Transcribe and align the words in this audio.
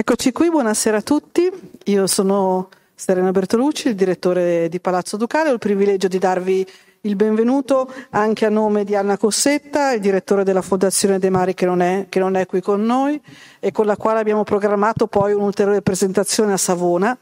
Eccoci 0.00 0.32
qui, 0.32 0.48
buonasera 0.48 0.96
a 0.96 1.02
tutti. 1.02 1.46
Io 1.84 2.06
sono 2.06 2.70
Serena 2.94 3.32
Bertolucci, 3.32 3.88
il 3.88 3.94
direttore 3.94 4.70
di 4.70 4.80
Palazzo 4.80 5.18
Ducale. 5.18 5.50
Ho 5.50 5.52
il 5.52 5.58
privilegio 5.58 6.08
di 6.08 6.16
darvi 6.16 6.66
il 7.02 7.16
benvenuto 7.16 7.92
anche 8.08 8.46
a 8.46 8.48
nome 8.48 8.84
di 8.84 8.96
Anna 8.96 9.18
Cossetta, 9.18 9.92
il 9.92 10.00
direttore 10.00 10.42
della 10.42 10.62
Fondazione 10.62 11.18
De 11.18 11.28
Mari 11.28 11.52
che 11.52 11.66
non, 11.66 11.82
è, 11.82 12.06
che 12.08 12.18
non 12.18 12.36
è 12.36 12.46
qui 12.46 12.62
con 12.62 12.82
noi 12.82 13.20
e 13.58 13.72
con 13.72 13.84
la 13.84 13.98
quale 13.98 14.20
abbiamo 14.20 14.42
programmato 14.42 15.06
poi 15.06 15.34
un'ulteriore 15.34 15.82
presentazione 15.82 16.54
a 16.54 16.56
Savona. 16.56 17.14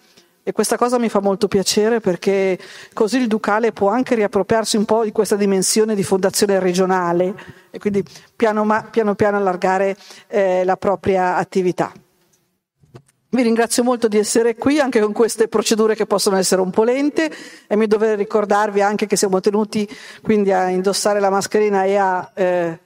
E 0.44 0.52
questa 0.52 0.76
cosa 0.76 1.00
mi 1.00 1.08
fa 1.08 1.18
molto 1.18 1.48
piacere 1.48 1.98
perché 1.98 2.56
così 2.92 3.18
il 3.18 3.26
Ducale 3.26 3.72
può 3.72 3.88
anche 3.88 4.14
riappropriarsi 4.14 4.76
un 4.76 4.84
po' 4.84 5.02
di 5.02 5.10
questa 5.10 5.34
dimensione 5.34 5.96
di 5.96 6.04
fondazione 6.04 6.60
regionale 6.60 7.34
e 7.72 7.80
quindi 7.80 8.04
piano 8.36 8.64
piano, 8.92 9.16
piano 9.16 9.36
allargare 9.36 9.96
eh, 10.28 10.62
la 10.62 10.76
propria 10.76 11.34
attività. 11.34 11.92
Vi 13.30 13.42
ringrazio 13.42 13.84
molto 13.84 14.08
di 14.08 14.16
essere 14.16 14.54
qui 14.54 14.80
anche 14.80 15.00
con 15.00 15.12
queste 15.12 15.48
procedure 15.48 15.94
che 15.94 16.06
possono 16.06 16.38
essere 16.38 16.62
un 16.62 16.70
po' 16.70 16.82
lente 16.82 17.30
e 17.66 17.76
mi 17.76 17.86
dovrei 17.86 18.16
ricordarvi 18.16 18.80
anche 18.80 19.06
che 19.06 19.16
siamo 19.16 19.38
tenuti 19.40 19.86
quindi 20.22 20.50
a 20.50 20.70
indossare 20.70 21.20
la 21.20 21.28
mascherina 21.28 21.84
e 21.84 21.96
a 21.96 22.30
eh, 22.32 22.78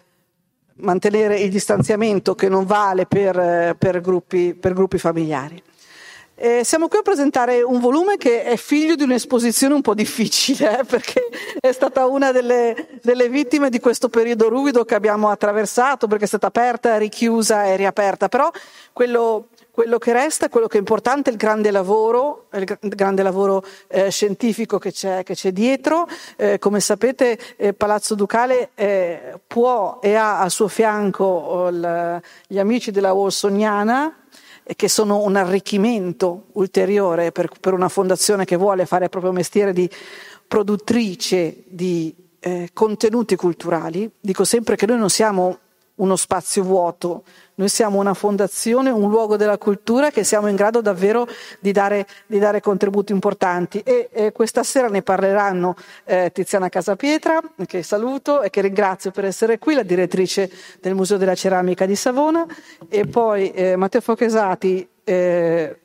mantenere 0.79 1.39
il 1.39 1.49
distanziamento 1.49 2.35
che 2.35 2.49
non 2.49 2.67
vale 2.67 3.07
per, 3.07 3.39
eh, 3.39 3.77
per, 3.79 4.01
gruppi, 4.01 4.53
per 4.55 4.73
gruppi, 4.73 4.99
familiari. 4.99 5.63
Eh, 6.35 6.63
siamo 6.65 6.89
qui 6.89 6.99
a 6.99 7.03
presentare 7.03 7.63
un 7.63 7.79
volume 7.79 8.17
che 8.17 8.43
è 8.43 8.57
figlio 8.57 8.97
di 8.97 9.05
un'esposizione 9.05 9.75
un 9.75 9.81
po' 9.81 9.95
difficile, 9.95 10.81
eh, 10.81 10.85
perché 10.85 11.23
è 11.61 11.71
stata 11.71 12.07
una 12.07 12.33
delle, 12.33 12.99
delle, 13.01 13.29
vittime 13.29 13.71
di 13.71 13.79
questo 13.79 14.09
periodo 14.09 14.49
ruvido 14.49 14.85
che 14.85 14.97
abbiamo 14.97 15.29
attraversato, 15.29 16.09
perché 16.09 16.25
è 16.25 16.27
stata 16.27 16.49
aperta, 16.49 16.97
richiusa 16.97 17.67
e 17.67 17.77
riaperta. 17.77 18.29
Però 18.29 18.51
quello 18.93 19.51
quello 19.73 19.97
che 19.97 20.13
resta, 20.13 20.51
quello 20.51 20.67
che 20.67 20.77
è 20.77 20.81
importante 20.81 21.31
è 21.31 21.33
il 21.33 21.39
grande 21.39 21.71
lavoro, 21.71 22.49
il 22.53 22.77
grande 22.79 23.23
lavoro 23.23 23.65
eh, 23.89 24.11
scientifico 24.11 24.79
che 24.79 24.93
c'è, 24.93 25.23
che 25.23 25.35
c'è 25.35 25.51
dietro. 25.51 26.07
Eh, 26.37 26.59
come 26.59 26.79
sapete 26.79 27.39
eh, 27.57 27.73
Palazzo 27.73 28.15
Ducale 28.15 28.73
eh, 28.75 29.41
può 29.47 29.99
e 30.03 30.15
ha 30.15 30.41
al 30.41 30.51
suo 30.51 30.69
fianco 30.69 31.25
oh, 31.25 31.69
il, 31.69 32.21
gli 32.47 32.59
amici 32.59 32.91
della 32.91 33.15
Wolsoniana, 33.15 34.15
eh, 34.63 34.77
che 34.77 34.89
sono 34.89 35.23
un 35.23 35.37
arricchimento 35.37 36.49
ulteriore 36.53 37.33
per, 37.33 37.49
per, 37.59 37.73
una 37.73 37.89
fondazione 37.89 38.45
che 38.45 38.57
vuole 38.57 38.85
fare 38.85 39.05
il 39.05 39.11
proprio 39.11 39.33
mestiere 39.33 39.73
di 39.73 39.89
produttrice 40.47 41.63
di 41.67 42.15
eh, 42.41 42.69
contenuti 42.75 43.37
culturali. 43.37 44.11
Dico 44.21 44.45
sempre 44.45 44.77
che 44.77 44.85
noi 44.85 44.99
non 44.99 45.09
siamo 45.09 45.61
uno 46.03 46.17
spazio 46.17 46.63
vuoto, 46.65 47.23
noi 47.55 47.69
siamo 47.69 48.01
una 48.01 48.15
fondazione, 48.15 48.91
un 48.91 49.09
luogo 49.09 49.37
della 49.37 49.57
cultura 49.57 50.11
che 50.11 50.25
siamo 50.25 50.49
in 50.49 50.57
grado 50.57 50.81
davvero 50.81 51.29
di 51.61 51.71
dare, 51.71 52.07
di 52.27 52.39
dare 52.39 52.61
contributi 52.61 53.13
importanti. 53.13 53.81
E 53.85 54.09
eh, 54.13 54.33
questa 54.33 54.65
sera 54.65 54.89
ne 54.89 55.03
parleranno 55.03 55.77
eh, 56.05 56.31
Tiziana 56.33 56.69
Casapietra, 56.69 57.41
che 57.67 57.83
saluto 57.83 58.43
e 58.43 58.51
che 58.51 58.63
ringrazio 58.63 59.13
per 59.13 59.25
essere 59.27 59.59
qui, 59.59 59.75
la 59.75 59.85
direttrice 59.85 60.51
del 60.81 60.95
Museo 60.95 61.19
della 61.19 61.37
Ceramica 61.37 61.87
di 61.87 61.95
Savona 61.95 62.47
e 62.89 63.07
poi 63.07 63.53
eh, 63.53 63.77
Matteo 63.77 64.01
Fochesati, 64.01 64.89
eh, 65.05 65.82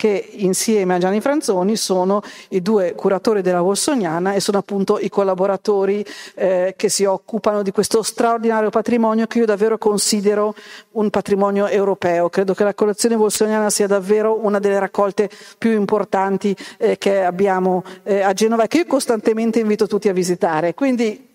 che 0.00 0.30
insieme 0.36 0.94
a 0.94 0.98
Gianni 0.98 1.20
Franzoni 1.20 1.76
sono 1.76 2.22
i 2.48 2.62
due 2.62 2.94
curatori 2.94 3.42
della 3.42 3.60
Wolsoniana 3.60 4.32
e 4.32 4.40
sono 4.40 4.56
appunto 4.56 4.98
i 4.98 5.10
collaboratori 5.10 6.02
eh, 6.36 6.72
che 6.74 6.88
si 6.88 7.04
occupano 7.04 7.60
di 7.60 7.70
questo 7.70 8.02
straordinario 8.02 8.70
patrimonio 8.70 9.26
che 9.26 9.40
io 9.40 9.44
davvero 9.44 9.76
considero 9.76 10.54
un 10.92 11.10
patrimonio 11.10 11.66
europeo. 11.66 12.30
Credo 12.30 12.54
che 12.54 12.64
la 12.64 12.72
collezione 12.72 13.14
Wolsoniana 13.14 13.68
sia 13.68 13.86
davvero 13.86 14.42
una 14.42 14.58
delle 14.58 14.78
raccolte 14.78 15.28
più 15.58 15.72
importanti 15.72 16.56
eh, 16.78 16.96
che 16.96 17.22
abbiamo 17.22 17.84
eh, 18.02 18.22
a 18.22 18.32
Genova 18.32 18.62
e 18.62 18.68
che 18.68 18.78
io 18.78 18.86
costantemente 18.86 19.60
invito 19.60 19.86
tutti 19.86 20.08
a 20.08 20.14
visitare. 20.14 20.72
Quindi 20.72 21.28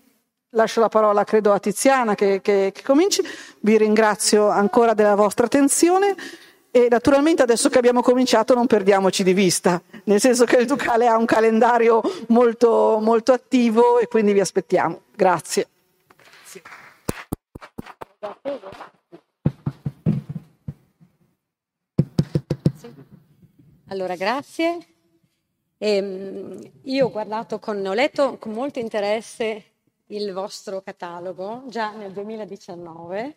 Lascio 0.50 0.80
la 0.80 0.88
parola, 0.88 1.22
credo, 1.24 1.52
a 1.52 1.58
Tiziana 1.58 2.14
che, 2.14 2.40
che, 2.40 2.70
che 2.72 2.82
cominci. 2.82 3.20
Vi 3.60 3.76
ringrazio 3.76 4.48
ancora 4.48 4.94
della 4.94 5.14
vostra 5.14 5.44
attenzione. 5.44 6.14
E 6.76 6.88
naturalmente 6.90 7.40
adesso 7.40 7.70
che 7.70 7.78
abbiamo 7.78 8.02
cominciato 8.02 8.52
non 8.52 8.66
perdiamoci 8.66 9.24
di 9.24 9.32
vista, 9.32 9.80
nel 10.04 10.20
senso 10.20 10.44
che 10.44 10.56
il 10.56 10.66
Ducale 10.66 11.06
ha 11.06 11.16
un 11.16 11.24
calendario 11.24 12.02
molto, 12.28 12.98
molto 13.00 13.32
attivo 13.32 13.98
e 13.98 14.08
quindi 14.08 14.34
vi 14.34 14.40
aspettiamo. 14.40 15.04
Grazie. 15.14 15.68
Allora, 23.88 24.14
grazie. 24.14 24.78
Eh, 25.78 26.72
io 26.82 27.06
ho 27.06 27.10
guardato 27.10 27.58
con, 27.58 27.86
ho 27.86 27.94
letto 27.94 28.36
con 28.36 28.52
molto 28.52 28.80
interesse 28.80 29.75
il 30.08 30.32
vostro 30.32 30.82
catalogo 30.82 31.64
già 31.66 31.90
nel 31.90 32.12
2019 32.12 33.36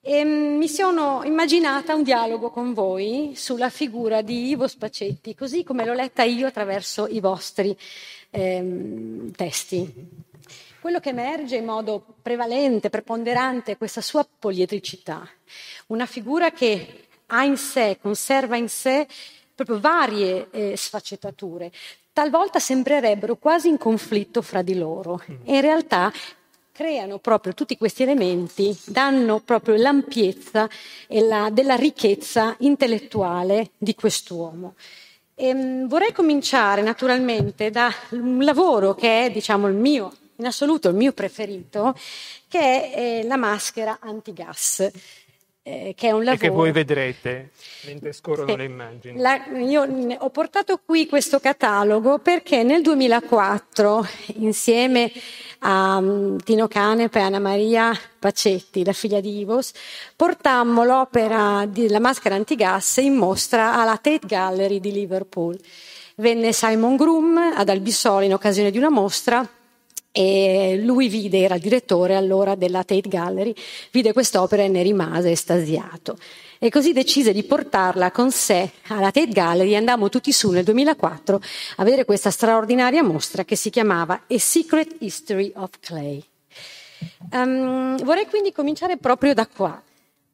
e 0.00 0.24
mi 0.24 0.68
sono 0.68 1.22
immaginata 1.24 1.94
un 1.94 2.02
dialogo 2.02 2.50
con 2.50 2.72
voi 2.72 3.32
sulla 3.34 3.70
figura 3.70 4.22
di 4.22 4.48
Ivo 4.48 4.68
Spacetti, 4.68 5.34
così 5.34 5.64
come 5.64 5.84
l'ho 5.84 5.92
letta 5.92 6.22
io 6.22 6.46
attraverso 6.46 7.06
i 7.06 7.20
vostri 7.20 7.76
ehm, 8.30 9.32
testi. 9.32 10.28
Quello 10.80 11.00
che 11.00 11.10
emerge 11.10 11.56
in 11.56 11.64
modo 11.64 12.02
prevalente, 12.22 12.88
preponderante, 12.88 13.72
è 13.72 13.76
questa 13.76 14.00
sua 14.00 14.26
poliedricità, 14.26 15.28
una 15.88 16.06
figura 16.06 16.52
che 16.52 17.08
ha 17.26 17.44
in 17.44 17.56
sé, 17.56 17.98
conserva 18.00 18.56
in 18.56 18.68
sé 18.68 19.06
proprio 19.54 19.78
varie 19.78 20.48
eh, 20.50 20.76
sfaccettature, 20.76 21.70
talvolta 22.12 22.58
sembrerebbero 22.58 23.36
quasi 23.36 23.68
in 23.68 23.78
conflitto 23.78 24.42
fra 24.42 24.62
di 24.62 24.76
loro 24.76 25.22
e 25.44 25.54
in 25.54 25.60
realtà 25.60 26.12
creano 26.72 27.18
proprio 27.18 27.52
tutti 27.52 27.76
questi 27.76 28.04
elementi, 28.04 28.74
danno 28.86 29.40
proprio 29.40 29.76
l'ampiezza 29.76 30.68
e 31.06 31.20
la, 31.20 31.50
della 31.50 31.74
ricchezza 31.74 32.54
intellettuale 32.60 33.72
di 33.76 33.94
quest'uomo. 33.94 34.74
E, 35.34 35.48
ehm, 35.48 35.88
vorrei 35.88 36.12
cominciare 36.12 36.80
naturalmente 36.80 37.70
da 37.70 37.92
un 38.10 38.42
lavoro 38.42 38.94
che 38.94 39.26
è, 39.26 39.30
diciamo, 39.30 39.68
il 39.68 39.74
mio, 39.74 40.10
in 40.36 40.46
assoluto 40.46 40.88
il 40.88 40.94
mio 40.94 41.12
preferito, 41.12 41.94
che 42.48 42.58
è 42.58 42.92
eh, 42.94 43.26
la 43.26 43.36
maschera 43.36 43.98
antigas 44.00 44.90
eh, 45.70 45.94
che 45.96 46.08
è 46.08 46.10
un 46.10 46.24
lavoro... 46.24 46.44
E 46.44 46.48
che 46.48 46.52
voi 46.52 46.72
vedrete 46.72 47.50
mentre 47.86 48.12
scorrono 48.12 48.52
eh, 48.52 48.56
le 48.56 48.64
immagini. 48.64 49.18
La, 49.20 49.46
io 49.56 49.86
ho 50.18 50.30
portato 50.30 50.80
qui 50.84 51.06
questo 51.06 51.38
catalogo 51.38 52.18
perché 52.18 52.64
nel 52.64 52.82
2004, 52.82 54.06
insieme 54.38 55.12
a 55.60 56.02
Tino 56.42 56.66
Canepa 56.66 57.18
e 57.20 57.22
Anna 57.22 57.38
Maria 57.38 57.92
Pacetti, 58.18 58.84
la 58.84 58.92
figlia 58.92 59.20
di 59.20 59.38
Ivos, 59.38 59.72
portammo 60.16 60.84
l'opera 60.84 61.64
della 61.68 62.00
maschera 62.00 62.34
antigas 62.34 62.96
in 62.96 63.14
mostra 63.14 63.74
alla 63.74 63.96
Tate 63.96 64.26
Gallery 64.26 64.80
di 64.80 64.90
Liverpool. 64.90 65.58
Venne 66.16 66.52
Simon 66.52 66.96
Groom 66.96 67.36
ad 67.54 67.68
Albisoli 67.68 68.26
in 68.26 68.34
occasione 68.34 68.70
di 68.70 68.78
una 68.78 68.90
mostra 68.90 69.48
e 70.12 70.80
lui 70.82 71.08
vide, 71.08 71.38
era 71.40 71.54
il 71.54 71.60
direttore 71.60 72.16
allora 72.16 72.54
della 72.54 72.82
Tate 72.82 73.08
Gallery, 73.08 73.54
vide 73.92 74.12
quest'opera 74.12 74.62
e 74.62 74.68
ne 74.68 74.82
rimase 74.82 75.30
estasiato. 75.30 76.18
E 76.58 76.68
così 76.68 76.92
decise 76.92 77.32
di 77.32 77.42
portarla 77.42 78.10
con 78.10 78.30
sé 78.30 78.70
alla 78.88 79.10
Tate 79.10 79.28
Gallery 79.28 79.72
e 79.72 79.76
andammo 79.76 80.08
tutti 80.08 80.32
su 80.32 80.50
nel 80.50 80.64
2004 80.64 81.40
a 81.76 81.84
vedere 81.84 82.04
questa 82.04 82.30
straordinaria 82.30 83.02
mostra 83.02 83.44
che 83.44 83.56
si 83.56 83.70
chiamava 83.70 84.24
A 84.26 84.38
Secret 84.38 84.96
History 84.98 85.52
of 85.56 85.70
Clay. 85.80 86.22
Um, 87.32 87.96
vorrei 88.04 88.26
quindi 88.26 88.52
cominciare 88.52 88.98
proprio 88.98 89.32
da 89.32 89.46
qua 89.46 89.82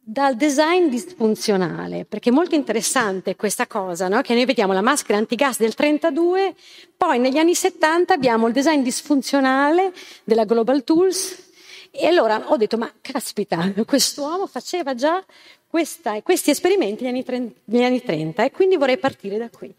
dal 0.08 0.36
design 0.36 0.86
disfunzionale, 0.86 2.04
perché 2.04 2.30
è 2.30 2.32
molto 2.32 2.54
interessante 2.54 3.34
questa 3.34 3.66
cosa, 3.66 4.06
no? 4.06 4.20
che 4.20 4.34
noi 4.34 4.44
vediamo 4.44 4.72
la 4.72 4.80
maschera 4.80 5.18
antigas 5.18 5.58
del 5.58 5.74
32, 5.74 6.54
poi 6.96 7.18
negli 7.18 7.38
anni 7.38 7.56
70 7.56 8.14
abbiamo 8.14 8.46
il 8.46 8.52
design 8.52 8.82
disfunzionale 8.82 9.92
della 10.22 10.44
Global 10.44 10.84
Tools 10.84 11.50
e 11.90 12.06
allora 12.06 12.40
ho 12.52 12.56
detto, 12.56 12.78
ma 12.78 12.88
caspita, 13.00 13.72
quest'uomo 13.84 14.46
faceva 14.46 14.94
già 14.94 15.24
questa, 15.66 16.22
questi 16.22 16.50
esperimenti 16.50 17.02
negli 17.02 17.14
anni, 17.14 17.24
30, 17.24 17.60
negli 17.64 17.82
anni 17.82 18.00
30 18.00 18.44
e 18.44 18.52
quindi 18.52 18.76
vorrei 18.76 18.98
partire 18.98 19.38
da 19.38 19.50
qui. 19.50 19.74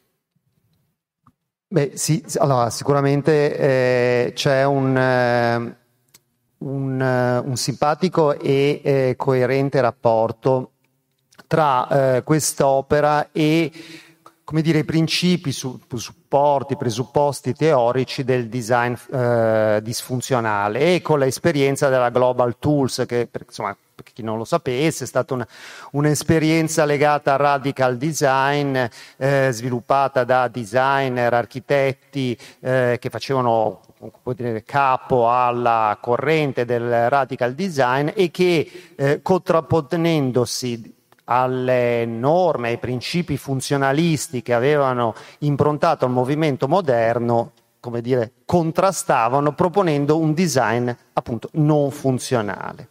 Beh 1.69 1.91
sì, 1.93 2.21
allora 2.35 2.69
sicuramente 2.69 3.57
eh, 3.57 4.31
c'è 4.33 4.65
un... 4.65 4.97
Eh 4.97 5.85
un, 6.59 7.01
eh, 7.01 7.37
un 7.39 7.55
simpatico 7.55 8.37
e 8.39 8.81
eh, 8.83 9.13
coerente 9.17 9.81
rapporto 9.81 10.71
tra 11.47 11.87
eh, 12.17 12.23
quest'opera 12.23 13.29
e 13.31 13.71
come 14.47 14.61
dire, 14.61 14.79
i 14.79 14.85
principi, 14.85 15.51
su, 15.51 15.77
supporti, 15.93 16.77
presupposti 16.77 17.53
teorici 17.53 18.23
del 18.23 18.47
design 18.47 18.93
eh, 19.11 19.81
disfunzionale 19.83 20.95
e 20.95 21.01
con 21.01 21.19
l'esperienza 21.19 21.89
della 21.89 22.09
Global 22.09 22.55
Tools, 22.57 23.03
che 23.05 23.29
insomma, 23.45 23.75
per 24.03 24.13
chi 24.13 24.21
non 24.21 24.37
lo 24.37 24.45
sapesse, 24.45 25.05
è 25.05 25.07
stata 25.07 25.33
una, 25.33 25.47
un'esperienza 25.93 26.85
legata 26.85 27.33
al 27.33 27.39
radical 27.39 27.97
design, 27.97 28.77
eh, 29.17 29.49
sviluppata 29.51 30.23
da 30.23 30.47
designer, 30.49 31.33
architetti 31.33 32.37
eh, 32.59 32.97
che 33.01 33.09
facevano 33.09 33.81
dire, 34.35 34.63
capo 34.63 35.31
alla 35.31 35.97
corrente 35.99 36.63
del 36.63 37.09
radical 37.09 37.55
design 37.55 38.09
e 38.13 38.29
che 38.29 38.93
eh, 38.95 39.21
contrapponendosi 39.23 40.93
alle 41.23 42.05
norme, 42.05 42.69
ai 42.69 42.77
principi 42.77 43.35
funzionalisti 43.35 44.43
che 44.43 44.53
avevano 44.53 45.15
improntato 45.39 46.05
il 46.05 46.11
movimento 46.11 46.67
moderno, 46.67 47.53
come 47.79 48.01
dire, 48.01 48.33
contrastavano 48.45 49.53
proponendo 49.53 50.19
un 50.19 50.35
design 50.35 50.87
appunto 51.13 51.49
non 51.53 51.89
funzionale. 51.89 52.89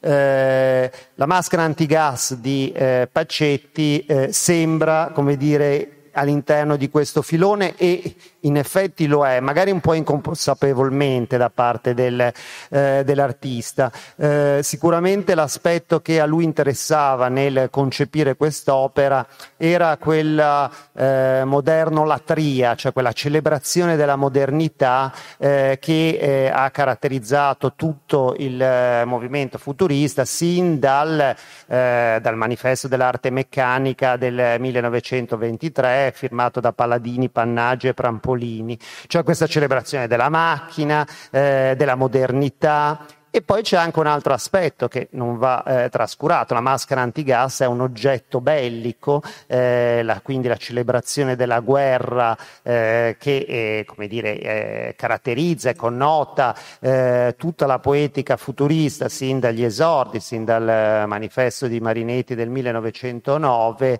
Eh, 0.00 0.90
la 1.14 1.26
maschera 1.26 1.62
antigas 1.62 2.34
di 2.34 2.72
eh, 2.72 3.08
Pacetti 3.10 4.04
eh, 4.06 4.32
sembra, 4.32 5.10
come 5.12 5.36
dire, 5.36 6.08
all'interno 6.12 6.76
di 6.76 6.88
questo 6.88 7.22
filone 7.22 7.76
e 7.76 8.14
in 8.42 8.56
effetti 8.56 9.06
lo 9.06 9.26
è, 9.26 9.40
magari 9.40 9.70
un 9.70 9.80
po' 9.80 9.94
inconsapevolmente 9.94 11.36
da 11.36 11.50
parte 11.50 11.94
del, 11.94 12.32
eh, 12.70 13.02
dell'artista. 13.04 13.90
Eh, 14.16 14.60
sicuramente 14.62 15.34
l'aspetto 15.34 16.00
che 16.00 16.20
a 16.20 16.26
lui 16.26 16.44
interessava 16.44 17.28
nel 17.28 17.68
concepire 17.70 18.36
quest'opera 18.36 19.26
era 19.56 19.96
quella 19.98 20.70
eh, 20.94 21.42
moderno-latria, 21.44 22.74
cioè 22.74 22.92
quella 22.92 23.12
celebrazione 23.12 23.96
della 23.96 24.16
modernità 24.16 25.12
eh, 25.38 25.78
che 25.80 26.18
eh, 26.20 26.50
ha 26.52 26.70
caratterizzato 26.70 27.74
tutto 27.74 28.34
il 28.38 28.60
eh, 28.60 29.04
movimento 29.04 29.58
futurista 29.58 30.24
sin 30.24 30.78
dal, 30.78 31.34
dal 31.66 32.36
manifesto 32.36 32.88
dell'arte 32.88 33.30
meccanica 33.30 34.16
del 34.16 34.56
1923 34.58 36.12
firmato 36.14 36.60
da 36.60 36.72
Palladini, 36.72 37.28
Pannaggi 37.28 37.88
e 37.88 37.94
Pramponi 37.94 38.29
Polini, 38.30 38.78
cioè 39.08 39.24
questa 39.24 39.48
celebrazione 39.48 40.06
della 40.06 40.28
macchina, 40.28 41.04
eh, 41.32 41.74
della 41.76 41.96
modernità 41.96 43.04
e 43.30 43.42
poi 43.42 43.62
c'è 43.62 43.76
anche 43.76 43.98
un 44.00 44.06
altro 44.06 44.32
aspetto 44.32 44.88
che 44.88 45.08
non 45.12 45.38
va 45.38 45.62
eh, 45.62 45.88
trascurato, 45.88 46.52
la 46.54 46.60
maschera 46.60 47.00
antigas 47.00 47.60
è 47.60 47.66
un 47.66 47.80
oggetto 47.80 48.40
bellico, 48.40 49.22
eh, 49.46 50.02
la, 50.02 50.20
quindi 50.20 50.48
la 50.48 50.56
celebrazione 50.56 51.36
della 51.36 51.60
guerra 51.60 52.36
eh, 52.62 53.16
che 53.18 53.84
eh, 53.96 54.06
dire, 54.08 54.38
eh, 54.38 54.94
caratterizza 54.96 55.70
e 55.70 55.76
connota 55.76 56.56
eh, 56.80 57.34
tutta 57.38 57.66
la 57.66 57.78
poetica 57.78 58.36
futurista 58.36 59.08
sin 59.08 59.38
dagli 59.38 59.64
esordi, 59.64 60.18
sin 60.18 60.44
dal 60.44 61.04
manifesto 61.06 61.68
di 61.68 61.80
Marinetti 61.80 62.34
del 62.34 62.48
1909, 62.48 63.98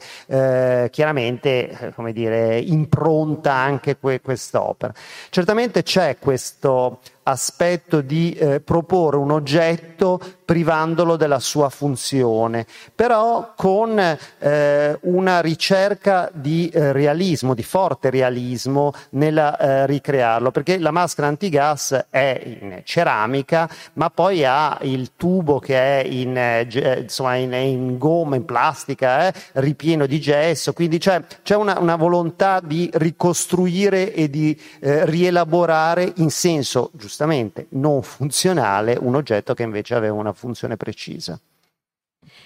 chiaramente 0.90 1.94
dire, 2.12 2.58
impronta 2.58 3.52
anche 3.52 3.96
que- 3.96 4.20
quest'opera. 4.20 4.92
Certamente 5.28 5.82
c'è 5.82 6.16
questo 6.18 7.00
aspetto 7.22 8.00
di 8.00 8.32
eh, 8.32 8.60
proporre 8.60 9.16
un 9.16 9.30
oggetto 9.30 10.20
privandolo 10.50 11.14
della 11.14 11.38
sua 11.38 11.68
funzione, 11.68 12.66
però 12.92 13.52
con 13.54 13.96
eh, 14.00 14.98
una 15.02 15.40
ricerca 15.40 16.28
di 16.32 16.68
eh, 16.70 16.90
realismo, 16.90 17.54
di 17.54 17.62
forte 17.62 18.10
realismo 18.10 18.92
nel 19.10 19.38
eh, 19.38 19.86
ricrearlo, 19.86 20.50
perché 20.50 20.80
la 20.80 20.90
maschera 20.90 21.28
antigas 21.28 22.06
è 22.10 22.42
in 22.44 22.80
ceramica, 22.82 23.70
ma 23.92 24.10
poi 24.10 24.44
ha 24.44 24.76
il 24.80 25.12
tubo 25.14 25.60
che 25.60 26.00
è 26.00 26.04
in, 26.04 26.36
eh, 26.36 26.98
insomma, 27.00 27.36
in, 27.36 27.52
in 27.52 27.96
gomma, 27.96 28.34
in 28.34 28.44
plastica, 28.44 29.28
eh, 29.28 29.32
ripieno 29.52 30.06
di 30.06 30.20
gesso, 30.20 30.72
quindi 30.72 30.98
c'è, 30.98 31.22
c'è 31.44 31.54
una, 31.54 31.78
una, 31.78 31.94
volontà 31.94 32.58
di 32.60 32.90
ricostruire 32.94 34.12
e 34.12 34.28
di 34.28 34.60
eh, 34.80 35.04
rielaborare 35.06 36.12
in 36.16 36.30
senso 36.30 36.90
giustamente 36.94 37.66
non 37.68 38.02
funzionale 38.02 38.98
un 39.00 39.14
oggetto 39.14 39.54
che 39.54 39.62
invece 39.62 39.94
aveva 39.94 40.14
una 40.14 40.30
funzione 40.30 40.38
precisa. 40.76 41.40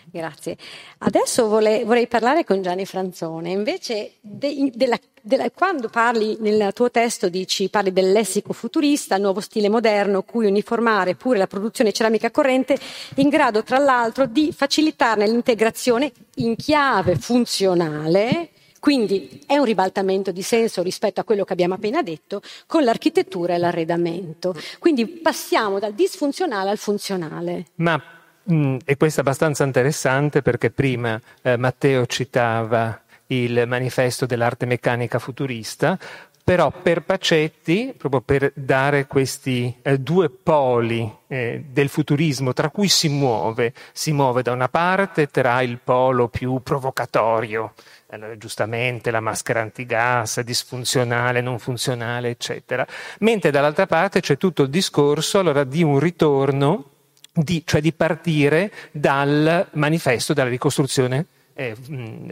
Grazie. 0.05 0.56
Adesso 0.99 1.49
vorrei, 1.49 1.85
vorrei 1.85 2.06
parlare 2.06 2.44
con 2.44 2.62
Gianni 2.62 2.87
Franzone. 2.87 3.50
Invece, 3.50 4.12
de, 4.20 4.70
della, 4.73 4.99
della, 5.20 5.50
quando 5.50 5.88
parli 5.88 6.37
nel 6.41 6.73
tuo 6.73 6.91
testo, 6.91 7.29
dici, 7.29 7.69
parli 7.69 7.93
del 7.93 8.12
lessico 8.12 8.52
futurista, 8.52 9.17
nuovo 9.19 9.41
stile 9.41 9.69
moderno, 9.69 10.23
cui 10.23 10.46
uniformare 10.46 11.17
pure 11.17 11.38
la 11.38 11.46
produzione 11.46 11.93
ceramica 11.93 12.31
corrente, 12.31 12.79
in 13.17 13.29
grado 13.29 13.62
tra 13.62 13.79
l'altro 13.79 14.26
di 14.26 14.52
facilitarne 14.52 15.26
l'integrazione 15.26 16.12
in 16.37 16.55
chiave 16.56 17.17
funzionale 17.17 18.50
quindi 18.84 19.40
è 19.46 19.56
un 19.56 19.64
ribaltamento 19.64 20.31
di 20.31 20.42
senso 20.42 20.82
rispetto 20.82 21.19
a 21.19 21.25
quello 21.25 21.44
che 21.44 21.54
abbiamo 21.54 21.72
appena 21.72 22.02
detto 22.02 22.42
con 22.66 22.84
l'architettura 22.84 23.54
e 23.54 23.56
l'arredamento. 23.56 24.54
Quindi 24.78 25.06
passiamo 25.06 25.78
dal 25.78 25.94
disfunzionale 25.94 26.69
al 26.69 26.76
funzionale. 26.76 27.64
Ma 27.76 27.98
mh, 28.42 28.54
mm, 28.54 28.76
e 28.84 28.98
questo 28.98 29.20
è 29.20 29.22
abbastanza 29.22 29.64
interessante 29.64 30.42
perché 30.42 30.70
prima 30.70 31.19
eh, 31.40 31.56
Matteo 31.56 32.04
citava 32.04 33.00
il 33.28 33.64
manifesto 33.66 34.26
dell'arte 34.26 34.66
meccanica 34.66 35.19
futurista, 35.19 35.98
però 36.44 36.70
per 36.70 37.04
Pacetti, 37.04 37.94
proprio 37.96 38.20
per 38.20 38.52
dare 38.54 39.06
questi 39.06 39.75
eh, 39.81 39.98
due 39.98 40.28
poli 40.28 41.10
eh, 41.26 41.64
del 41.70 41.88
futurismo 41.88 42.52
tra 42.52 42.69
cui 42.69 42.88
si 42.88 43.08
muove, 43.08 43.72
si 43.92 44.12
muove 44.12 44.42
da 44.42 44.52
una 44.52 44.69
parte 44.69 45.28
tra 45.28 45.62
il 45.62 45.78
polo 45.82 46.28
più 46.28 46.60
provocatorio, 46.62 47.72
allora, 48.14 48.37
giustamente 48.37 49.11
la 49.11 49.20
maschera 49.20 49.61
antigas, 49.61 50.40
disfunzionale, 50.40 51.40
non 51.40 51.58
funzionale, 51.58 52.31
eccetera. 52.31 52.87
Mentre 53.20 53.50
dall'altra 53.50 53.87
parte 53.87 54.20
c'è 54.20 54.37
tutto 54.37 54.62
il 54.62 54.70
discorso 54.70 55.40
allora, 55.40 55.64
di 55.64 55.82
un 55.82 55.99
ritorno, 55.99 56.90
di, 57.32 57.62
cioè 57.66 57.81
di 57.81 57.93
partire 57.93 58.72
dal 58.93 59.66
manifesto 59.72 60.32
della 60.32 60.49
ricostruzione 60.49 61.26
eh, 61.55 61.76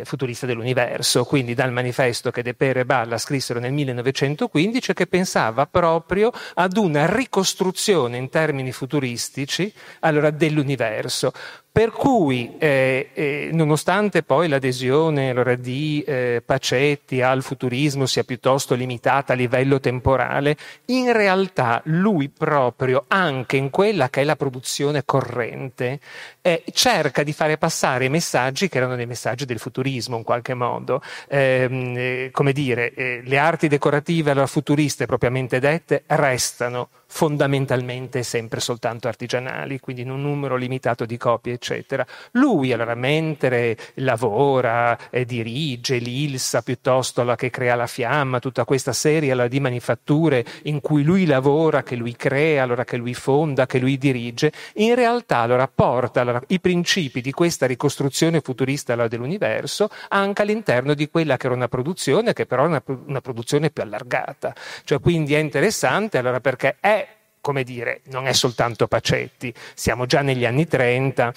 futurista 0.04 0.46
dell'universo, 0.46 1.24
quindi 1.24 1.54
dal 1.54 1.72
manifesto 1.72 2.30
che 2.30 2.42
De 2.42 2.54
Pere 2.54 2.80
e 2.80 2.84
Balla 2.84 3.18
scrissero 3.18 3.60
nel 3.60 3.72
1915 3.72 4.94
che 4.94 5.06
pensava 5.06 5.66
proprio 5.66 6.32
ad 6.54 6.76
una 6.76 7.12
ricostruzione 7.12 8.16
in 8.16 8.28
termini 8.28 8.72
futuristici 8.72 9.72
allora, 10.00 10.30
dell'universo. 10.30 11.32
Per 11.72 11.90
cui, 11.90 12.56
eh, 12.58 13.08
eh, 13.14 13.48
nonostante 13.50 14.22
poi 14.22 14.46
l'adesione 14.46 15.30
allora, 15.30 15.54
di 15.54 16.04
eh, 16.06 16.42
Pacetti 16.44 17.22
al 17.22 17.42
futurismo 17.42 18.04
sia 18.04 18.24
piuttosto 18.24 18.74
limitata 18.74 19.32
a 19.32 19.36
livello 19.36 19.80
temporale, 19.80 20.54
in 20.88 21.10
realtà 21.14 21.80
lui 21.86 22.28
proprio, 22.28 23.06
anche 23.08 23.56
in 23.56 23.70
quella 23.70 24.10
che 24.10 24.20
è 24.20 24.24
la 24.24 24.36
produzione 24.36 25.06
corrente, 25.06 25.98
eh, 26.42 26.62
cerca 26.74 27.22
di 27.22 27.32
fare 27.32 27.56
passare 27.56 28.04
i 28.04 28.10
messaggi 28.10 28.68
che 28.68 28.76
erano 28.76 28.94
dei 28.94 29.06
messaggi 29.06 29.46
del 29.46 29.58
futurismo 29.58 30.18
in 30.18 30.24
qualche 30.24 30.52
modo. 30.52 31.00
Ehm, 31.28 31.94
eh, 31.96 32.28
come 32.32 32.52
dire, 32.52 32.92
eh, 32.92 33.22
le 33.24 33.38
arti 33.38 33.68
decorative 33.68 34.32
allora, 34.32 34.46
futuriste 34.46 35.06
propriamente 35.06 35.58
dette 35.58 36.02
restano 36.08 36.90
fondamentalmente 37.14 38.22
sempre 38.22 38.58
soltanto 38.58 39.06
artigianali, 39.06 39.78
quindi 39.80 40.00
in 40.00 40.10
un 40.10 40.22
numero 40.22 40.56
limitato 40.56 41.04
di 41.04 41.18
copie, 41.18 41.52
eccetera. 41.52 42.06
Lui, 42.32 42.72
allora, 42.72 42.94
mentre 42.94 43.76
lavora, 43.96 44.98
e 45.10 45.26
dirige 45.26 45.98
l'Ilsa 45.98 46.62
piuttosto 46.62 47.20
alla 47.20 47.36
che 47.36 47.50
crea 47.50 47.74
la 47.74 47.86
fiamma, 47.86 48.38
tutta 48.38 48.64
questa 48.64 48.94
serie 48.94 49.30
allora, 49.30 49.48
di 49.48 49.60
manifatture 49.60 50.42
in 50.62 50.80
cui 50.80 51.02
lui 51.02 51.26
lavora, 51.26 51.82
che 51.82 51.96
lui 51.96 52.16
crea, 52.16 52.62
allora, 52.62 52.84
che 52.84 52.96
lui 52.96 53.12
fonda, 53.12 53.66
che 53.66 53.78
lui 53.78 53.98
dirige, 53.98 54.50
in 54.76 54.94
realtà 54.94 55.38
allora, 55.38 55.68
porta 55.68 56.22
allora, 56.22 56.42
i 56.48 56.60
principi 56.60 57.20
di 57.20 57.30
questa 57.30 57.66
ricostruzione 57.66 58.40
futurista 58.40 58.94
allora, 58.94 59.08
dell'universo 59.08 59.90
anche 60.08 60.40
all'interno 60.40 60.94
di 60.94 61.10
quella 61.10 61.36
che 61.36 61.44
era 61.44 61.54
una 61.54 61.68
produzione, 61.68 62.32
che 62.32 62.46
però 62.46 62.64
è 62.64 62.68
una, 62.68 62.82
una 63.06 63.20
produzione 63.20 63.68
più 63.70 63.82
allargata. 63.82 64.54
Cioè, 64.84 64.98
quindi 64.98 65.34
è 65.34 65.38
interessante 65.38 66.16
allora, 66.16 66.40
perché 66.40 66.76
è 66.80 67.00
come 67.42 67.64
dire, 67.64 68.00
non 68.04 68.26
è 68.26 68.32
soltanto 68.32 68.86
Pacetti, 68.86 69.52
siamo 69.74 70.06
già 70.06 70.22
negli 70.22 70.46
anni 70.46 70.66
30 70.66 71.34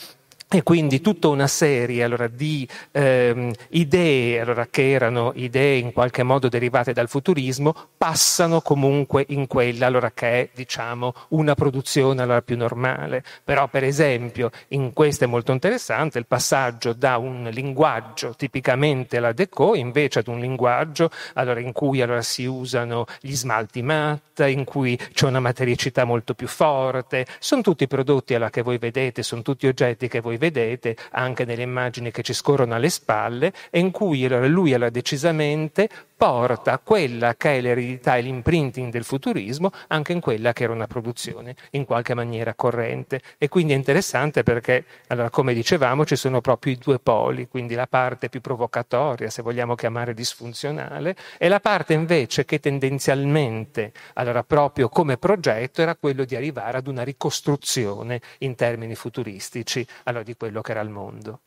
e 0.56 0.64
quindi 0.64 1.02
tutta 1.02 1.28
una 1.28 1.48
serie 1.48 2.02
allora, 2.02 2.28
di 2.28 2.66
ehm, 2.92 3.52
idee 3.72 4.40
allora, 4.40 4.68
che 4.68 4.92
erano 4.92 5.34
idee 5.36 5.80
in 5.80 5.92
qualche 5.92 6.24
modo 6.24 6.48
derivate 6.48 6.94
dal 6.94 7.10
futurismo 7.10 7.76
passano 7.98 8.62
comunque 8.62 9.26
in 9.30 9.48
quella 9.48 9.88
allora, 9.88 10.12
che 10.14 10.28
è 10.28 10.50
diciamo, 10.54 11.14
una 11.30 11.56
produzione 11.56 12.42
più 12.42 12.56
normale. 12.56 13.22
Però 13.44 13.68
per 13.68 13.84
esempio 13.84 14.50
in 14.70 14.94
questo 14.94 15.26
è 15.26 15.28
molto 15.28 15.52
interessante 15.52 16.20
il 16.20 16.26
passaggio 16.26 16.94
da 16.94 17.18
un 17.18 17.50
linguaggio 17.52 18.34
tipicamente 18.38 19.18
alla 19.18 19.34
Deco 19.34 19.76
invece 19.76 20.20
ad 20.20 20.28
un 20.30 20.40
linguaggio 20.40 21.12
in 21.58 21.74
cui 21.74 22.02
si 22.22 22.46
usano 22.46 23.06
gli 23.20 23.36
smalti 23.36 23.82
matte, 23.82 24.50
in 24.50 24.64
cui 24.64 24.98
c'è 25.14 25.28
una 25.28 25.42
matericità 25.42 26.06
molto 26.06 26.34
più 26.34 26.48
forte. 26.48 27.26
Sono 27.40 27.62
tutti 27.62 27.88
prodotti 27.88 28.38
che 28.50 28.62
voi 28.62 28.78
vedete, 28.78 29.22
sono 29.22 29.42
tutti 29.42 29.68
oggetti 29.68 30.08
che 30.08 30.22
voi 30.22 30.38
vedete 30.38 30.45
vedete 30.50 30.96
anche 31.12 31.46
nelle 31.46 31.64
immagini 31.64 32.12
che 32.12 32.22
ci 32.22 32.34
scorrono 32.34 32.76
alle 32.76 32.90
spalle, 32.90 33.52
e 33.70 33.80
in 33.80 33.92
cui 33.92 34.28
lui 34.28 34.74
allora, 34.74 34.90
decisamente 34.90 35.90
porta 36.18 36.80
quella 36.80 37.36
che 37.36 37.58
è 37.58 37.62
l'eredità 37.62 38.16
e 38.16 38.22
l'imprinting 38.22 38.90
del 38.90 39.04
futurismo 39.04 39.72
anche 39.88 40.14
in 40.14 40.22
quella 40.22 40.54
che 40.54 40.64
era 40.64 40.72
una 40.72 40.88
produzione 40.88 41.56
in 41.72 41.84
qualche 41.84 42.14
maniera 42.14 42.54
corrente. 42.54 43.20
E 43.38 43.50
quindi 43.50 43.74
è 43.74 43.76
interessante 43.76 44.44
perché, 44.44 44.86
allora, 45.08 45.30
come 45.30 45.54
dicevamo, 45.54 46.06
ci 46.06 46.16
sono 46.16 46.42
proprio 46.42 46.74
i 46.74 46.78
due 46.78 47.00
poli, 47.00 47.48
quindi 47.48 47.76
la 47.76 47.88
parte 47.88 48.30
più 48.30 48.40
provocatoria, 48.40 49.30
se 49.30 49.42
vogliamo 49.42 49.76
chiamare 49.76 50.14
disfunzionale, 50.14 51.16
e 51.38 51.50
la 51.50 51.60
parte 51.60 51.94
invece 51.94 52.46
che 52.46 52.60
tendenzialmente, 52.60 53.92
allora 54.14 54.44
proprio 54.44 54.88
come 54.90 55.18
progetto, 55.18 55.82
era 55.82 55.96
quello 55.96 56.24
di 56.24 56.36
arrivare 56.36 56.78
ad 56.78 56.88
una 56.88 57.04
ricostruzione 57.04 58.22
in 58.40 58.56
termini 58.56 58.96
futuristici 58.96 59.86
allora, 60.04 60.24
di 60.26 60.36
quello 60.36 60.62
che 60.62 60.72
era 60.72 60.82
il 60.82 60.90
mondo. 60.90 61.40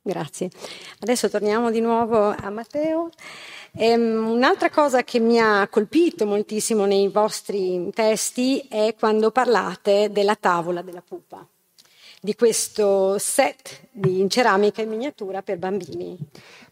Grazie. 0.00 0.50
Adesso 1.00 1.28
torniamo 1.28 1.70
di 1.70 1.80
nuovo 1.80 2.28
a 2.28 2.50
Matteo. 2.50 3.10
Um, 3.72 4.30
un'altra 4.30 4.68
cosa 4.70 5.04
che 5.04 5.18
mi 5.18 5.38
ha 5.38 5.66
colpito 5.68 6.26
moltissimo 6.26 6.84
nei 6.86 7.08
vostri 7.08 7.90
testi 7.94 8.66
è 8.68 8.94
quando 8.98 9.30
parlate 9.30 10.10
della 10.10 10.34
tavola 10.34 10.82
della 10.82 11.02
pupa, 11.06 11.46
di 12.20 12.34
questo 12.34 13.16
set 13.18 13.88
di 13.94 14.26
ceramica 14.30 14.80
in 14.80 14.88
miniatura 14.88 15.42
per 15.42 15.58
bambini. 15.58 16.16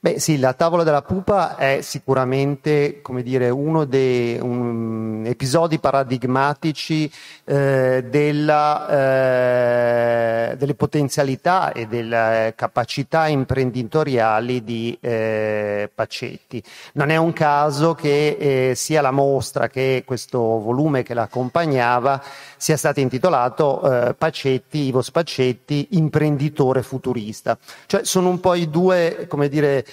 Beh 0.02 0.18
sì, 0.18 0.38
la 0.38 0.54
tavola 0.54 0.82
della 0.82 1.02
pupa 1.02 1.56
è 1.56 1.80
sicuramente, 1.82 3.02
dire, 3.22 3.50
uno 3.50 3.84
dei 3.84 4.38
un, 4.40 5.24
episodi 5.26 5.78
paradigmatici 5.78 7.12
eh, 7.44 8.06
della, 8.08 8.88
eh, 8.88 10.56
delle 10.56 10.74
potenzialità 10.74 11.72
e 11.72 11.86
delle 11.86 12.54
capacità 12.56 13.26
imprenditoriali 13.26 14.64
di 14.64 14.96
eh, 14.98 15.90
Pacetti. 15.94 16.62
Non 16.94 17.10
è 17.10 17.16
un 17.16 17.34
caso 17.34 17.94
che 17.94 18.70
eh, 18.70 18.74
sia 18.74 19.02
la 19.02 19.10
mostra 19.10 19.68
che 19.68 20.04
questo 20.06 20.38
volume 20.38 21.02
che 21.02 21.12
l'accompagnava 21.12 22.22
sia 22.56 22.78
stato 22.78 23.00
intitolato 23.00 24.08
eh, 24.08 24.14
Pacetti, 24.14 24.78
Ivo 24.86 25.02
Spacetti, 25.02 25.88
imprenditore 25.90 26.80
futurista. 27.11 27.59
Cioè 27.87 28.05
sono 28.05 28.29
un 28.29 28.40
po' 28.40 28.55
i 28.55 28.71
due, 28.71 29.26
come 29.29 29.49
dire, 29.49 29.85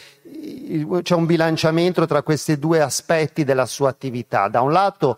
c'è 1.01 1.15
un 1.15 1.25
bilanciamento 1.25 2.05
tra 2.05 2.21
questi 2.21 2.57
due 2.57 2.81
aspetti 2.81 3.43
della 3.43 3.65
sua 3.65 3.89
attività. 3.89 4.47
Da 4.47 4.61
un 4.61 4.71
lato 4.71 5.17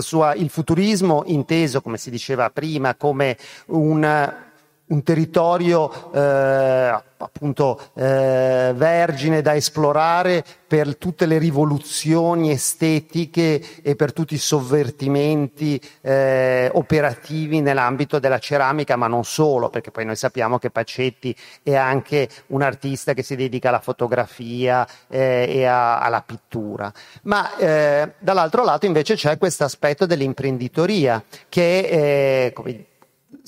sua, 0.00 0.34
il 0.34 0.50
futurismo 0.50 1.22
inteso, 1.26 1.80
come 1.80 1.96
si 1.96 2.10
diceva 2.10 2.50
prima, 2.50 2.94
come 2.94 3.36
un, 3.66 4.46
un 4.88 5.02
territorio 5.02 6.12
eh, 6.12 7.02
appunto 7.18 7.80
eh, 7.94 8.72
vergine 8.74 9.42
da 9.42 9.54
esplorare 9.54 10.44
per 10.66 10.96
tutte 10.96 11.26
le 11.26 11.38
rivoluzioni 11.38 12.50
estetiche 12.50 13.82
e 13.82 13.96
per 13.96 14.12
tutti 14.12 14.34
i 14.34 14.38
sovvertimenti 14.38 15.80
eh, 16.00 16.70
operativi 16.72 17.60
nell'ambito 17.60 18.18
della 18.18 18.38
ceramica, 18.38 18.96
ma 18.96 19.08
non 19.08 19.24
solo, 19.24 19.68
perché 19.68 19.90
poi 19.90 20.04
noi 20.04 20.16
sappiamo 20.16 20.58
che 20.58 20.70
Pacetti 20.70 21.34
è 21.62 21.74
anche 21.74 22.28
un 22.48 22.62
artista 22.62 23.14
che 23.14 23.22
si 23.22 23.34
dedica 23.34 23.68
alla 23.68 23.80
fotografia 23.80 24.86
eh, 25.08 25.46
e 25.48 25.64
a, 25.64 25.98
alla 25.98 26.22
pittura. 26.22 26.92
Ma 27.22 27.56
eh, 27.56 28.12
dall'altro 28.18 28.64
lato 28.64 28.86
invece 28.86 29.14
c'è 29.14 29.38
questo 29.38 29.64
aspetto 29.64 30.06
dell'imprenditoria 30.06 31.22
che 31.48 31.88
è, 31.88 32.52
come 32.52 32.84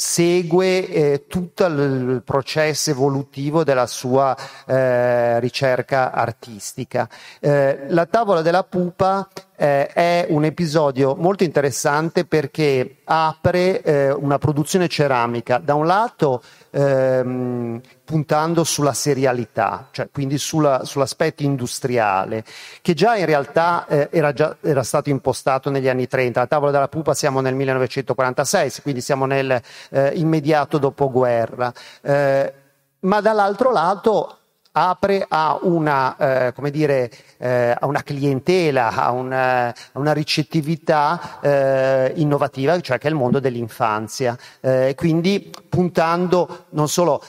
segue 0.00 0.88
eh, 0.88 1.24
tutto 1.28 1.66
il 1.66 2.22
processo 2.24 2.90
evolutivo 2.90 3.64
della 3.64 3.86
sua 3.86 4.34
eh, 4.66 5.38
ricerca 5.40 6.10
artistica. 6.10 7.06
Eh, 7.38 7.84
la 7.88 8.06
tavola 8.06 8.40
della 8.40 8.64
pupa 8.64 9.28
eh, 9.56 9.88
è 9.88 10.26
un 10.30 10.44
episodio 10.44 11.14
molto 11.16 11.44
interessante 11.44 12.24
perché 12.24 13.00
apre 13.04 13.82
eh, 13.82 14.10
una 14.10 14.38
produzione 14.38 14.88
ceramica 14.88 15.58
da 15.58 15.74
un 15.74 15.84
lato 15.84 16.42
ehm, 16.70 17.80
puntando 18.04 18.64
sulla 18.64 18.92
serialità, 18.92 19.88
cioè 19.90 20.08
quindi 20.12 20.38
sulla, 20.38 20.84
sull'aspetto 20.84 21.42
industriale, 21.42 22.44
che 22.82 22.94
già 22.94 23.16
in 23.16 23.26
realtà 23.26 23.86
eh, 23.86 24.08
era, 24.10 24.32
già, 24.32 24.56
era, 24.60 24.82
stato 24.82 25.10
impostato 25.10 25.70
negli 25.70 25.88
anni 25.88 26.06
30. 26.06 26.40
La 26.40 26.46
tavola 26.46 26.70
della 26.70 26.88
pupa 26.88 27.14
siamo 27.14 27.40
nel 27.40 27.54
1946, 27.54 28.82
quindi 28.82 29.00
siamo 29.00 29.26
nel 29.26 29.60
eh, 29.90 30.68
dopoguerra. 30.68 31.72
Eh, 32.02 32.52
ma 33.00 33.20
dall'altro 33.20 33.70
lato 33.70 34.39
apre 34.72 35.24
a 35.28 35.58
una, 35.62 36.16
eh, 36.16 36.52
come 36.52 36.70
dire, 36.70 37.10
eh, 37.38 37.74
a 37.78 37.86
una 37.86 38.02
clientela, 38.02 38.94
a 38.94 39.10
una, 39.10 39.68
a 39.68 39.98
una 39.98 40.12
ricettività 40.12 41.40
eh, 41.40 42.12
innovativa, 42.16 42.78
cioè 42.80 42.98
che 42.98 43.08
è 43.08 43.10
il 43.10 43.16
mondo 43.16 43.40
dell'infanzia. 43.40 44.36
Eh, 44.60 44.94
quindi 44.96 45.50
puntando 45.68 46.66
non 46.70 46.88
solo 46.88 47.22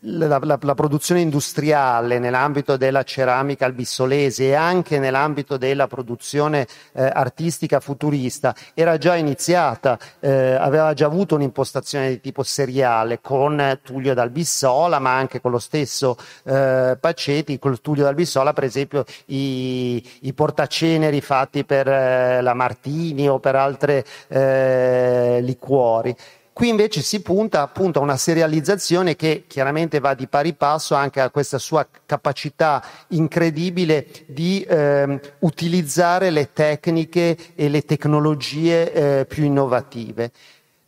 la, 0.00 0.38
la, 0.42 0.58
la, 0.60 0.74
produzione 0.74 1.20
industriale 1.20 2.18
nell'ambito 2.18 2.76
della 2.76 3.02
ceramica 3.02 3.64
albissolese 3.66 4.48
e 4.48 4.54
anche 4.54 4.98
nell'ambito 4.98 5.56
della 5.56 5.86
produzione 5.86 6.66
eh, 6.92 7.02
artistica 7.04 7.80
futurista 7.80 8.54
era 8.74 8.98
già 8.98 9.16
iniziata, 9.16 9.98
eh, 10.20 10.54
aveva 10.54 10.94
già 10.94 11.06
avuto 11.06 11.34
un'impostazione 11.34 12.08
di 12.08 12.20
tipo 12.20 12.42
seriale 12.42 13.20
con 13.20 13.80
Tullio 13.82 14.14
d'Albissola, 14.14 14.98
ma 14.98 15.16
anche 15.16 15.40
con 15.40 15.50
lo 15.50 15.58
stesso 15.58 16.16
eh, 16.44 16.96
Pacetti, 16.98 17.58
con 17.58 17.80
Tullio 17.80 18.04
d'Albissola, 18.04 18.52
per 18.52 18.64
esempio 18.64 19.04
i, 19.26 20.02
i 20.22 20.32
portaceneri 20.32 21.20
fatti 21.20 21.64
per 21.64 21.88
eh, 21.88 22.40
la 22.40 22.54
Martini 22.54 23.28
o 23.28 23.38
per 23.38 23.56
altre 23.56 24.04
eh, 24.28 25.38
liquori. 25.42 26.16
Qui 26.56 26.68
invece 26.70 27.02
si 27.02 27.20
punta 27.20 27.60
appunto 27.60 27.98
a 27.98 28.02
una 28.02 28.16
serializzazione 28.16 29.14
che 29.14 29.44
chiaramente 29.46 30.00
va 30.00 30.14
di 30.14 30.26
pari 30.26 30.54
passo 30.54 30.94
anche 30.94 31.20
a 31.20 31.28
questa 31.28 31.58
sua 31.58 31.86
capacità 32.06 32.82
incredibile 33.08 34.06
di 34.24 34.62
eh, 34.62 35.20
utilizzare 35.40 36.30
le 36.30 36.54
tecniche 36.54 37.36
e 37.54 37.68
le 37.68 37.82
tecnologie 37.82 38.90
eh, 39.20 39.26
più 39.26 39.44
innovative. 39.44 40.30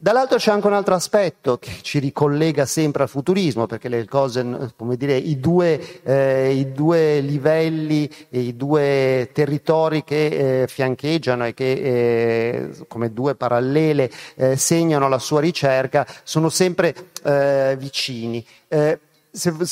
Dall'altro 0.00 0.38
c'è 0.38 0.52
anche 0.52 0.68
un 0.68 0.74
altro 0.74 0.94
aspetto 0.94 1.58
che 1.58 1.72
ci 1.82 1.98
ricollega 1.98 2.66
sempre 2.66 3.02
al 3.02 3.08
futurismo, 3.08 3.66
perché 3.66 3.88
le 3.88 4.04
cose, 4.04 4.70
come 4.76 4.96
dire, 4.96 5.16
i 5.16 5.40
due, 5.40 6.04
eh, 6.04 6.52
i 6.52 6.70
due 6.70 7.18
livelli, 7.18 8.08
i 8.28 8.54
due 8.54 9.28
territori 9.32 10.04
che 10.04 10.62
eh, 10.62 10.68
fiancheggiano 10.68 11.46
e 11.46 11.52
che 11.52 11.72
eh, 11.72 12.70
come 12.86 13.12
due 13.12 13.34
parallele 13.34 14.08
eh, 14.36 14.56
segnano 14.56 15.08
la 15.08 15.18
sua 15.18 15.40
ricerca 15.40 16.06
sono 16.22 16.48
sempre 16.48 16.94
eh, 17.24 17.74
vicini. 17.76 18.46
Eh, 18.68 19.00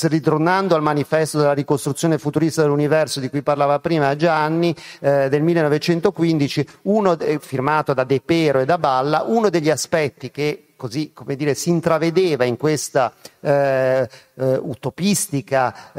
ritornando 0.02 0.74
al 0.74 0.82
manifesto 0.82 1.38
della 1.38 1.52
ricostruzione 1.52 2.18
futurista 2.18 2.62
dell'universo 2.62 3.20
di 3.20 3.28
cui 3.28 3.42
parlava 3.42 3.78
prima 3.78 4.14
Gianni, 4.16 4.74
eh, 5.00 5.28
del 5.28 5.42
1915, 5.42 6.68
uno, 6.82 7.18
eh, 7.18 7.38
firmato 7.40 7.94
da 7.94 8.04
De 8.04 8.20
Pero 8.24 8.60
e 8.60 8.64
da 8.64 8.78
Balla, 8.78 9.22
uno 9.26 9.48
degli 9.50 9.70
aspetti 9.70 10.30
che 10.30 10.62
così 10.76 11.12
come 11.14 11.36
dire, 11.36 11.54
si 11.54 11.70
intravedeva 11.70 12.44
in 12.44 12.56
questa 12.58 13.12
eh, 13.40 14.08
eh 14.34 14.56
utopistica 14.60 15.92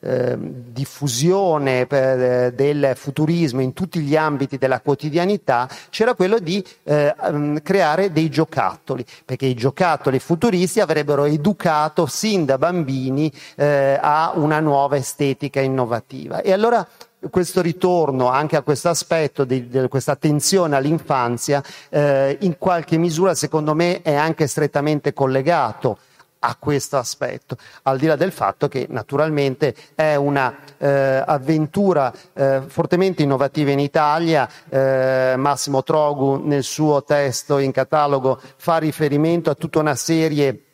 eh, 0.00 0.18
eh, 0.18 0.36
diffusione 0.38 1.86
per, 1.86 2.20
eh, 2.20 2.52
del 2.54 2.92
futurismo 2.94 3.60
in 3.60 3.72
tutti 3.72 4.00
gli 4.00 4.16
ambiti 4.16 4.58
della 4.58 4.80
quotidianità 4.80 5.68
c'era 5.90 6.14
quello 6.14 6.38
di 6.38 6.64
eh, 6.84 7.14
mm, 7.30 7.56
creare 7.62 8.12
dei 8.12 8.28
giocattoli, 8.28 9.04
perché 9.24 9.46
i 9.46 9.54
giocattoli 9.54 10.18
futuristi 10.18 10.80
avrebbero 10.80 11.24
educato 11.24 12.06
sin 12.06 12.44
da 12.44 12.58
bambini 12.58 13.32
eh, 13.56 13.98
a 14.00 14.32
una 14.34 14.60
nuova 14.60 14.96
estetica 14.96 15.60
innovativa. 15.60 16.42
E 16.42 16.52
allora 16.52 16.86
questo 17.30 17.60
ritorno 17.60 18.28
anche 18.28 18.56
a 18.56 18.62
questo 18.62 18.88
aspetto 18.88 19.44
di, 19.44 19.68
di 19.68 19.88
questa 19.88 20.12
attenzione 20.12 20.76
all'infanzia 20.76 21.62
eh, 21.88 22.36
in 22.40 22.56
qualche 22.58 22.96
misura 22.96 23.34
secondo 23.34 23.74
me 23.74 24.02
è 24.02 24.14
anche 24.14 24.46
strettamente 24.46 25.12
collegato 25.12 25.98
a 26.40 26.56
questo 26.56 26.96
aspetto, 26.96 27.56
al 27.82 27.98
di 27.98 28.06
là 28.06 28.16
del 28.16 28.32
fatto 28.32 28.68
che 28.68 28.86
naturalmente 28.88 29.74
è 29.94 30.14
un'avventura 30.14 32.12
eh, 32.34 32.44
eh, 32.44 32.62
fortemente 32.66 33.22
innovativa 33.22 33.70
in 33.70 33.80
Italia. 33.80 34.48
Eh, 34.68 35.34
Massimo 35.36 35.82
Trogu 35.82 36.36
nel 36.36 36.62
suo 36.62 37.02
testo 37.02 37.58
in 37.58 37.72
catalogo 37.72 38.40
fa 38.56 38.78
riferimento 38.78 39.50
a 39.50 39.54
tutta 39.54 39.80
una 39.80 39.94
serie 39.94 40.67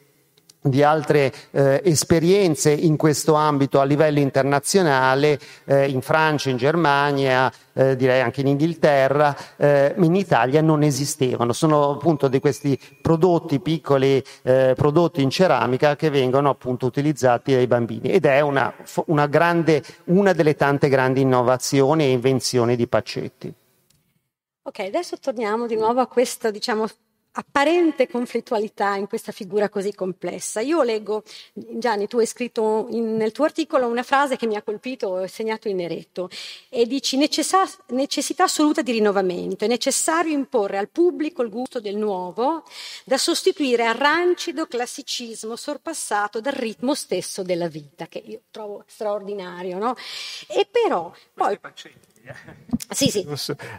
di 0.67 0.83
altre 0.83 1.31
eh, 1.51 1.83
esperienze 1.85 2.71
in 2.71 2.97
questo 2.97 3.35
ambito 3.35 3.81
a 3.81 3.85
livello 3.85 4.19
internazionale, 4.19 5.39
eh, 5.67 5.91
in 5.91 6.01
Francia, 6.01 6.49
in 6.49 6.57
Germania, 6.57 7.53
eh, 7.75 7.97
direi 7.97 8.23
anche 8.23 8.41
in 8.41 8.47
Inghilterra, 8.47 9.37
eh, 9.57 9.95
in 9.99 10.15
Italia 10.15 10.63
non 10.63 10.83
esistevano. 10.83 11.53
Sono 11.53 11.91
appunto 11.91 12.29
di 12.29 12.41
questi 12.41 12.81
prodotti 13.03 13.61
piccoli, 13.61 14.25
eh, 14.43 14.73
prodotti 14.75 15.21
in 15.21 15.29
ceramica 15.29 15.97
che 15.97 16.09
vengono 16.09 16.49
appunto 16.49 16.87
utilizzati 16.87 17.53
dai 17.53 17.67
bambini 17.67 18.09
ed 18.11 18.25
è 18.25 18.41
una, 18.41 18.73
una, 19.07 19.27
grande, 19.27 19.83
una 20.05 20.33
delle 20.33 20.57
tante 20.57 20.89
grandi 20.89 21.21
innovazioni 21.21 22.05
e 22.05 22.11
invenzioni 22.13 22.75
di 22.75 22.87
Paccetti. 22.87 23.53
Ok, 24.63 24.79
adesso 24.79 25.19
torniamo 25.19 25.67
di 25.67 25.77
nuovo 25.77 26.01
a 26.01 26.07
questo, 26.07 26.51
diciamo, 26.51 26.87
apparente 27.37 28.09
conflittualità 28.09 28.95
in 28.97 29.07
questa 29.07 29.33
figura 29.33 29.69
così 29.69 29.95
complessa. 29.95 30.61
Io 30.61 30.83
leggo, 30.83 31.23
Gianni, 31.53 32.07
tu 32.07 32.19
hai 32.19 32.27
scritto 32.27 32.87
in, 32.91 33.17
nel 33.17 33.33
tuo 33.33 33.45
articolo 33.45 33.87
una 33.87 34.03
frase 34.03 34.37
che 34.37 34.47
mi 34.47 34.57
ha 34.57 34.63
colpito, 34.63 35.09
ho 35.09 35.27
segnato 35.27 35.69
in 35.69 35.77
neretto, 35.77 36.29
e 36.69 36.87
dici 36.87 37.17
necessità, 37.17 37.69
necessità 37.89 38.45
assoluta 38.45 38.83
di 38.83 38.93
rinnovamento, 38.93 39.65
è 39.65 39.69
necessario 39.69 40.33
imporre 40.33 40.79
al 40.79 40.89
pubblico 40.89 41.43
il 41.43 41.51
gusto 41.51 41.81
del 41.81 41.97
nuovo 41.97 42.65
da 43.05 43.19
sostituire 43.19 43.87
al 43.87 43.95
rancido 43.95 44.67
classicismo 44.67 45.57
sorpassato 45.57 46.41
dal 46.41 46.53
ritmo 46.53 46.95
stesso 46.95 47.43
della 47.43 47.69
vita, 47.69 48.07
che 48.07 48.23
io 48.25 48.41
trovo 48.51 48.85
straordinario, 48.87 49.79
no? 49.79 49.97
E 50.47 50.67
però 50.71 51.13
poi... 51.33 51.59
Sì, 52.91 53.11
sì, 53.11 53.25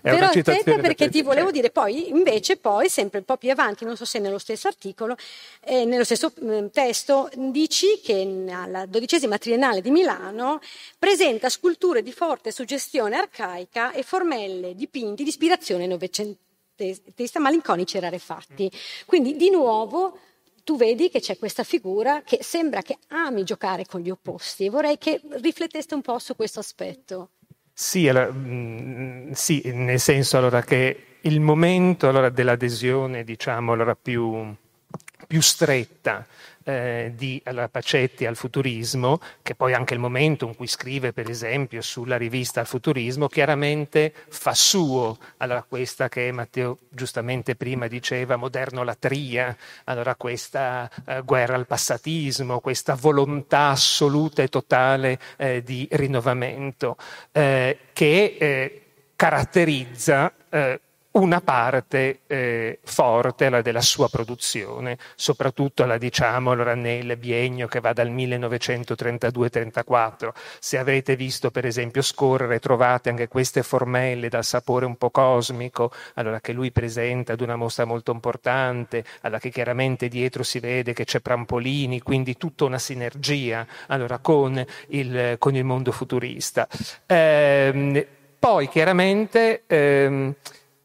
però 0.02 0.28
aspetta 0.28 0.78
perché 0.78 1.10
ti 1.10 1.22
volevo 1.22 1.52
dire 1.52 1.72
poi, 1.72 2.10
invece 2.10 2.58
poi, 2.58 2.90
sempre 2.90 3.20
un 3.20 3.26
po' 3.26 3.38
più 3.38 3.50
avanti, 3.50 3.86
non 3.86 3.96
so 3.96 4.06
se 4.06 4.20
nello 4.20 4.38
stesso 4.38 4.68
articolo, 4.68 5.16
eh, 5.62 5.86
nello 5.86 6.04
stesso 6.04 6.32
eh, 6.42 6.70
testo, 6.72 7.30
dici 7.36 8.00
che 8.04 8.46
alla 8.50 8.86
dodicesima 8.86 9.38
triennale 9.38 9.82
di 9.82 9.90
Milano 9.90 10.60
presenta 11.00 11.50
sculture 11.50 12.04
di 12.04 12.12
forte 12.12 12.52
suggestione 12.52 13.16
arcaica 13.16 13.92
e 13.92 14.04
formelle 14.04 14.76
dipinti 14.76 15.24
di 15.24 15.30
ispirazione 15.30 15.88
novecentesca, 15.88 17.40
malinconici 17.40 17.98
e 17.98 18.00
rarefatti. 18.02 18.72
Quindi 19.06 19.36
di 19.36 19.50
nuovo 19.50 20.20
tu 20.64 20.76
vedi 20.78 21.10
che 21.10 21.20
c'è 21.20 21.38
questa 21.38 21.64
figura 21.64 22.24
che 22.24 22.40
sembra 22.42 22.82
che 22.82 22.98
ami 23.10 23.44
giocare 23.44 23.86
con 23.86 24.02
gli 24.02 24.10
opposti. 24.10 24.68
Vorrei 24.68 24.98
che 24.98 25.22
rifletteste 25.30 25.94
un 25.94 26.02
po' 26.02 26.18
su 26.20 26.36
questo 26.36 26.60
aspetto. 26.60 27.30
Sì, 27.78 28.08
allora, 28.08 28.32
mm, 28.32 29.32
sì, 29.34 29.62
nel 29.74 30.00
senso 30.00 30.38
allora, 30.38 30.62
che 30.62 31.18
il 31.22 31.42
momento 31.42 32.08
allora, 32.08 32.30
dell'adesione 32.30 33.26
diciamo, 33.26 33.74
allora, 33.74 33.96
più, 33.96 34.56
più 35.28 35.42
stretta 35.42 36.26
eh, 36.66 37.14
di 37.16 37.40
alla 37.46 37.70
Pacetti 37.70 38.26
al 38.26 38.36
futurismo, 38.36 39.20
che 39.42 39.56
poi 39.56 39.74
anche 39.74 39.94
il 39.94 40.00
momento 40.00 40.48
in 40.48 40.56
cui 40.56 40.68
scrive 40.68 41.14
per 41.14 41.30
esempio 41.30 41.82
sulla 41.82 42.18
rivista 42.18 42.60
al 42.60 42.66
futurismo, 42.66 43.28
chiaramente 43.28 44.14
fa 44.28 44.54
suo. 44.54 45.18
Allora 45.38 45.64
questa 45.64 46.10
che 46.10 46.32
Matteo 46.32 46.80
giustamente 46.90 47.56
prima 47.56 47.88
diceva, 47.88 48.36
modernolatria, 48.36 49.56
allora 49.86 50.16
questa 50.16 50.90
eh, 51.06 51.22
guerra 51.22 51.56
al 51.56 51.68
passatismo, 51.68 52.60
questa 52.60 52.96
volontà 52.96 53.70
assoluta 53.70 54.42
e 54.42 54.48
totale 54.48 55.20
eh, 55.38 55.62
di 55.64 55.88
rinnovamento 55.92 56.98
eh, 57.32 57.78
che 57.94 58.36
eh, 58.40 58.82
caratterizza 59.16 60.34
eh, 60.50 60.80
una 61.16 61.42
parte 61.42 62.22
eh, 62.28 62.80
forte 62.84 63.50
la 63.50 63.62
della 63.62 63.82
sua 63.82 64.10
produzione, 64.10 64.98
soprattutto 65.16 65.86
la 65.86 65.98
diciamo 65.98 66.52
allora, 66.52 66.76
nel 66.76 67.16
biennio 67.18 67.68
che 67.68 67.80
va 67.80 67.94
dal 67.94 68.12
1932-34. 68.12 70.30
Se 70.60 70.78
avrete 70.78 71.16
visto 71.16 71.50
per 71.52 71.66
esempio 71.66 72.02
scorrere 72.02 72.60
trovate 72.60 73.08
anche 73.10 73.30
queste 73.30 73.64
formelle 73.64 74.28
dal 74.28 74.44
sapore 74.44 74.86
un 74.86 74.98
po' 74.98 75.10
cosmico, 75.10 75.94
allora 76.16 76.42
che 76.42 76.52
lui 76.52 76.72
presenta 76.72 77.32
ad 77.34 77.42
una 77.42 77.56
mostra 77.56 77.86
molto 77.86 78.12
importante, 78.12 79.06
alla 79.22 79.40
che 79.40 79.50
chiaramente 79.50 80.10
dietro 80.10 80.44
si 80.44 80.60
vede 80.60 80.94
che 80.94 81.06
c'è 81.06 81.22
Prampolini, 81.22 82.02
quindi 82.02 82.36
tutta 82.36 82.66
una 82.66 82.80
sinergia 82.80 83.66
allora, 83.88 84.20
con, 84.20 84.62
il, 84.88 85.38
con 85.40 85.56
il 85.56 85.64
mondo 85.64 85.94
futurista. 85.94 86.68
Eh, 87.06 88.08
poi 88.38 88.68
chiaramente 88.70 89.64
ehm, 89.66 90.36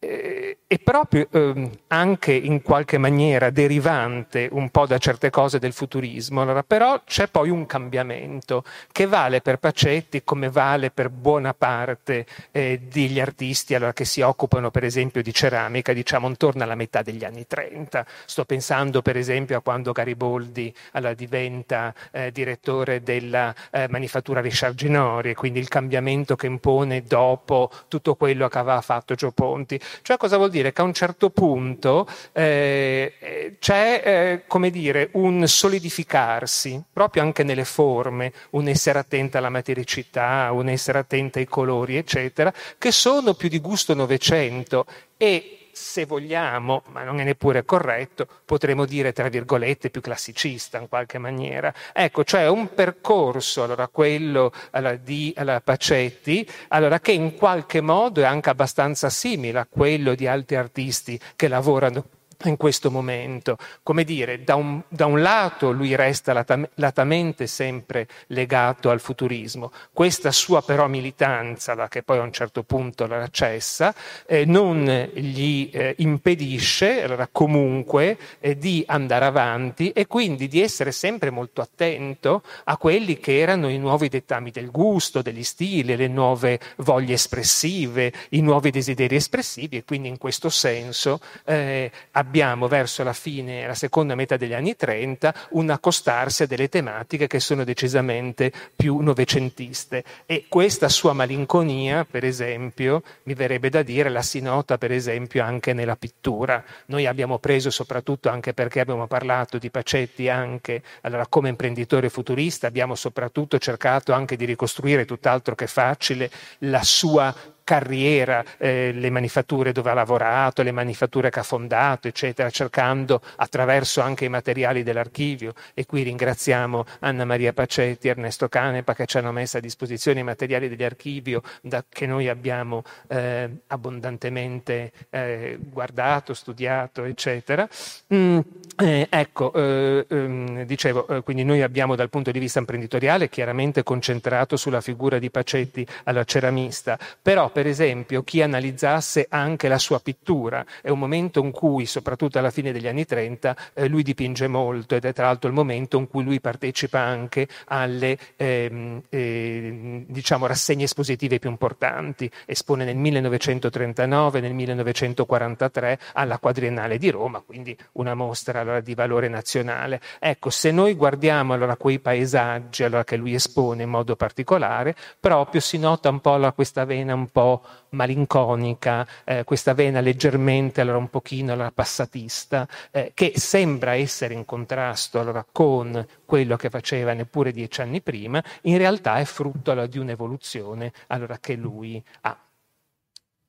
eh, 0.03 0.57
è 0.67 0.79
proprio 0.79 1.29
eh, 1.31 1.71
anche 1.89 2.33
in 2.33 2.63
qualche 2.63 2.97
maniera 2.97 3.51
derivante 3.51 4.49
un 4.51 4.71
po' 4.71 4.87
da 4.87 4.97
certe 4.97 5.29
cose 5.29 5.59
del 5.59 5.75
futurismo, 5.75 6.41
allora, 6.41 6.63
però 6.63 7.03
c'è 7.05 7.29
poi 7.29 7.51
un 7.51 7.67
cambiamento 7.67 8.65
che 8.93 9.07
vale 9.07 9.43
per 9.43 9.59
Pacetti 9.59 10.25
come 10.25 10.49
vale 10.49 10.91
per 10.91 11.11
buona 11.11 11.53
parte 11.53 12.25
eh, 12.51 12.81
degli 12.91 13.21
artisti 13.21 13.75
allora, 13.75 13.93
che 13.93 14.07
si 14.07 14.23
occupano 14.23 14.71
per 14.71 14.85
esempio 14.85 15.23
di 15.23 15.35
ceramica, 15.35 15.93
diciamo 15.93 16.29
intorno 16.29 16.63
alla 16.63 16.77
metà 16.77 17.03
degli 17.03 17.25
anni 17.25 17.47
30. 17.47 18.07
Sto 18.25 18.45
pensando 18.47 19.03
per 19.03 19.19
esempio 19.19 19.59
a 19.59 19.61
quando 19.61 19.93
Gariboldi 19.93 20.73
allora, 20.93 21.13
diventa 21.13 21.93
eh, 22.11 22.33
direttore 22.33 23.03
della 23.03 23.55
eh, 23.71 23.87
manifattura 23.91 24.41
Richard 24.41 24.77
Ginori, 24.77 25.35
quindi 25.35 25.59
il 25.59 25.69
cambiamento 25.69 26.37
che 26.37 26.47
impone 26.47 27.03
dopo 27.03 27.71
tutto 27.89 28.15
quello 28.15 28.49
che 28.49 28.59
aveva 28.59 28.81
fatto 28.81 29.15
Gio 29.15 29.33
Ponti. 29.33 29.79
Cioè 30.03 30.17
cosa 30.17 30.37
vuol 30.37 30.51
dire? 30.51 30.73
Che 30.73 30.81
a 30.81 30.85
un 30.85 30.93
certo 30.93 31.31
punto 31.31 32.07
eh, 32.33 33.57
c'è, 33.59 34.03
eh, 34.05 34.43
come 34.47 34.71
dire, 34.71 35.11
un 35.13 35.47
solidificarsi, 35.47 36.83
proprio 36.93 37.23
anche 37.23 37.43
nelle 37.43 37.65
forme, 37.65 38.33
un 38.51 38.69
essere 38.69 38.99
attenta 38.99 39.39
alla 39.39 39.49
matericità, 39.51 40.51
un 40.53 40.69
essere 40.69 40.99
attenta 40.99 41.39
ai 41.39 41.47
colori, 41.47 41.97
eccetera, 41.97 42.53
che 42.79 42.93
sono 42.93 43.35
più 43.35 43.49
di 43.49 43.61
gusto 43.61 43.95
novecento 43.95 44.87
e 45.17 45.60
se 45.73 46.05
vogliamo, 46.07 46.83
ma 46.89 47.03
non 47.03 47.21
è 47.21 47.25
neppure 47.25 47.65
corretto, 47.65 48.27
potremmo 48.45 48.85
dire, 48.85 49.13
tra 49.13 49.29
virgolette, 49.29 49.91
più 49.91 50.01
classicista 50.01 50.79
in 50.79 50.89
qualche 50.89 51.19
maniera. 51.19 51.73
Ecco, 51.93 52.25
cioè 52.25 52.49
un 52.49 52.73
percorso, 52.75 53.63
allora 53.63 53.89
quello 53.89 54.53
allora, 54.71 54.97
di 54.97 55.33
allora, 55.37 55.61
Pacetti, 55.61 56.49
allora, 56.69 57.01
che 57.01 57.13
in 57.13 57.35
qualche 57.37 57.81
modo 57.81 58.21
è 58.21 58.25
anche 58.25 58.51
abbastanza 58.51 59.11
simile 59.11 59.59
a 59.61 59.67
quello 59.69 60.15
di 60.15 60.27
altri 60.27 60.57
artisti 60.57 61.19
che 61.37 61.49
lavorano 61.49 62.05
in 62.45 62.57
questo 62.57 62.91
momento. 62.91 63.57
Come 63.83 64.05
dire, 64.05 64.43
da 64.45 64.55
un, 64.55 64.83
da 64.89 65.07
un 65.07 65.21
lato 65.21 65.73
lui 65.73 65.95
resta 65.95 66.33
latam- 66.33 66.69
latamente 66.75 67.47
sempre 67.47 68.07
legato 68.29 68.91
al 68.91 69.01
futurismo, 69.01 69.73
questa 69.93 70.31
sua 70.31 70.63
però 70.63 70.87
militanza, 70.89 71.75
la 71.75 71.89
che 71.89 72.03
poi 72.03 72.19
a 72.19 72.23
un 72.23 72.33
certo 72.33 72.63
punto 72.63 73.07
la 73.07 73.29
cessa, 73.31 73.95
eh, 74.27 74.45
non 74.45 74.85
gli 75.15 75.69
eh, 75.73 75.95
impedisce 75.99 77.03
allora, 77.03 77.29
comunque 77.31 78.17
eh, 78.41 78.57
di 78.57 78.85
andare 78.87 79.25
avanti 79.25 79.91
e 79.91 80.07
quindi 80.07 80.49
di 80.49 80.61
essere 80.61 80.93
sempre 80.93 81.31
molto 81.31 81.61
attento 81.61 82.43
a 82.65 82.77
quelli 82.77 83.19
che 83.19 83.39
erano 83.39 83.69
i 83.69 83.79
nuovi 83.79 84.09
dettami 84.09 84.51
del 84.51 84.71
gusto, 84.71 85.23
degli 85.23 85.43
stili, 85.43 85.97
le 85.97 86.09
nuove 86.09 86.61
voglie 86.77 87.15
espressive, 87.15 88.13
i 88.31 88.41
nuovi 88.41 88.71
desideri 88.71 89.17
espressivi 89.17 89.77
e 89.79 89.85
quindi 89.85 90.09
in 90.09 90.19
questo 90.19 90.49
senso 90.49 91.21
eh, 91.45 91.91
abbiamo 92.31 92.69
verso 92.69 93.03
la 93.03 93.13
fine, 93.13 93.67
la 93.67 93.75
seconda 93.75 94.15
metà 94.15 94.37
degli 94.37 94.53
anni 94.53 94.77
30, 94.77 95.35
un 95.51 95.69
accostarsi 95.69 96.45
a 96.45 96.47
delle 96.47 96.69
tematiche 96.69 97.27
che 97.27 97.41
sono 97.41 97.65
decisamente 97.65 98.53
più 98.77 98.99
novecentiste. 98.99 100.05
E 100.27 100.45
questa 100.49 100.89
sua 100.89 101.13
malinconia, 101.13 102.07
per 102.09 102.25
esempio, 102.25 103.03
mi 103.25 103.35
verrebbe 103.35 103.69
da 103.69 103.83
dire, 103.83 104.11
la 104.11 104.23
si 104.23 104.41
nota 104.41 104.79
per 104.79 104.93
esempio 104.93 105.43
anche 105.43 105.73
nella 105.73 105.97
pittura. 105.97 106.63
Noi 106.87 107.07
abbiamo 107.07 107.41
preso 107.41 107.69
soprattutto 107.71 108.29
anche 108.29 108.55
perché 108.55 108.79
abbiamo 108.79 109.09
parlato 109.09 109.59
di 109.59 109.69
Pacetti 109.69 110.29
anche 110.29 110.85
allora, 111.01 111.27
come 111.27 111.49
imprenditore 111.49 112.11
futurista, 112.11 112.69
abbiamo 112.69 112.95
soprattutto 112.95 113.59
cercato 113.59 114.13
anche 114.13 114.37
di 114.37 114.45
ricostruire 114.45 115.05
tutt'altro 115.05 115.57
che 115.57 115.67
facile 115.67 116.31
la 116.59 116.85
sua 116.85 117.35
carriera, 117.71 118.45
eh, 118.59 118.91
le 118.93 119.11
manifatture 119.11 119.71
dove 119.71 119.91
ha 119.91 119.95
lavorato, 119.95 120.63
le 120.63 120.73
manifatture 120.73 121.31
che 121.31 121.39
ha 121.39 121.45
fondato, 121.45 122.09
eccetera, 122.09 122.51
cercando 122.51 123.23
attraverso 123.37 124.01
anche 124.01 124.25
i 124.25 124.29
materiali 124.29 124.83
dell'archivio. 124.83 125.53
E 125.73 125.87
qui 125.87 126.03
ringraziamo 126.03 126.85
Anna 126.99 127.25
Maria 127.25 127.53
Pacetti 127.53 128.09
Ernesto 128.09 128.49
Canepa 128.49 128.93
che 128.93 129.07
ci 129.07 129.19
hanno 129.19 129.31
messo 129.31 129.59
a 129.59 129.61
disposizione 129.61 130.19
i 130.19 130.25
materiali 130.25 130.69
dell'archivio 130.69 131.43
da, 131.63 131.85
che 131.89 132.07
noi 132.07 132.29
abbiamo 132.29 132.83
eh, 133.07 133.49
abbondantemente 133.69 134.91
eh, 135.09 135.57
guardato, 135.61 136.35
studiato, 136.35 137.05
eccetera. 137.05 137.69
Mm, 138.13 138.41
eh, 138.79 139.07
ecco, 139.09 139.53
eh, 139.53 140.07
ehm, 140.09 140.65
dicevo, 140.65 141.07
eh, 141.07 141.23
quindi 141.23 141.45
noi 141.45 141.63
abbiamo 141.63 141.95
dal 141.95 142.11
punto 142.11 142.33
di 142.33 142.41
vista 142.41 142.59
imprenditoriale 142.59 143.29
chiaramente 143.29 143.85
concentrato 143.85 144.57
sulla 144.57 144.81
figura 144.81 145.21
di 145.21 145.31
Pacetti 145.31 145.87
alla 146.03 146.25
ceramista, 146.25 146.99
però 147.23 147.49
per 147.51 147.60
esempio 147.67 148.23
chi 148.23 148.43
analizzasse 148.43 149.27
anche 149.29 149.69
la 149.69 149.79
sua 149.79 150.01
pittura 150.01 150.65
è 150.83 150.91
un 150.91 150.99
momento 150.99 151.43
in 151.43 151.51
cui, 151.51 151.87
soprattutto 151.87 152.39
alla 152.39 152.51
fine 152.51 152.73
degli 152.73 152.87
anni 152.87 153.05
30, 153.05 153.57
eh, 153.75 153.89
lui 153.89 154.03
dipinge 154.03 154.47
molto 154.47 154.95
ed 154.95 155.05
è 155.05 155.13
tra 155.13 155.27
l'altro 155.27 155.49
il 155.49 155.55
momento 155.55 155.99
in 155.99 156.09
cui 156.09 156.23
lui 156.23 156.41
partecipa 156.41 157.01
anche 157.01 157.49
alle 157.67 158.17
ehm, 158.37 159.03
eh, 159.09 160.05
diciamo, 160.07 160.47
rassegne 160.47 160.85
espositive 160.85 161.39
più 161.39 161.51
importanti, 161.51 162.31
espone 162.47 162.85
nel 162.85 162.97
1939, 162.97 164.41
nel 164.41 164.55
1943 164.55 165.99
alla 166.15 166.39
Quadriennale 166.39 166.99
di 166.99 167.11
Roma, 167.11 167.43
quindi 167.45 167.77
una 167.93 168.15
mostra 168.15 168.61
allora, 168.61 168.81
di 168.81 168.95
valore 168.95 169.29
nazionale. 169.29 170.01
Ecco, 170.19 170.51
se 170.51 170.71
noi 170.71 170.95
guardiamo 170.95 171.55
allora 171.55 171.77
quei 171.77 171.99
paesaggi 171.99 172.85
allora, 172.85 173.05
che 173.05 173.17
lui 173.17 173.35
espone 173.35 173.83
in 173.83 173.91
modo 173.91 174.17
particolare, 174.17 174.95
proprio 175.19 175.61
si 175.61 175.79
nota 175.79 176.09
un 176.11 176.21
po' 176.21 176.35
allora, 176.35 176.53
questa 176.53 176.85
vena 176.85 177.15
un 177.15 177.29
po' 177.29 177.50
malinconica, 177.91 179.07
eh, 179.25 179.45
questa 179.45 179.75
vena 179.75 180.01
leggermente 180.01 180.81
allora, 180.81 180.99
un 180.99 181.09
pochino 181.11 181.53
allora, 181.53 181.71
passatista, 181.71 182.69
eh, 182.91 183.13
che 183.15 183.33
sembra 183.37 183.95
essere 183.95 184.35
in 184.35 184.45
contrasto 184.45 185.19
allora, 185.21 185.45
con 185.51 186.07
quello 186.25 186.57
che 186.57 186.71
faceva 186.71 187.13
neppure 187.13 187.53
dieci 187.53 187.81
anni 187.81 188.01
prima, 188.01 188.43
in 188.63 188.79
realtà 188.79 189.19
è 189.19 189.25
frutto 189.25 189.71
allora, 189.71 189.87
di 189.87 189.99
un'evoluzione 189.99 190.93
allora, 191.09 191.39
che 191.39 191.55
lui 191.55 192.03
ha. 192.23 192.39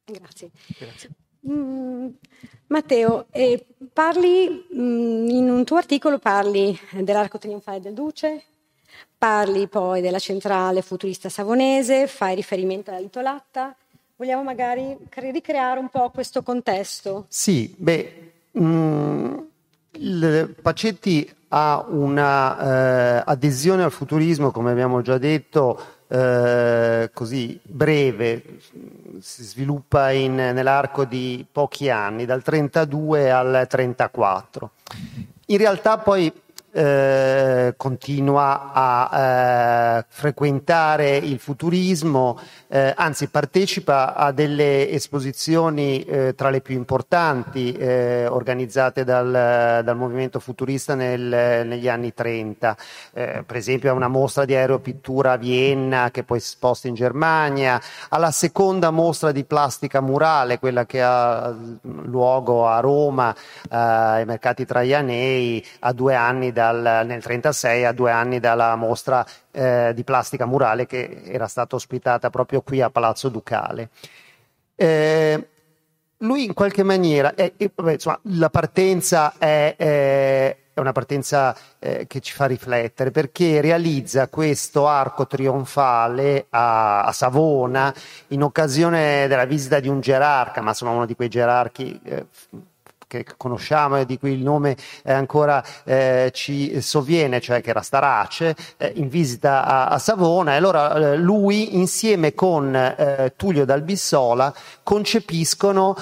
Grazie. 0.05 0.49
Grazie. 0.77 1.09
Mm, 1.49 2.09
Matteo, 2.67 3.25
eh, 3.31 3.65
parli 3.91 4.67
mm, 4.75 5.27
in 5.29 5.49
un 5.49 5.63
tuo 5.63 5.77
articolo 5.77 6.19
parli 6.19 6.77
dell'arco 6.91 7.39
trionfale 7.39 7.79
del 7.79 7.93
Duce, 7.93 8.43
parli 9.17 9.67
poi 9.67 10.01
della 10.01 10.19
centrale 10.19 10.81
futurista 10.81 11.29
savonese, 11.29 12.07
fai 12.07 12.35
riferimento 12.35 12.91
alla 12.91 12.99
Litolatta. 12.99 13.75
Vogliamo 14.21 14.43
magari 14.43 14.95
ricreare 15.31 15.79
un 15.79 15.89
po' 15.89 16.11
questo 16.11 16.43
contesto? 16.43 17.25
Sì, 17.27 17.73
beh, 17.75 18.33
mh, 18.51 18.63
mm, 19.97 20.43
Pacetti 20.61 21.27
ha 21.47 21.83
una 21.87 23.17
eh, 23.17 23.23
al 23.81 23.91
futurismo, 23.91 24.51
come 24.51 24.69
abbiamo 24.69 25.01
già 25.01 25.17
detto, 25.17 26.03
eh, 26.07 27.09
così 27.11 27.59
breve, 27.63 28.59
si 29.21 29.41
sviluppa 29.41 30.11
in, 30.11 30.35
nell'arco 30.35 31.03
di 31.05 31.43
pochi 31.51 31.89
anni, 31.89 32.25
dal 32.25 32.43
32 32.43 33.31
al 33.31 33.65
34. 33.67 34.71
In 35.47 35.57
realtà 35.57 35.97
poi 35.97 36.31
eh, 36.73 37.73
continua 37.75 38.71
a 38.73 39.97
eh, 39.99 40.05
frequentare 40.07 41.17
il 41.17 41.39
futurismo, 41.39 42.39
eh, 42.69 42.93
anzi 42.95 43.27
partecipa 43.27 44.15
a 44.15 44.31
delle 44.31 44.89
esposizioni 44.89 46.03
eh, 46.03 46.33
tra 46.35 46.49
le 46.49 46.61
più 46.61 46.75
importanti 46.75 47.73
eh, 47.73 48.25
organizzate 48.27 49.03
dal, 49.03 49.81
dal, 49.83 49.97
movimento 49.97 50.39
futurista 50.39 50.95
nel, 50.95 51.65
negli 51.67 51.89
anni 51.89 52.13
30, 52.13 52.77
eh, 53.13 53.43
per 53.45 53.57
esempio 53.57 53.91
a 53.91 53.93
una 53.93 54.07
mostra 54.07 54.45
di 54.45 54.55
aeropittura 54.55 55.33
a 55.33 55.37
Vienna 55.37 56.09
che 56.11 56.23
poi 56.23 56.39
si 56.39 56.49
sposta 56.49 56.87
in 56.87 56.93
Germania, 56.93 57.81
alla 58.09 58.31
seconda 58.31 58.91
mostra 58.91 59.31
di 59.31 59.43
plastica 59.43 59.99
murale, 59.99 60.59
quella 60.59 60.85
che 60.85 61.01
ha 61.01 61.53
luogo 61.81 62.67
a 62.67 62.79
Roma 62.79 63.35
ai 63.69 64.25
mercati 64.25 64.65
traianei 64.65 65.65
a 65.79 65.91
due 65.91 66.15
anni 66.15 66.51
da 66.51 66.60
dal, 66.61 66.77
nel 66.77 67.21
1936 67.23 67.85
a 67.85 67.91
due 67.91 68.11
anni 68.11 68.39
dalla 68.39 68.75
mostra 68.75 69.25
eh, 69.51 69.91
di 69.95 70.03
plastica 70.03 70.45
murale 70.45 70.85
che 70.85 71.23
era 71.25 71.47
stata 71.47 71.75
ospitata 71.75 72.29
proprio 72.29 72.61
qui 72.61 72.81
a 72.81 72.89
Palazzo 72.89 73.29
Ducale. 73.29 73.89
Eh, 74.75 75.47
lui 76.17 76.45
in 76.45 76.53
qualche 76.53 76.83
maniera, 76.83 77.33
è, 77.33 77.53
è, 77.57 77.71
vabbè, 77.73 77.93
insomma, 77.93 78.19
la 78.23 78.49
partenza 78.51 79.33
è, 79.39 79.75
è 79.75 80.57
una 80.75 80.91
partenza 80.91 81.55
eh, 81.79 82.05
che 82.07 82.19
ci 82.19 82.33
fa 82.33 82.45
riflettere 82.45 83.09
perché 83.09 83.59
realizza 83.59 84.27
questo 84.27 84.87
arco 84.87 85.25
trionfale 85.25 86.45
a, 86.49 87.03
a, 87.05 87.11
Savona 87.11 87.93
in 88.27 88.43
occasione 88.43 89.27
della 89.27 89.45
visita 89.45 89.79
di 89.79 89.87
un 89.87 89.99
gerarca, 89.99 90.61
ma 90.61 90.69
insomma 90.69 90.91
uno 90.91 91.07
di 91.07 91.15
quei 91.15 91.29
gerarchi 91.29 91.99
eh, 92.03 92.25
che 93.11 93.25
conosciamo 93.35 93.97
e 93.97 94.05
di 94.05 94.17
cui 94.17 94.31
il 94.31 94.41
nome 94.41 94.77
eh, 95.03 95.11
ancora 95.11 95.61
eh, 95.83 96.31
ci 96.33 96.79
sovviene, 96.79 97.41
cioè 97.41 97.59
che 97.59 97.71
era 97.71 97.81
Starace, 97.81 98.55
eh, 98.77 98.93
in 98.95 99.09
visita 99.09 99.65
a, 99.65 99.87
a, 99.87 99.99
Savona. 99.99 100.53
E 100.53 100.55
allora 100.55 101.15
lui 101.15 101.75
insieme 101.77 102.33
con 102.33 102.69
Tullio 103.35 103.65
Dalbissola 103.65 104.53
concepiscono 104.83 105.95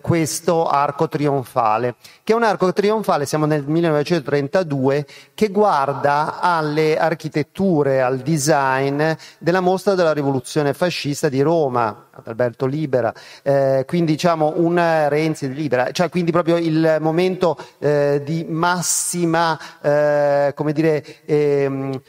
questo 0.00 0.66
arco 0.66 1.08
trionfale, 1.08 1.94
che 2.24 2.32
è 2.32 2.36
un 2.36 2.42
arco 2.42 2.72
trionfale, 2.72 3.26
siamo 3.26 3.46
nel 3.46 3.64
1932, 3.64 5.06
che 5.34 5.48
guarda 5.48 6.40
alle 6.40 6.98
architetture, 6.98 8.02
al 8.02 8.18
design 8.18 9.02
della 9.38 9.60
mostra 9.60 9.94
della 9.94 10.12
rivoluzione 10.12 10.74
fascista 10.74 11.28
di 11.28 11.40
Roma, 11.40 12.07
Alberto 12.24 12.66
Libera, 12.66 13.12
eh, 13.42 13.84
quindi 13.86 14.12
diciamo 14.12 14.54
un 14.56 14.76
Renzi 15.08 15.52
Libera, 15.52 15.90
cioè 15.92 16.08
quindi 16.08 16.32
proprio 16.32 16.56
il 16.56 16.98
momento 17.00 17.56
eh, 17.78 18.20
di 18.24 18.44
massima, 18.48 19.58
eh, 19.80 20.52
come 20.54 20.72
dire, 20.72 21.04
ehm, 21.24 22.00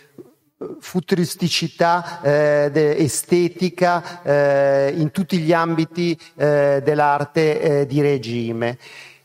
futuristicità 0.79 2.21
eh, 2.21 2.95
estetica 2.97 4.21
eh, 4.23 4.93
in 4.97 5.11
tutti 5.11 5.37
gli 5.37 5.53
ambiti 5.53 6.19
eh, 6.35 6.81
dell'arte 6.83 7.61
eh, 7.61 7.85
di 7.85 8.01
regime. 8.01 8.77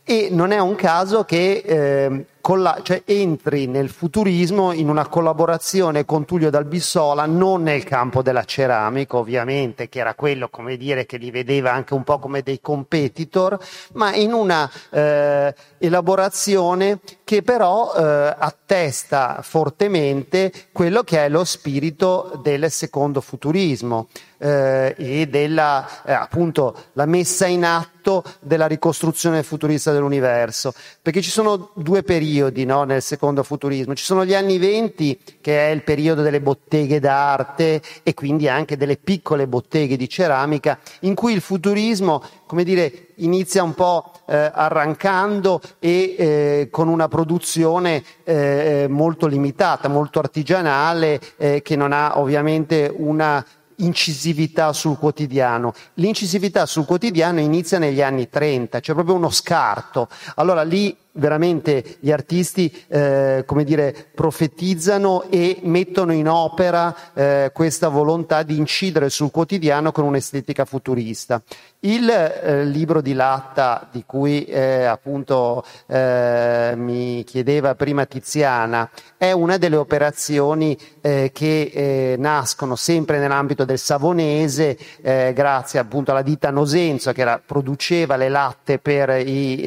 E 0.05 0.29
non 0.31 0.53
è 0.53 0.59
un 0.59 0.75
caso 0.75 1.25
che 1.25 1.63
ehm, 1.65 2.25
colla- 2.45 2.81
cioè 2.83 3.01
entri 3.07 3.67
nel 3.67 3.89
futurismo 3.89 4.73
in 4.73 4.91
una 4.91 5.09
collaborazione 5.09 6.05
con 6.05 6.27
Tullio 6.27 6.51
Dalbissola, 6.51 7.25
non 7.25 7.63
nel 7.63 7.85
campo 7.85 8.21
della 8.21 8.45
ceramica 8.45 9.17
ovviamente, 9.17 9.89
che 9.89 10.01
era 10.01 10.13
quello 10.13 10.51
come 10.51 10.77
dire, 10.77 11.07
che 11.07 11.17
li 11.17 11.31
vedeva 11.31 11.73
anche 11.73 11.95
un 11.95 12.05
po' 12.05 12.19
come 12.19 12.43
dei 12.43 12.61
competitor, 12.61 13.59
ma 13.95 14.15
in 14.15 14.35
una 14.35 14.71
eh, 14.91 15.55
elaborazione 15.79 17.01
che 17.25 17.41
però 17.41 17.95
eh, 17.97 18.37
attesta 18.39 19.39
fortemente 19.41 20.53
quello 20.71 21.03
che 21.03 21.25
è 21.25 21.31
lo 21.31 21.45
spirito 21.45 22.39
del 22.43 22.71
secondo 22.71 23.23
futurismo 23.23 24.09
eh, 24.45 24.95
e 24.99 25.27
della 25.27 25.89
eh, 26.05 26.13
appunto 26.13 26.77
la 26.93 27.07
messa 27.07 27.47
in 27.47 27.65
atto 27.65 28.23
della 28.41 28.67
ricostruzione 28.67 29.43
futurista 29.43 29.91
dell'universo, 29.91 30.75
perché 31.01 31.23
ci 31.23 31.31
sono 31.31 31.71
due 31.73 32.03
periodi 32.03 32.67
no, 32.67 32.85
nel 32.85 33.01
secondo 33.01 33.43
futurismo, 33.43 33.95
ci 33.95 34.05
sono 34.05 34.27
gli 34.27 34.35
anni 34.35 34.59
venti 34.59 35.19
che 35.41 35.69
è 35.69 35.71
il 35.71 35.83
periodo 35.83 36.21
delle 36.21 36.43
botteghe 36.43 37.01
d'arte 37.01 37.81
e 38.03 38.13
quindi 38.13 38.47
anche 38.47 38.77
delle 38.77 38.99
piccole 38.99 39.47
botteghe 39.47 39.97
di 39.97 40.09
ceramica 40.11 40.79
in 41.01 41.15
cui 41.15 41.33
il 41.33 41.41
futurismo, 41.41 42.23
come 42.45 42.65
dire, 42.65 43.07
inizia 43.17 43.63
un 43.63 43.73
po' 43.73 44.13
eh, 44.27 44.51
arrancando 44.53 45.63
e 45.79 46.15
eh, 46.19 46.69
con 46.71 46.89
una 46.89 47.09
produzione 47.09 48.05
eh, 48.25 48.87
molto 48.91 49.27
limitata, 49.27 49.89
molto 49.89 50.19
artigianale, 50.19 51.19
eh, 51.39 51.63
che 51.63 51.77
non 51.77 51.93
ha 51.93 52.19
ovviamente 52.19 52.93
una 52.95 53.45
incisività 53.77 54.73
sul 54.73 54.99
quotidiano. 54.99 55.73
L'incisività 55.95 56.67
sul 56.67 56.85
quotidiano 56.85 57.41
inizia 57.41 57.79
negli 57.79 58.03
anni 58.03 58.29
30, 58.29 58.81
c'è 58.81 58.93
proprio 58.93 59.15
uno 59.15 59.31
scarto. 59.31 60.09
Allora 60.37 60.63
lì 60.63 60.97
veramente 61.15 61.97
gli 62.01 62.11
artisti 62.11 62.73
eh, 62.89 63.45
come 63.47 63.65
dire, 63.65 63.95
profetizzano 64.15 65.25
e 65.31 65.59
mettono 65.63 66.13
in 66.13 66.29
opera 66.29 66.95
eh, 67.15 67.51
questa 67.53 67.89
volontà 67.89 68.43
di 68.43 68.57
incidere 68.57 69.11
sul 69.11 69.31
quotidiano 69.31 69.93
con 69.93 70.05
un'estetica 70.05 70.65
futurista. 70.65 71.43
Il 71.81 72.09
eh, 72.09 72.65
libro 72.65 73.03
di 73.03 73.13
Latta, 73.13 73.89
di 73.93 74.05
cui 74.07 74.45
eh, 74.45 74.85
appunto 74.85 75.63
eh, 75.87 76.73
mi 76.77 77.23
chiedeva 77.25 77.75
prima 77.75 78.07
Tiziana, 78.07 78.89
è 79.19 79.33
una 79.33 79.59
delle 79.59 79.77
operazioni 79.77 80.79
eh, 81.03 81.31
che 81.33 82.17
nascono 82.19 82.75
sempre 82.75 83.19
nell'ambito 83.19 83.65
del 83.65 83.79
savonese, 83.79 84.79
grazie 85.03 85.79
appunto 85.79 86.11
alla 86.11 86.23
ditta 86.23 86.51
Nosenzo 86.51 87.13
che 87.13 87.21
era, 87.21 87.41
produceva 87.45 88.17
le 88.17 88.29
latte 88.29 88.79
per, 88.79 89.11
i, 89.11 89.63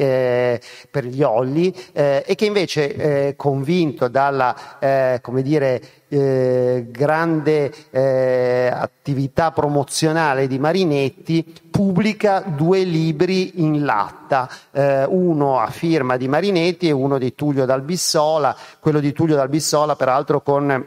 per 0.90 1.04
gli 1.04 1.22
olli 1.38 1.74
e 1.92 2.34
che 2.36 2.44
invece, 2.44 3.34
convinto 3.36 4.08
dalla, 4.08 5.18
come 5.20 5.42
dire, 5.42 5.80
eh, 6.08 6.86
grande 6.90 7.70
eh, 7.90 8.70
attività 8.72 9.50
promozionale 9.50 10.46
di 10.46 10.58
Marinetti, 10.58 11.44
pubblica 11.70 12.40
due 12.40 12.82
libri 12.82 13.62
in 13.62 13.84
latta, 13.84 14.48
eh, 14.72 15.04
uno 15.04 15.60
a 15.60 15.68
firma 15.68 16.16
di 16.16 16.26
Marinetti 16.26 16.88
e 16.88 16.92
uno 16.92 17.18
di 17.18 17.34
Tullio 17.34 17.66
Dalbissola, 17.66 18.56
quello 18.80 19.00
di 19.00 19.12
Tullio 19.12 19.36
Dalbissola 19.36 19.96
peraltro 19.96 20.40
con 20.40 20.86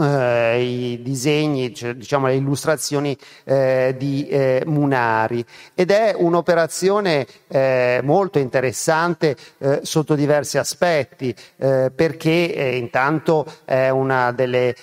eh, 0.00 0.62
i 0.62 1.02
disegni, 1.02 1.74
cioè, 1.74 1.94
diciamo 1.94 2.26
le 2.26 2.36
illustrazioni 2.36 3.16
eh, 3.44 3.94
di 3.98 4.28
eh, 4.28 4.62
Munari 4.66 5.44
ed 5.74 5.90
è 5.90 6.14
un'operazione 6.16 7.26
eh, 7.48 8.00
molto 8.02 8.38
interessante 8.38 9.36
eh, 9.58 9.80
sotto 9.82 10.14
diversi 10.14 10.58
aspetti 10.58 11.34
eh, 11.56 11.90
perché 11.94 12.28
intanto 12.28 13.46
è 13.64 13.88
una 13.88 14.32
delle 14.32 14.74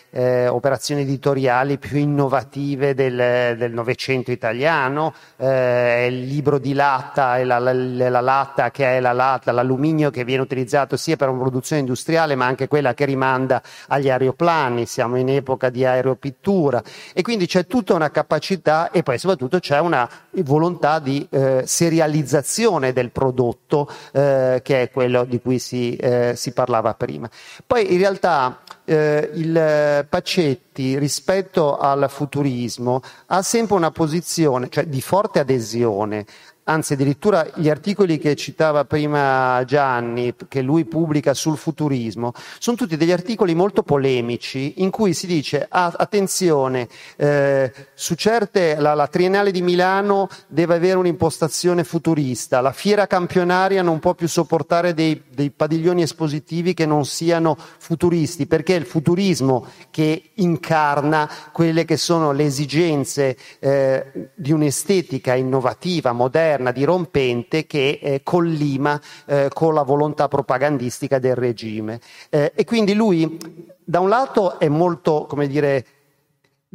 operazioni 0.50 1.02
editoriali 1.02 1.78
più 1.78 1.98
innovative 1.98 2.94
del 2.94 3.72
Novecento 3.72 4.32
italiano, 4.32 5.14
il 5.38 6.24
libro 6.26 6.58
di 6.58 6.74
latta 6.74 7.38
e 7.38 7.44
la, 7.44 7.60
la, 7.60 7.74
la, 7.74 8.22
latta 8.22 8.72
che 8.72 8.98
è 8.98 9.00
la 9.00 9.12
latta, 9.12 9.52
l'alluminio 9.52 10.10
che 10.10 10.24
viene 10.24 10.42
utilizzato 10.42 10.98
sia 10.98 11.16
per 11.16 11.30
una 11.30 11.42
produzione 11.42 11.82
industriale 11.82 12.36
ma 12.36 12.46
anche 12.46 12.68
quella 12.68 12.94
che 12.94 13.06
rimanda 13.06 13.62
agli 13.88 14.10
aeroplani. 14.10 14.86
Siamo 14.86 15.05
siamo 15.06 15.18
in 15.18 15.30
epoca 15.30 15.70
di 15.70 15.86
aeropittura 15.86 16.82
e 17.14 17.22
quindi 17.22 17.46
c'è 17.46 17.68
tutta 17.68 17.94
una 17.94 18.10
capacità 18.10 18.90
e 18.90 19.04
poi 19.04 19.20
soprattutto 19.20 19.60
c'è 19.60 19.80
una 19.80 20.10
volontà 20.44 21.00
di 21.00 21.26
eh, 21.30 21.64
serializzazione 21.66 22.92
del 22.92 23.12
prodotto 23.12 23.88
eh, 24.12 24.62
che 24.64 24.82
è 24.82 24.90
quello 24.90 25.24
di 25.24 25.40
cui 25.40 25.60
si, 25.60 25.96
eh, 25.96 26.34
si 26.36 26.52
parlava 26.52 26.96
prima. 26.96 27.30
Poi 27.66 27.94
in 27.94 28.00
realtà 28.00 28.62
eh, 28.84 29.30
il 29.34 30.06
Pacetti 30.10 30.98
rispetto 30.98 31.78
al 31.78 32.08
futurismo 32.10 33.02
ha 33.28 33.42
sempre 33.42 33.76
una 33.76 33.92
posizione 33.92 34.70
cioè, 34.70 34.86
di 34.86 35.02
forte 35.02 35.40
adesione 35.40 36.26
anzi 36.66 36.94
addirittura 36.94 37.48
gli 37.56 37.70
articoli 37.70 38.18
che 38.18 38.36
citava 38.36 38.86
prima 38.86 39.64
Gianni, 39.66 40.34
che 40.48 40.62
lui 40.62 40.86
pubblica 40.86 41.34
sul 41.34 41.58
futurismo, 41.58 42.34
sono 42.60 42.78
tutti 42.78 42.98
degli 42.98 43.12
articoli 43.12 43.54
molto 43.54 43.84
polemici 43.84 44.76
in 44.78 44.90
cui 44.90 45.14
si 45.14 45.28
dice 45.28 45.66
ah, 45.70 45.94
attenzione, 45.96 46.88
eh, 47.18 47.72
su 47.94 48.16
certe, 48.16 48.76
la, 48.78 48.94
la, 48.94 49.08
Triennale 49.08 49.52
di 49.52 49.62
Milano 49.62 50.28
deve 50.48 50.76
avere 50.76 50.98
un'impostazione 50.98 51.84
futurista, 51.84 52.62
la 52.62 52.72
fiera 52.72 53.08
campionaria 53.08 53.82
non 53.82 54.00
può 54.00 54.14
più 54.14 54.28
sopportare 54.28 54.94
dei, 54.94 55.22
dei 55.34 55.52
padiglioni 55.52 56.02
espositivi 56.02 56.74
che 56.74 56.86
non 56.86 57.06
siano 57.06 57.56
futuristi, 57.78 58.48
perché 58.48 58.76
è 58.76 58.80
il 58.80 58.86
futurismo 58.86 59.68
che 59.92 60.32
incarna 60.36 61.30
quelle 61.52 61.86
che 61.86 61.98
sono 61.98 62.32
le 62.32 62.46
esigenze 62.46 63.38
eh, 63.60 64.32
di 64.34 64.52
un'estetica 64.52 65.36
innovativa, 65.36 66.12
moderna, 66.12 66.54
moderna, 66.56 66.72
dirompente 66.72 67.66
che 67.66 68.00
eh, 68.02 68.22
collima 68.24 69.00
eh, 69.26 69.50
con 69.54 69.74
la 69.74 69.84
volontà 69.84 70.28
propagandistica 70.28 71.20
del 71.20 71.36
regime. 71.36 72.00
Eh, 72.30 72.52
e 72.56 72.64
quindi 72.64 72.94
lui, 72.94 73.38
da 73.84 74.00
un 74.00 74.10
lato, 74.10 74.60
è 74.60 74.68
molto, 74.68 75.26
come 75.28 75.48
dire, 75.48 75.86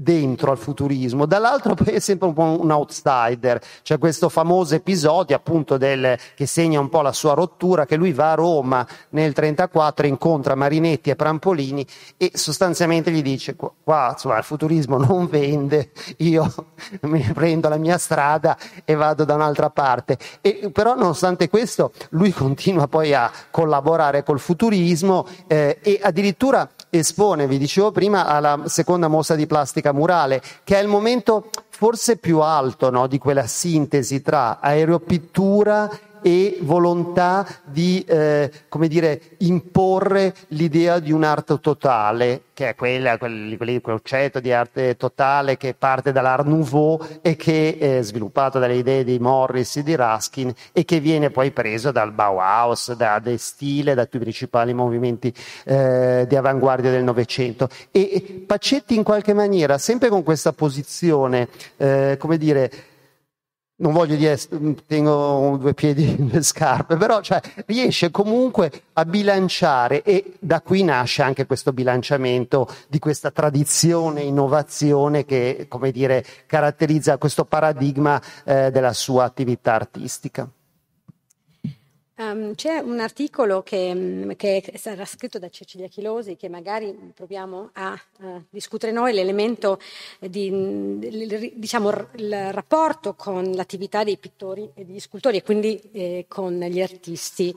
dentro 0.02 0.50
al 0.50 0.56
futurismo, 0.56 1.26
dall'altro 1.26 1.74
poi 1.80 1.94
è 1.94 1.98
sempre 1.98 2.28
un 2.28 2.34
po' 2.34 2.58
un 2.60 2.70
outsider. 2.70 3.60
C'è 3.82 3.98
questo 3.98 4.28
famoso 4.28 4.74
episodio 4.74 5.36
appunto 5.36 5.76
del, 5.76 6.16
che 6.34 6.46
segna 6.46 6.80
un 6.80 6.88
po' 6.88 7.02
la 7.02 7.12
sua 7.12 7.34
rottura, 7.34 7.84
che 7.84 7.96
lui 7.96 8.12
va 8.12 8.32
a 8.32 8.34
Roma 8.34 8.78
nel 9.10 9.32
1934, 9.34 10.06
incontra 10.06 10.54
Marinetti 10.54 11.10
e 11.10 11.16
Prampolini 11.16 11.86
e 12.16 12.32
sostanzialmente 12.34 13.10
gli 13.10 13.22
dice 13.22 13.54
qua 13.56 14.10
insomma, 14.12 14.38
il 14.38 14.44
futurismo 14.44 14.96
non 15.04 15.26
vende, 15.26 15.90
io 16.18 16.52
mi 17.02 17.20
prendo 17.34 17.68
la 17.68 17.76
mia 17.76 17.98
strada 17.98 18.56
e 18.84 18.94
vado 18.94 19.24
da 19.24 19.34
un'altra 19.34 19.68
parte. 19.68 20.16
E, 20.40 20.70
però 20.72 20.94
nonostante 20.94 21.48
questo 21.50 21.92
lui 22.10 22.32
continua 22.32 22.88
poi 22.88 23.12
a 23.12 23.30
collaborare 23.50 24.22
col 24.22 24.40
futurismo 24.40 25.26
eh, 25.46 25.78
e 25.82 26.00
addirittura 26.02 26.68
espone, 26.90 27.46
vi 27.46 27.58
dicevo 27.58 27.92
prima, 27.92 28.26
alla 28.26 28.62
seconda 28.66 29.08
mostra 29.08 29.36
di 29.36 29.46
plastica 29.46 29.92
murale, 29.92 30.42
che 30.64 30.76
è 30.76 30.82
il 30.82 30.88
momento 30.88 31.50
forse 31.68 32.16
più 32.16 32.40
alto 32.40 32.90
no, 32.90 33.06
di 33.06 33.18
quella 33.18 33.46
sintesi 33.46 34.20
tra 34.20 34.58
aeropittura 34.60 35.88
e 36.22 36.58
volontà 36.62 37.46
di 37.64 38.04
eh, 38.06 38.50
come 38.68 38.88
dire, 38.88 39.20
imporre 39.38 40.34
l'idea 40.48 40.98
di 40.98 41.12
un'arte 41.12 41.58
totale, 41.60 42.42
che 42.54 42.70
è 42.70 42.74
quella, 42.74 43.16
quel, 43.18 43.56
quel 43.56 43.80
concetto 43.80 44.40
di 44.40 44.52
arte 44.52 44.96
totale 44.96 45.56
che 45.56 45.74
parte 45.74 46.12
dall'Art 46.12 46.44
Nouveau 46.44 47.00
e 47.22 47.36
che 47.36 47.78
è 47.78 48.02
sviluppato 48.02 48.58
dalle 48.58 48.76
idee 48.76 49.04
di 49.04 49.18
Morris 49.18 49.76
e 49.76 49.82
di 49.82 49.96
Ruskin 49.96 50.52
e 50.72 50.84
che 50.84 51.00
viene 51.00 51.30
poi 51.30 51.50
preso 51.52 51.90
dal 51.90 52.12
Bauhaus, 52.12 52.92
da 52.94 53.18
De 53.18 53.38
Stile, 53.38 53.94
da 53.94 54.04
tutti 54.04 54.16
i 54.16 54.20
principali 54.20 54.74
movimenti 54.74 55.32
eh, 55.64 56.26
di 56.28 56.36
avanguardia 56.36 56.90
del 56.90 57.04
Novecento. 57.04 57.68
E 57.90 58.44
Pacetti 58.46 58.94
in 58.94 59.02
qualche 59.02 59.32
maniera, 59.32 59.78
sempre 59.78 60.08
con 60.08 60.22
questa 60.22 60.52
posizione, 60.52 61.48
eh, 61.76 62.16
come 62.18 62.36
dire, 62.36 62.70
non 63.80 63.92
voglio 63.92 64.14
dire 64.16 64.38
tengo 64.86 65.56
due 65.58 65.74
piedi 65.74 66.14
nelle 66.18 66.42
scarpe, 66.42 66.96
però 66.96 67.20
cioè, 67.20 67.40
riesce 67.66 68.10
comunque 68.10 68.70
a 68.94 69.04
bilanciare 69.04 70.02
e 70.02 70.34
da 70.38 70.60
qui 70.60 70.82
nasce 70.82 71.22
anche 71.22 71.46
questo 71.46 71.72
bilanciamento 71.72 72.68
di 72.88 72.98
questa 72.98 73.30
tradizione, 73.30 74.22
innovazione 74.22 75.24
che, 75.24 75.66
come 75.68 75.90
dire, 75.90 76.24
caratterizza 76.46 77.18
questo 77.18 77.44
paradigma 77.44 78.20
eh, 78.44 78.70
della 78.70 78.92
sua 78.92 79.24
attività 79.24 79.74
artistica. 79.74 80.48
Um, 82.20 82.54
c'è 82.54 82.80
un 82.80 83.00
articolo 83.00 83.62
che, 83.62 83.94
mm, 83.94 84.32
che, 84.36 84.74
sarà 84.76 85.06
scritto 85.06 85.38
da 85.38 85.48
Cecilia 85.48 85.88
Chilosi 85.88 86.36
che 86.36 86.50
magari 86.50 86.94
proviamo 87.14 87.70
a 87.72 87.98
uh, 88.18 88.42
discutere 88.50 88.92
noi, 88.92 89.14
l'elemento 89.14 89.80
di, 90.18 90.50
mm, 90.50 91.00
diciamo, 91.54 92.08
il 92.16 92.52
rapporto 92.52 93.14
con 93.14 93.52
l'attività 93.52 94.04
dei 94.04 94.18
pittori 94.18 94.70
e 94.74 94.84
degli 94.84 95.00
scultori 95.00 95.38
e 95.38 95.42
quindi 95.42 95.80
eh, 95.92 96.26
con 96.28 96.60
gli 96.60 96.82
artisti. 96.82 97.54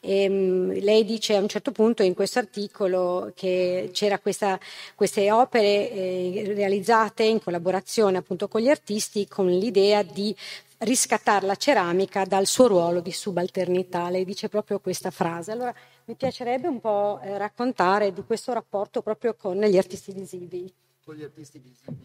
E, 0.00 0.28
um, 0.28 0.72
lei 0.80 1.04
dice 1.04 1.36
a 1.36 1.40
un 1.40 1.48
certo 1.48 1.70
punto 1.70 2.02
in 2.02 2.14
questo 2.14 2.40
articolo 2.40 3.30
che 3.36 3.90
c'era 3.92 4.18
questa, 4.18 4.58
queste 4.96 5.30
opere 5.30 5.88
eh, 5.88 6.52
realizzate 6.56 7.22
in 7.22 7.40
collaborazione 7.40 8.18
appunto 8.18 8.48
con 8.48 8.60
gli 8.60 8.68
artisti 8.70 9.28
con 9.28 9.46
l'idea 9.46 10.02
di 10.02 10.34
riscattare 10.80 11.46
la 11.46 11.56
ceramica 11.56 12.24
dal 12.24 12.46
suo 12.46 12.66
ruolo 12.66 13.00
di 13.00 13.12
subalternità. 13.12 14.08
Lei 14.10 14.24
dice 14.24 14.48
proprio 14.48 14.80
questa 14.80 15.10
frase. 15.10 15.52
Allora 15.52 15.74
mi 16.06 16.14
piacerebbe 16.14 16.68
un 16.68 16.80
po' 16.80 17.20
eh, 17.22 17.38
raccontare 17.38 18.12
di 18.12 18.22
questo 18.24 18.52
rapporto 18.52 19.02
proprio 19.02 19.34
con 19.34 19.58
gli 19.58 19.76
artisti 19.76 20.12
visivi. 20.12 20.72
Con 21.04 21.14
gli 21.14 21.22
artisti 21.22 21.58
visivi, 21.58 22.02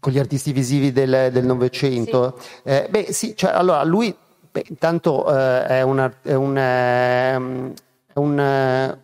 con 0.00 0.12
gli 0.12 0.18
artisti 0.18 0.52
visivi 0.52 0.92
del 0.92 1.44
Novecento? 1.44 2.38
Sì. 2.38 2.60
Eh, 2.64 2.86
beh 2.90 3.12
sì, 3.12 3.36
cioè, 3.36 3.50
allora 3.52 3.84
lui 3.84 4.14
beh, 4.50 4.64
intanto 4.68 5.28
eh, 5.30 5.66
è, 5.66 5.82
una, 5.82 6.12
è, 6.22 6.34
un, 6.34 6.56
è 6.56 8.18
un 8.18 8.98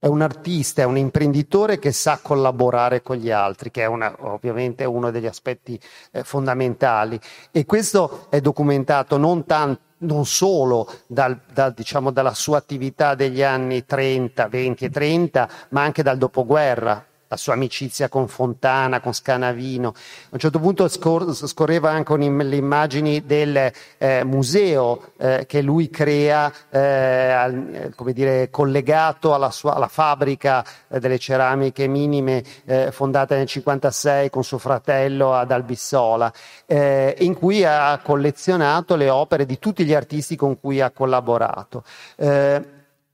è 0.00 0.06
un 0.06 0.22
artista, 0.22 0.82
è 0.82 0.84
un 0.84 0.96
imprenditore 0.96 1.78
che 1.78 1.90
sa 1.90 2.20
collaborare 2.22 3.02
con 3.02 3.16
gli 3.16 3.30
altri, 3.30 3.70
che 3.70 3.82
è 3.82 3.86
una, 3.86 4.14
ovviamente 4.20 4.84
uno 4.84 5.10
degli 5.10 5.26
aspetti 5.26 5.78
eh, 6.12 6.22
fondamentali. 6.22 7.18
E 7.50 7.64
questo 7.64 8.26
è 8.30 8.40
documentato 8.40 9.16
non, 9.16 9.44
tanto, 9.44 9.80
non 9.98 10.24
solo 10.24 10.88
dal, 11.06 11.40
dal, 11.52 11.72
diciamo, 11.74 12.12
dalla 12.12 12.34
sua 12.34 12.58
attività 12.58 13.16
degli 13.16 13.42
anni 13.42 13.84
30, 13.84 14.46
20 14.46 14.84
e 14.84 14.90
30, 14.90 15.48
ma 15.70 15.82
anche 15.82 16.04
dal 16.04 16.16
dopoguerra 16.16 17.07
la 17.28 17.36
sua 17.36 17.52
amicizia 17.52 18.08
con 18.08 18.26
Fontana, 18.26 19.00
con 19.00 19.12
Scanavino. 19.12 19.88
A 19.88 19.92
un 20.30 20.38
certo 20.38 20.58
punto 20.58 20.88
scor- 20.88 21.32
scorreva 21.32 21.90
anche 21.90 22.16
le 22.16 22.56
immagini 22.56 23.24
del 23.24 23.70
eh, 23.98 24.24
museo 24.24 25.12
eh, 25.18 25.44
che 25.46 25.60
lui 25.60 25.90
crea, 25.90 26.52
eh, 26.70 26.80
eh, 26.80 27.90
come 27.94 28.12
dire, 28.12 28.48
collegato 28.50 29.34
alla, 29.34 29.50
sua, 29.50 29.74
alla 29.74 29.88
fabbrica 29.88 30.64
eh, 30.88 30.98
delle 30.98 31.18
ceramiche 31.18 31.86
minime 31.86 32.42
eh, 32.64 32.90
fondata 32.90 33.34
nel 33.34 33.48
1956 33.48 34.30
con 34.30 34.42
suo 34.42 34.58
fratello 34.58 35.34
ad 35.34 35.50
Albissola, 35.50 36.32
in 36.66 37.34
cui 37.34 37.64
ha 37.64 37.98
collezionato 38.02 38.96
le 38.96 39.10
opere 39.10 39.46
di 39.46 39.58
tutti 39.58 39.84
gli 39.84 39.94
artisti 39.94 40.36
con 40.36 40.58
cui 40.58 40.80
ha 40.80 40.90
collaborato 40.90 41.82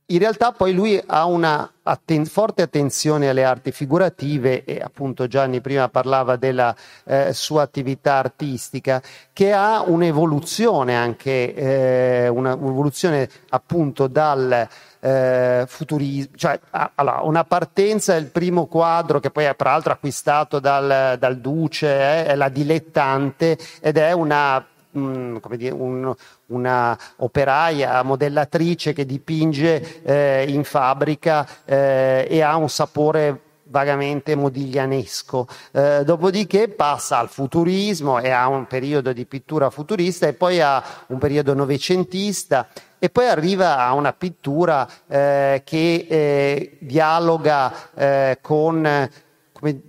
in 0.06 0.18
realtà 0.18 0.52
poi 0.52 0.74
lui 0.74 1.02
ha 1.06 1.24
una 1.24 1.72
atten- 1.82 2.26
forte 2.26 2.60
attenzione 2.60 3.30
alle 3.30 3.42
arti 3.42 3.72
figurative 3.72 4.64
e 4.64 4.78
appunto 4.78 5.26
Gianni 5.26 5.62
prima 5.62 5.88
parlava 5.88 6.36
della 6.36 6.74
eh, 7.04 7.32
sua 7.32 7.62
attività 7.62 8.16
artistica 8.16 9.02
che 9.32 9.52
ha 9.52 9.80
un'evoluzione 9.80 10.94
anche, 10.94 11.54
eh, 11.54 12.28
un'evoluzione 12.28 13.28
appunto 13.48 14.06
dal 14.06 14.68
eh, 15.00 15.64
futurismo, 15.66 16.32
cioè 16.36 16.58
allora, 16.94 17.20
una 17.22 17.44
partenza 17.44 18.12
del 18.12 18.26
primo 18.26 18.66
quadro 18.66 19.20
che 19.20 19.30
poi 19.30 19.44
è 19.44 19.54
peraltro 19.54 19.92
acquistato 19.92 20.60
dal, 20.60 21.16
dal 21.18 21.38
Duce, 21.38 21.86
eh, 21.86 22.26
è 22.26 22.34
la 22.34 22.50
dilettante 22.50 23.56
ed 23.80 23.96
è 23.96 24.12
una 24.12 24.66
Come 24.94 25.56
dire, 25.56 25.74
un, 25.74 26.14
una 26.46 26.96
operaia, 27.16 28.02
modellatrice 28.02 28.92
che 28.92 29.04
dipinge 29.04 30.02
eh, 30.02 30.44
in 30.48 30.62
fabbrica 30.62 31.46
eh, 31.64 32.26
e 32.30 32.40
ha 32.42 32.54
un 32.54 32.68
sapore 32.68 33.40
vagamente 33.64 34.36
modiglianesco. 34.36 35.48
Eh, 35.72 36.02
dopodiché 36.04 36.68
passa 36.68 37.18
al 37.18 37.28
futurismo 37.28 38.20
e 38.20 38.30
ha 38.30 38.46
un 38.46 38.66
periodo 38.66 39.12
di 39.12 39.26
pittura 39.26 39.68
futurista 39.70 40.28
e 40.28 40.32
poi 40.32 40.60
ha 40.60 40.82
un 41.08 41.18
periodo 41.18 41.54
novecentista 41.54 42.68
e 42.98 43.10
poi 43.10 43.26
arriva 43.26 43.78
a 43.78 43.92
una 43.92 44.12
pittura 44.12 44.88
eh, 45.06 45.62
che 45.64 46.06
eh, 46.08 46.76
dialoga 46.80 47.72
eh, 47.94 48.38
con 48.40 49.10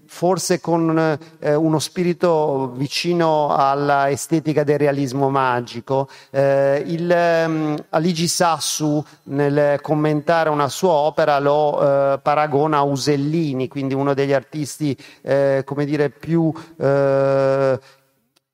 forse 0.06 0.62
con 0.62 1.18
eh, 1.40 1.56
uno 1.56 1.80
spirito 1.80 2.72
vicino 2.76 3.56
alla 3.56 4.10
estetica 4.10 4.64
del 4.64 4.78
realismo 4.78 5.30
magico. 5.30 6.08
Eh, 6.30 6.84
il, 6.86 7.44
um, 7.48 7.76
Aligi 7.90 8.28
Sassu, 8.28 9.04
nel 9.24 9.80
commentare 9.82 10.50
una 10.50 10.70
sua 10.70 10.94
opera, 10.94 11.40
lo 11.40 11.82
eh, 12.14 12.20
paragona 12.20 12.78
a 12.78 12.84
Usellini, 12.84 13.68
quindi 13.68 13.94
uno 13.94 14.14
degli 14.14 14.34
artisti, 14.34 14.98
eh, 15.22 15.64
come 15.66 15.86
dire, 15.86 16.10
più 16.10 16.54
eh, 16.78 17.80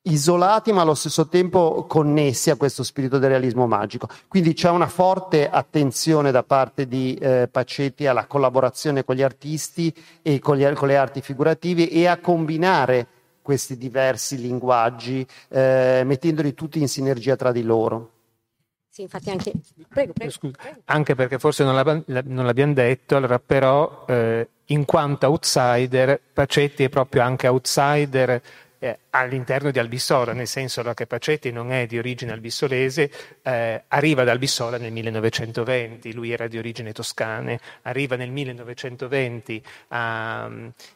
isolati 0.04 0.72
ma 0.72 0.82
allo 0.82 0.96
stesso 0.96 1.28
tempo 1.28 1.86
connessi 1.88 2.50
a 2.50 2.56
questo 2.56 2.84
spirito 2.84 3.20
del 3.20 3.30
realismo 3.30 3.68
magico. 3.68 4.08
Quindi 4.28 4.54
c'è 4.54 4.70
una 4.70 4.88
forte 4.88 5.50
attenzione 5.50 6.32
da 6.32 6.44
parte 6.44 6.88
di 6.88 7.16
eh, 7.16 7.48
Pacetti 7.52 8.08
alla 8.08 8.26
collaborazione 8.26 9.04
con 9.04 9.16
gli 9.16 9.22
artisti 9.22 9.94
e 10.22 10.40
con, 10.40 10.58
gli, 10.58 10.72
con, 10.74 10.88
le 10.88 10.98
arti 10.98 11.22
figurative 11.22 11.90
e 11.90 12.08
a 12.08 12.20
combinare 12.20 13.08
questi 13.42 13.78
diversi 13.78 14.38
linguaggi 14.38 15.26
eh, 15.50 16.04
mettendoli 16.06 16.54
tutti 16.54 16.80
in 16.80 16.88
sinergia 16.88 17.36
tra 17.36 17.52
di 17.52 17.64
loro. 17.64 18.12
Sì, 18.90 19.04
infatti 19.04 19.30
anche... 19.30 19.54
Prego, 19.88 20.12
prego, 20.12 20.32
Scusa, 20.32 20.56
anche 20.86 21.16
perché 21.16 21.40
forse 21.40 21.64
non, 21.64 22.04
non 22.06 22.46
l'abbiamo 22.46 22.74
detto, 22.74 23.16
allora 23.16 23.40
però 23.40 24.04
eh, 24.08 24.50
in 24.66 24.84
quanto 24.84 25.28
outsider, 25.28 26.20
Pacetti 26.34 26.84
è 26.84 26.90
proprio 26.90 27.22
anche 27.22 27.48
outsider 27.48 28.42
eh, 28.84 28.98
all'interno 29.12 29.70
di 29.70 29.78
Albissola, 29.78 30.34
nel 30.34 30.48
senso 30.48 30.82
che 30.96 31.06
Pacetti 31.06 31.52
non 31.52 31.72
è 31.72 31.86
di 31.86 32.00
origine 32.00 32.32
albissolese, 32.32 33.12
eh, 33.44 33.84
arriva 33.88 34.24
da 34.24 34.32
Albissola 34.32 34.78
nel 34.80 34.92
1920, 34.92 36.12
lui 36.14 36.32
era 36.32 36.48
di 36.48 36.58
origine 36.58 36.92
toscane, 36.92 37.60
arriva 37.84 38.16
nel 38.16 38.32
1920 38.32 39.64
a, 39.90 40.50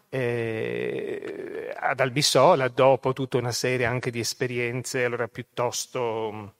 eh, 0.09 1.73
ad 1.77 1.99
Albissola 1.99 2.67
dopo 2.69 3.13
tutta 3.13 3.37
una 3.37 3.51
serie 3.51 3.85
anche 3.85 4.09
di 4.09 4.19
esperienze 4.19 5.03
allora 5.03 5.27
piuttosto 5.27 6.53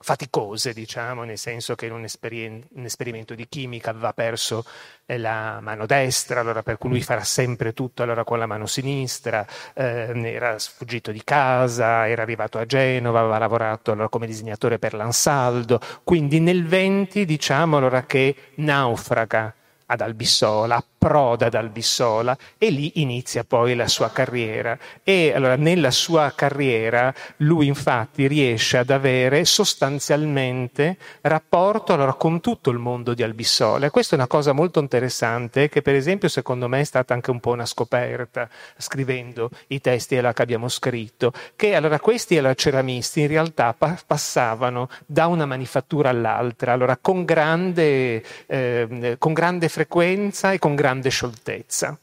faticose, 0.00 0.72
diciamo, 0.72 1.24
nel 1.24 1.38
senso 1.38 1.74
che 1.74 1.86
in 1.86 1.92
un, 1.92 2.04
esperien- 2.04 2.64
un 2.74 2.84
esperimento 2.84 3.34
di 3.34 3.48
chimica 3.48 3.90
aveva 3.90 4.12
perso 4.12 4.64
eh, 5.06 5.18
la 5.18 5.58
mano 5.60 5.86
destra, 5.86 6.40
allora 6.40 6.62
per 6.62 6.78
cui 6.78 6.90
lui 6.90 7.02
farà 7.02 7.24
sempre 7.24 7.72
tutto 7.72 8.02
allora 8.02 8.24
con 8.24 8.38
la 8.38 8.46
mano 8.46 8.66
sinistra, 8.66 9.46
eh, 9.74 10.12
era 10.24 10.58
sfuggito 10.58 11.10
di 11.10 11.22
casa, 11.24 12.08
era 12.08 12.22
arrivato 12.22 12.58
a 12.58 12.66
Genova, 12.66 13.20
aveva 13.20 13.38
lavorato 13.38 13.90
allora 13.90 14.08
come 14.08 14.26
disegnatore 14.26 14.78
per 14.78 14.94
l'Ansaldo, 14.94 15.80
quindi 16.04 16.40
nel 16.40 16.64
20 16.64 17.24
diciamo 17.24 17.76
allora 17.76 18.04
che 18.04 18.34
naufraga 18.56 19.52
ad 19.90 20.00
Albissola, 20.00 20.76
approda 20.76 21.46
ad 21.46 21.54
Albissola 21.54 22.36
e 22.58 22.70
lì 22.70 23.00
inizia 23.00 23.44
poi 23.44 23.74
la 23.74 23.88
sua 23.88 24.10
carriera. 24.10 24.76
E 25.02 25.32
allora 25.34 25.56
nella 25.56 25.90
sua 25.90 26.32
carriera 26.34 27.14
lui 27.38 27.66
infatti 27.66 28.26
riesce 28.26 28.76
ad 28.78 28.90
avere 28.90 29.44
sostanzialmente 29.44 30.96
rapporto 31.22 31.92
allora, 31.92 32.14
con 32.14 32.40
tutto 32.40 32.70
il 32.70 32.78
mondo 32.78 33.14
di 33.14 33.22
Albissola. 33.22 33.86
E 33.86 33.90
questa 33.90 34.14
è 34.14 34.18
una 34.18 34.26
cosa 34.26 34.52
molto 34.52 34.80
interessante 34.80 35.68
che 35.68 35.82
per 35.82 35.94
esempio 35.94 36.28
secondo 36.28 36.68
me 36.68 36.80
è 36.80 36.84
stata 36.84 37.14
anche 37.14 37.30
un 37.30 37.40
po' 37.40 37.52
una 37.52 37.66
scoperta 37.66 38.48
scrivendo 38.76 39.50
i 39.68 39.80
testi 39.80 40.16
che 40.18 40.42
abbiamo 40.42 40.68
scritto, 40.68 41.32
che 41.56 41.74
allora 41.74 42.00
questi 42.00 42.36
allora, 42.36 42.54
ceramisti 42.54 43.20
in 43.20 43.28
realtà 43.28 43.74
pa- 43.76 43.98
passavano 44.06 44.88
da 45.06 45.26
una 45.26 45.46
manifattura 45.46 46.10
all'altra, 46.10 46.72
allora 46.72 46.96
con 46.96 47.24
grande, 47.24 48.22
eh, 48.46 49.16
con 49.18 49.32
grande 49.32 49.68
frequenza 49.78 50.50
e 50.50 50.58
con 50.58 50.74
grande 50.74 51.08
scioltezza. 51.08 51.96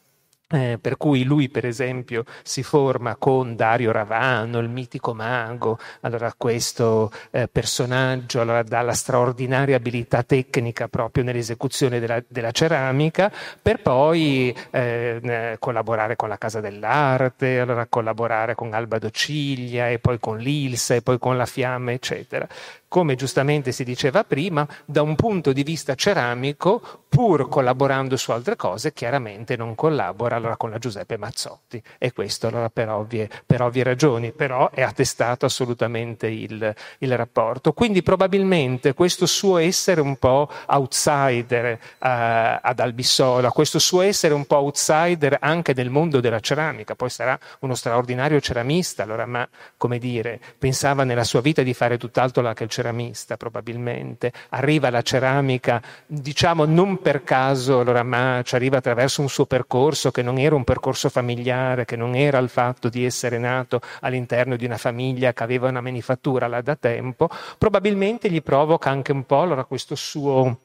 Eh, 0.47 0.77
per 0.79 0.95
cui 0.95 1.23
lui, 1.23 1.49
per 1.49 1.65
esempio, 1.65 2.23
si 2.43 2.61
forma 2.61 3.15
con 3.15 3.55
Dario 3.55 3.91
Ravano, 3.91 4.59
il 4.59 4.69
mitico 4.69 5.13
mago, 5.13 5.79
allora 6.01 6.31
questo 6.37 7.11
eh, 7.31 7.47
personaggio 7.47 8.39
allora, 8.39 8.61
dalla 8.61 8.93
straordinaria 8.93 9.75
abilità 9.75 10.21
tecnica 10.21 10.87
proprio 10.87 11.23
nell'esecuzione 11.23 11.99
della, 11.99 12.23
della 12.27 12.51
ceramica, 12.51 13.29
per 13.59 13.81
poi 13.81 14.55
eh, 14.69 15.57
collaborare 15.59 16.15
con 16.15 16.29
la 16.29 16.37
Casa 16.37 16.61
dell'Arte, 16.61 17.59
allora 17.59 17.87
collaborare 17.87 18.53
con 18.53 18.71
Alba 18.73 18.99
Dociglia 18.99 19.89
e 19.89 19.97
poi 19.99 20.19
con 20.19 20.37
l'Ilsa 20.37 20.93
e 20.93 21.01
poi 21.01 21.17
con 21.17 21.35
la 21.35 21.47
Fiamma, 21.47 21.91
eccetera 21.91 22.47
come 22.87 23.15
giustamente 23.15 23.71
si 23.71 23.83
diceva 23.83 24.23
prima, 24.23 24.67
da 24.85 25.01
un 25.01 25.15
punto 25.15 25.51
di 25.51 25.63
vista 25.63 25.95
ceramico, 25.95 27.03
pur 27.09 27.49
collaborando 27.49 28.15
su 28.17 28.31
altre 28.31 28.55
cose, 28.55 28.93
chiaramente 28.93 29.55
non 29.55 29.75
collabora 29.75 30.35
allora 30.35 30.55
con 30.55 30.69
la 30.69 30.77
Giuseppe 30.77 31.17
Mazzotti. 31.17 31.81
E 31.97 32.13
questo 32.13 32.47
allora 32.47 32.69
per 32.69 32.89
ovvie, 32.89 33.29
per 33.45 33.61
ovvie 33.61 33.83
ragioni, 33.83 34.31
però 34.31 34.69
è 34.71 34.81
attestato 34.81 35.45
assolutamente 35.45 36.27
il, 36.27 36.73
il, 36.99 37.17
rapporto. 37.17 37.73
Quindi 37.73 38.01
probabilmente 38.01 38.93
questo 38.93 39.25
suo 39.25 39.57
essere 39.57 40.01
un 40.01 40.17
po' 40.17 40.49
outsider 40.67 41.65
eh, 41.65 41.79
ad 41.99 42.79
Albissola, 42.79 43.51
questo 43.51 43.79
suo 43.79 44.01
essere 44.01 44.33
un 44.33 44.45
po' 44.45 44.57
outsider 44.57 45.37
anche 45.41 45.73
nel 45.73 45.89
mondo 45.89 46.19
della 46.19 46.39
ceramica, 46.39 46.95
poi 46.95 47.09
sarà 47.09 47.37
uno 47.59 47.75
straordinario 47.75 48.39
ceramista, 48.39 49.03
allora 49.03 49.25
ma 49.25 49.47
come 49.77 49.97
dire, 49.97 50.39
pensava 50.57 51.03
nella 51.03 51.23
sua 51.23 51.41
vita 51.41 51.61
di 51.61 51.73
fare 51.73 51.97
tutt'altro 51.97 52.43
che 52.53 52.63
il 52.63 52.69
ceramista 52.75 53.37
probabilmente, 53.37 54.31
arriva 54.49 54.87
alla 54.89 55.01
ceramica, 55.01 55.81
diciamo 56.05 56.65
non 56.65 57.01
per 57.01 57.23
caso 57.23 57.83
ma 58.03 58.41
ci 58.43 58.55
arriva 58.55 58.77
attraverso 58.77 59.21
un 59.21 59.29
suo 59.29 59.45
percorso 59.45 60.11
che 60.11 60.21
non 60.21 60.37
era 60.37 60.55
un 60.55 60.63
percorso 60.63 61.09
familiare, 61.09 61.85
che 61.85 61.95
non 61.95 62.15
era 62.15 62.37
il 62.39 62.49
fatto 62.49 62.89
di 62.89 63.05
essere 63.05 63.37
nato 63.37 63.79
all'interno 64.01 64.55
di 64.55 64.65
una 64.65 64.77
famiglia 64.77 65.33
che 65.33 65.43
aveva 65.43 65.69
una 65.69 65.81
manifattura 65.81 66.47
là 66.47 66.61
da 66.61 66.75
tempo, 66.75 67.29
probabilmente 67.57 68.29
gli 68.29 68.41
provoca 68.41 68.89
anche 68.89 69.11
un 69.11 69.25
po' 69.25 69.41
allora, 69.41 69.63
questo 69.63 69.95
suo 69.95 70.57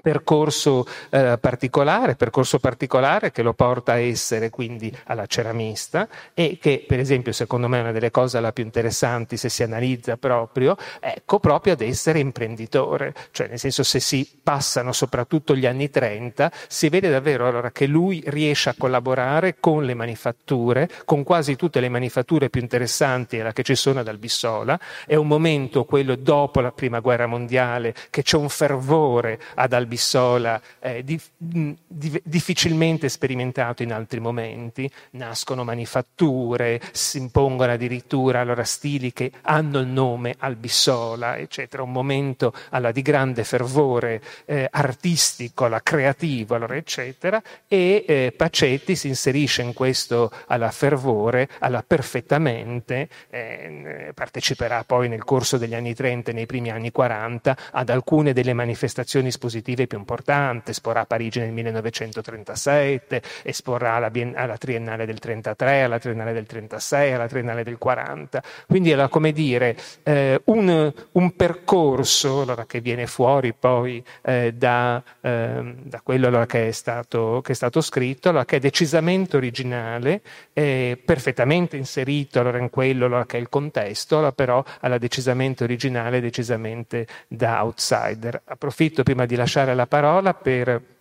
percorso 0.00 0.86
eh, 1.10 1.38
particolare, 1.40 2.16
percorso 2.16 2.58
particolare 2.58 3.30
che 3.30 3.42
lo 3.42 3.52
porta 3.52 3.92
a 3.92 3.98
essere 3.98 4.50
quindi 4.50 4.94
alla 5.04 5.26
ceramista 5.26 6.08
e 6.34 6.58
che 6.60 6.84
per 6.86 6.98
esempio 6.98 7.32
secondo 7.32 7.68
me 7.68 7.78
è 7.78 7.80
una 7.82 7.92
delle 7.92 8.10
cose 8.10 8.40
la 8.40 8.52
più 8.52 8.64
interessanti 8.64 9.36
se 9.36 9.48
si 9.48 9.62
analizza 9.62 10.16
proprio, 10.16 10.76
ecco 11.00 11.38
proprio 11.38 11.74
ad 11.74 11.80
essere 11.80 12.18
imprenditore, 12.18 13.14
cioè 13.30 13.48
nel 13.48 13.58
senso 13.58 13.82
se 13.82 14.00
si 14.00 14.28
passano 14.42 14.92
soprattutto 14.92 15.54
gli 15.54 15.66
anni 15.66 15.90
30 15.90 16.50
si 16.68 16.88
vede 16.88 17.10
davvero 17.10 17.46
allora 17.46 17.70
che 17.70 17.86
lui 17.86 18.22
riesce 18.26 18.70
a 18.70 18.74
collaborare 18.76 19.56
con 19.60 19.84
le 19.84 19.94
manifatture, 19.94 20.88
con 21.04 21.22
quasi 21.22 21.56
tutte 21.56 21.80
le 21.80 21.88
manifatture 21.88 22.50
più 22.50 22.60
interessanti 22.60 23.40
che 23.52 23.62
ci 23.62 23.74
sono 23.74 24.00
ad 24.00 24.08
Albissola, 24.08 24.78
è 25.06 25.14
un 25.14 25.26
momento 25.26 25.84
quello 25.84 26.14
dopo 26.16 26.60
la 26.60 26.72
prima 26.72 27.00
guerra 27.00 27.26
mondiale 27.26 27.94
che 28.10 28.22
c'è 28.22 28.36
un 28.36 28.48
fervore 28.48 29.40
ad 29.54 29.72
dell'Albissola 29.82 30.60
è 30.78 31.02
di, 31.02 31.20
di, 31.36 32.20
difficilmente 32.24 33.08
sperimentato 33.08 33.82
in 33.82 33.92
altri 33.92 34.20
momenti. 34.20 34.90
Nascono 35.10 35.64
manifatture, 35.64 36.80
si 36.92 37.18
impongono 37.18 37.72
addirittura 37.72 38.40
allora 38.40 38.64
stili 38.64 39.12
che 39.12 39.30
hanno 39.42 39.80
il 39.80 39.88
nome 39.88 40.34
Albissola, 40.38 41.36
eccetera. 41.36 41.82
Un 41.82 41.92
momento 41.92 42.54
allora, 42.70 42.92
di 42.92 43.02
grande 43.02 43.44
fervore 43.44 44.22
eh, 44.44 44.68
artistico, 44.70 45.66
la 45.66 45.82
creativo, 45.82 46.54
allora, 46.54 46.76
eccetera. 46.76 47.42
E 47.66 48.04
eh, 48.06 48.34
Pacetti 48.36 48.96
si 48.96 49.08
inserisce 49.08 49.62
in 49.62 49.72
questo 49.72 50.30
alla 50.46 50.70
fervore, 50.70 51.48
alla 51.58 51.82
perfettamente, 51.86 53.08
eh, 53.30 54.12
parteciperà 54.14 54.84
poi 54.84 55.08
nel 55.08 55.24
corso 55.24 55.58
degli 55.58 55.74
anni 55.74 55.94
30 55.94 56.30
e 56.30 56.34
nei 56.34 56.46
primi 56.46 56.70
anni 56.70 56.90
40 56.90 57.56
ad 57.72 57.88
alcune 57.88 58.32
delle 58.32 58.52
manifestazioni 58.52 59.28
espositive 59.28 59.71
più 59.86 59.98
importanti, 59.98 60.70
esporrà 60.70 61.00
a 61.00 61.06
Parigi 61.06 61.40
nel 61.40 61.52
1937, 61.52 63.22
esporrà 63.42 63.94
alla, 63.94 64.10
Bien- 64.10 64.34
alla 64.36 64.56
Triennale 64.56 65.06
del 65.06 65.18
33, 65.18 65.82
alla 65.82 65.98
Triennale 65.98 66.32
del 66.32 66.46
36, 66.46 67.12
alla 67.12 67.26
Triennale 67.26 67.62
del 67.62 67.78
40. 67.78 68.42
Quindi 68.66 68.90
era 68.90 69.08
come 69.08 69.32
dire 69.32 69.76
eh, 70.02 70.40
un, 70.44 70.92
un, 71.12 71.36
percorso 71.36 72.42
allora, 72.42 72.66
che 72.66 72.80
viene 72.80 73.06
fuori 73.06 73.52
poi 73.52 74.02
eh, 74.22 74.52
da, 74.54 75.02
eh, 75.20 75.74
da, 75.82 76.00
quello 76.02 76.26
allora, 76.28 76.46
che, 76.46 76.68
è 76.68 76.72
stato, 76.72 77.40
che, 77.42 77.52
è 77.52 77.54
stato, 77.54 77.80
scritto, 77.80 78.28
allora, 78.28 78.44
che 78.44 78.56
è 78.56 78.60
decisamente 78.60 79.36
originale, 79.36 80.20
perfettamente 80.52 81.76
inserito 81.76 82.40
allora, 82.40 82.58
in 82.58 82.70
quello 82.70 83.06
allora, 83.06 83.26
che 83.26 83.36
è 83.36 83.40
il 83.40 83.48
contesto, 83.48 84.30
però 84.32 84.62
alla 84.80 84.98
decisamente 84.98 85.64
originale, 85.64 86.20
decisamente 86.20 87.06
da 87.28 87.62
outsider. 87.62 88.40
Approfitto 88.44 89.02
prima 89.02 89.26
di 89.26 89.34
lasciare 89.36 89.61
la 89.64 89.86
parola 89.86 90.34
per 90.34 90.91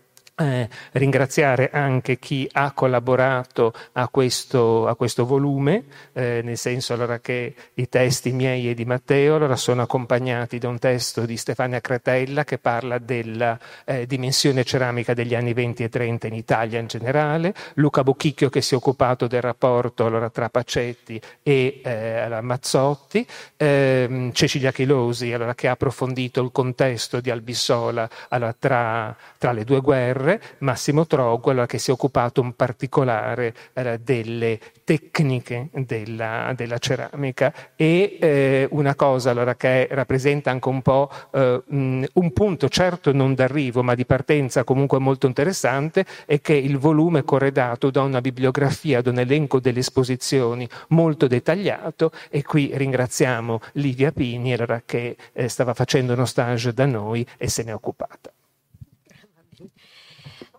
eh, 0.41 0.69
ringraziare 0.93 1.69
anche 1.71 2.17
chi 2.19 2.47
ha 2.51 2.71
collaborato 2.71 3.73
a 3.93 4.07
questo, 4.07 4.87
a 4.87 4.95
questo 4.95 5.25
volume, 5.25 5.83
eh, 6.13 6.41
nel 6.43 6.57
senso 6.57 6.93
allora 6.93 7.19
che 7.19 7.53
i 7.75 7.89
testi 7.89 8.31
miei 8.31 8.69
e 8.69 8.73
di 8.73 8.85
Matteo 8.85 9.35
allora 9.35 9.55
sono 9.55 9.81
accompagnati 9.81 10.57
da 10.57 10.67
un 10.67 10.79
testo 10.79 11.25
di 11.25 11.37
Stefania 11.37 11.81
Cretella 11.81 12.43
che 12.43 12.57
parla 12.57 12.97
della 12.97 13.57
eh, 13.85 14.05
dimensione 14.05 14.63
ceramica 14.63 15.13
degli 15.13 15.35
anni 15.35 15.53
20 15.53 15.83
e 15.83 15.89
30 15.89 16.27
in 16.27 16.33
Italia 16.33 16.79
in 16.79 16.87
generale, 16.87 17.53
Luca 17.75 18.03
Bocchicchio 18.03 18.49
che 18.49 18.61
si 18.61 18.73
è 18.73 18.77
occupato 18.77 19.27
del 19.27 19.41
rapporto 19.41 20.05
allora, 20.05 20.29
tra 20.29 20.49
Pacetti 20.49 21.19
e 21.43 21.81
eh, 21.83 22.39
Mazzotti, 22.41 23.25
ehm, 23.57 24.31
Cecilia 24.31 24.71
Chilosi 24.71 25.33
allora, 25.33 25.55
che 25.55 25.67
ha 25.67 25.71
approfondito 25.71 26.41
il 26.41 26.51
contesto 26.51 27.19
di 27.19 27.29
Albissola 27.29 28.09
allora, 28.29 28.55
tra, 28.57 29.15
tra 29.37 29.51
le 29.51 29.63
due 29.63 29.81
guerre, 29.81 30.30
Torre, 30.31 30.41
Massimo 30.59 31.05
Trogo, 31.05 31.49
allora, 31.49 31.65
che 31.65 31.77
si 31.77 31.89
è 31.89 31.93
occupato 31.93 32.41
in 32.41 32.53
particolare 32.53 33.53
eh, 33.73 33.99
delle 33.99 34.59
tecniche 34.83 35.69
della, 35.73 36.53
della 36.55 36.77
ceramica 36.77 37.53
e 37.75 38.17
eh, 38.19 38.67
una 38.71 38.95
cosa 38.95 39.31
allora, 39.31 39.55
che 39.55 39.87
rappresenta 39.91 40.51
anche 40.51 40.69
un 40.69 40.81
po' 40.81 41.09
eh, 41.33 41.63
un 41.67 42.31
punto 42.33 42.69
certo 42.69 43.11
non 43.11 43.33
d'arrivo 43.33 43.83
ma 43.83 43.95
di 43.95 44.05
partenza 44.05 44.63
comunque 44.63 44.99
molto 44.99 45.27
interessante 45.27 46.05
è 46.25 46.39
che 46.41 46.53
il 46.53 46.77
volume 46.77 47.19
è 47.19 47.23
corredato 47.23 47.89
da 47.89 48.01
una 48.01 48.21
bibliografia, 48.21 49.01
da 49.01 49.09
un 49.09 49.19
elenco 49.19 49.59
delle 49.59 49.79
esposizioni 49.79 50.67
molto 50.89 51.27
dettagliato 51.27 52.11
e 52.29 52.43
qui 52.43 52.71
ringraziamo 52.73 53.59
Livia 53.73 54.11
Pini 54.11 54.53
allora, 54.53 54.81
che 54.85 55.15
eh, 55.33 55.47
stava 55.47 55.73
facendo 55.73 56.13
uno 56.13 56.25
stage 56.25 56.73
da 56.73 56.85
noi 56.85 57.25
e 57.37 57.47
se 57.49 57.63
ne 57.63 57.71
è 57.71 57.73
occupata. 57.73 58.31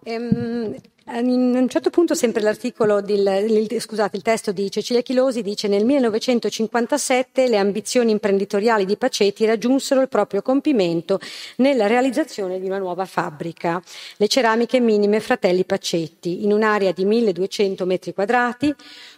Ehm, 0.05 0.77
in 1.05 1.55
un 1.57 1.69
certo 1.69 1.91
punto, 1.91 2.15
sempre 2.15 2.43
l'articolo, 2.43 3.01
del, 3.01 3.67
scusate, 3.81 4.17
il 4.17 4.23
testo 4.23 4.53
di 4.53 4.71
Cecilia 4.71 5.03
Chilosi 5.03 5.43
dice 5.43 5.67
nel 5.67 5.85
1957 5.85 7.49
le 7.49 7.57
ambizioni 7.57 8.13
imprenditoriali 8.13 8.85
di 8.85 8.97
Pacetti 8.97 9.45
raggiunsero 9.45 10.01
il 10.01 10.09
proprio 10.09 10.43
compimento 10.43 11.19
nella 11.57 11.87
realizzazione 11.89 12.61
di 12.61 12.67
una 12.67 12.79
nuova 12.79 13.05
fabbrica, 13.05 13.83
le 14.17 14.29
ceramiche 14.29 14.79
minime 14.81 15.21
Fratelli 15.21 15.65
Pacetti, 15.65 16.45
in 16.45 16.53
un'area 16.53 16.93
di 16.93 17.05
1200 17.05 17.85
metri 17.85 18.15
quadrati, 18.15 18.73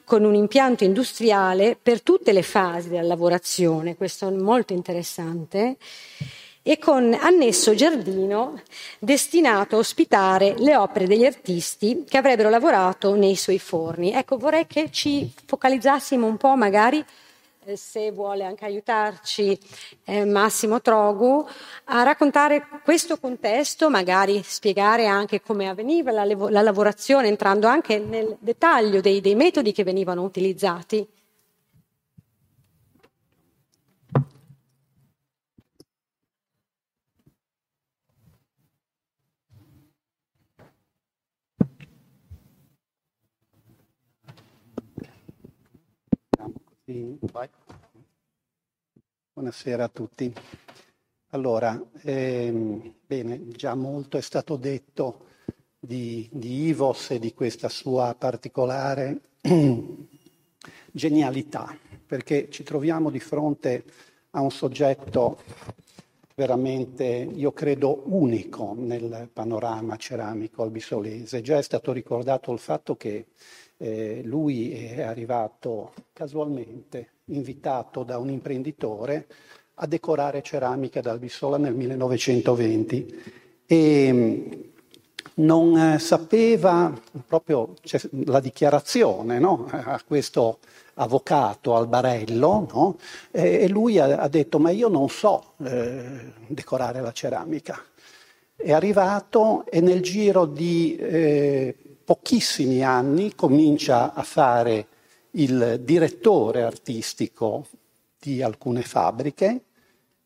con 0.05 0.25
un 0.25 0.35
impianto 0.35 0.85
industriale 0.85 1.79
per 1.81 2.03
tutte 2.03 2.33
le 2.33 2.43
fasi 2.43 2.89
della 2.89 3.03
lavorazione, 3.03 3.95
questo 3.95 4.29
è 4.29 4.33
molto 4.33 4.73
interessante 4.73 5.77
e 6.67 6.79
con 6.79 7.13
annesso 7.21 7.75
giardino 7.75 8.59
destinato 8.99 9.77
a 9.77 9.81
ospitare 9.81 10.55
le 10.57 10.75
opere 10.77 11.07
degli 11.07 11.27
artisti 11.27 12.05
che 12.09 12.17
avrebbero 12.17 12.49
lavorato 12.49 13.15
nei 13.15 13.37
suoi 13.37 13.59
forni. 13.59 14.13
Ecco, 14.13 14.39
vorrei 14.39 14.67
che 14.67 14.91
ci 14.91 15.31
focalizzassimo 15.45 16.27
un 16.27 16.39
po', 16.39 16.57
magari 16.57 17.05
eh, 17.67 17.77
se 17.77 18.11
vuole 18.13 18.45
anche 18.45 18.65
aiutarci 18.65 19.59
eh, 20.05 20.25
Massimo 20.25 20.81
Trogu, 20.81 21.47
a 21.85 22.03
raccontare 22.03 22.67
questo 22.83 23.19
contesto, 23.19 23.91
magari 23.91 24.43
spiegare 24.43 25.05
anche 25.05 25.43
come 25.43 25.69
avveniva 25.69 26.13
la, 26.13 26.25
la 26.25 26.63
lavorazione, 26.63 27.29
entrando 27.29 27.67
anche 27.67 27.99
nel 27.99 28.39
dettaglio 28.41 29.03
dei, 29.03 29.21
dei 29.21 29.35
metodi 29.35 29.73
che 29.73 29.85
venivano 29.85 30.23
utilizzati. 30.23 31.07
Sì, 46.87 47.19
Buonasera 49.33 49.85
a 49.85 49.89
tutti. 49.89 50.31
Allora, 51.31 51.83
ehm, 52.03 52.97
bene, 53.07 53.49
già 53.49 53.75
molto 53.75 54.19
è 54.19 54.21
stato 54.21 54.57
detto 54.57 55.29
di, 55.79 56.29
di 56.31 56.67
Ivos 56.67 57.13
e 57.13 57.19
di 57.19 57.33
questa 57.33 57.71
sua 57.71 58.15
particolare 58.19 59.19
genialità, 60.93 61.75
perché 62.05 62.51
ci 62.51 62.63
troviamo 62.65 63.09
di 63.09 63.21
fronte 63.21 63.85
a 64.33 64.43
un 64.43 64.51
soggetto 64.51 65.39
veramente, 66.35 67.07
io 67.07 67.53
credo, 67.53 68.03
unico 68.09 68.75
nel 68.77 69.31
panorama 69.33 69.97
ceramico 69.97 70.63
albisolese. 70.63 71.41
Già 71.41 71.57
è 71.57 71.63
stato 71.63 71.93
ricordato 71.93 72.53
il 72.53 72.59
fatto 72.59 72.95
che 72.95 73.29
eh, 73.77 74.23
lui 74.25 74.73
è 74.73 75.03
arrivato 75.03 75.93
casualmente, 76.13 77.09
invitato 77.27 78.03
da 78.03 78.19
un 78.19 78.31
imprenditore, 78.31 79.27
a 79.77 79.87
decorare 79.87 80.43
ceramica 80.43 81.01
ad 81.01 81.07
Albissola 81.07 81.57
nel 81.59 81.75
1920 81.75 83.23
e 83.67 84.13
mm, 84.13 84.53
non 85.37 85.99
sapeva 85.99 86.93
proprio 87.27 87.75
cioè, 87.83 88.01
la 88.27 88.39
dichiarazione 88.39 89.39
no? 89.41 89.67
a 89.71 90.01
questo 90.07 90.59
avvocato 90.95 91.75
al 91.75 91.89
barello 91.89 92.69
no? 92.73 92.97
e 93.33 93.69
lui 93.69 93.99
ha, 93.99 94.17
ha, 94.17 94.29
detto 94.29 94.61
ma 94.61 94.71
io 94.71 94.89
non 94.89 95.09
so 95.09 95.55
eh, 95.65 96.33
decorare 96.47 97.01
la 97.01 97.13
ceramica. 97.13 97.83
È 98.57 98.73
arrivato 98.73 99.67
e 99.67 99.81
nel 99.81 100.01
giro 100.01 100.47
di 100.47 100.97
eh, 100.97 101.77
pochissimi 102.05 102.83
anni 102.83 103.35
comincia 103.35 104.13
a 104.13 104.23
fare 104.23 104.87
il 105.33 105.81
direttore 105.83 106.63
artistico 106.63 107.67
di 108.19 108.43
alcune 108.43 108.83
fabbriche 108.83 109.63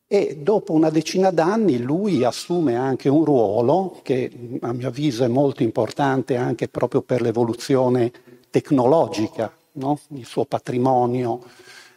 e 0.07 0.37
dopo 0.41 0.73
una 0.73 0.89
decina 0.89 1.29
d'anni 1.29 1.79
lui 1.79 2.23
assume 2.23 2.75
anche 2.75 3.09
un 3.09 3.23
ruolo 3.23 3.99
che 4.01 4.57
a 4.61 4.73
mio 4.73 4.87
avviso 4.87 5.23
è 5.23 5.27
molto 5.27 5.63
importante 5.63 6.35
anche 6.35 6.67
proprio 6.67 7.01
per 7.01 7.21
l'evoluzione 7.21 8.11
tecnologica, 8.49 9.55
no? 9.73 9.99
il 10.13 10.25
suo 10.25 10.45
patrimonio 10.45 11.43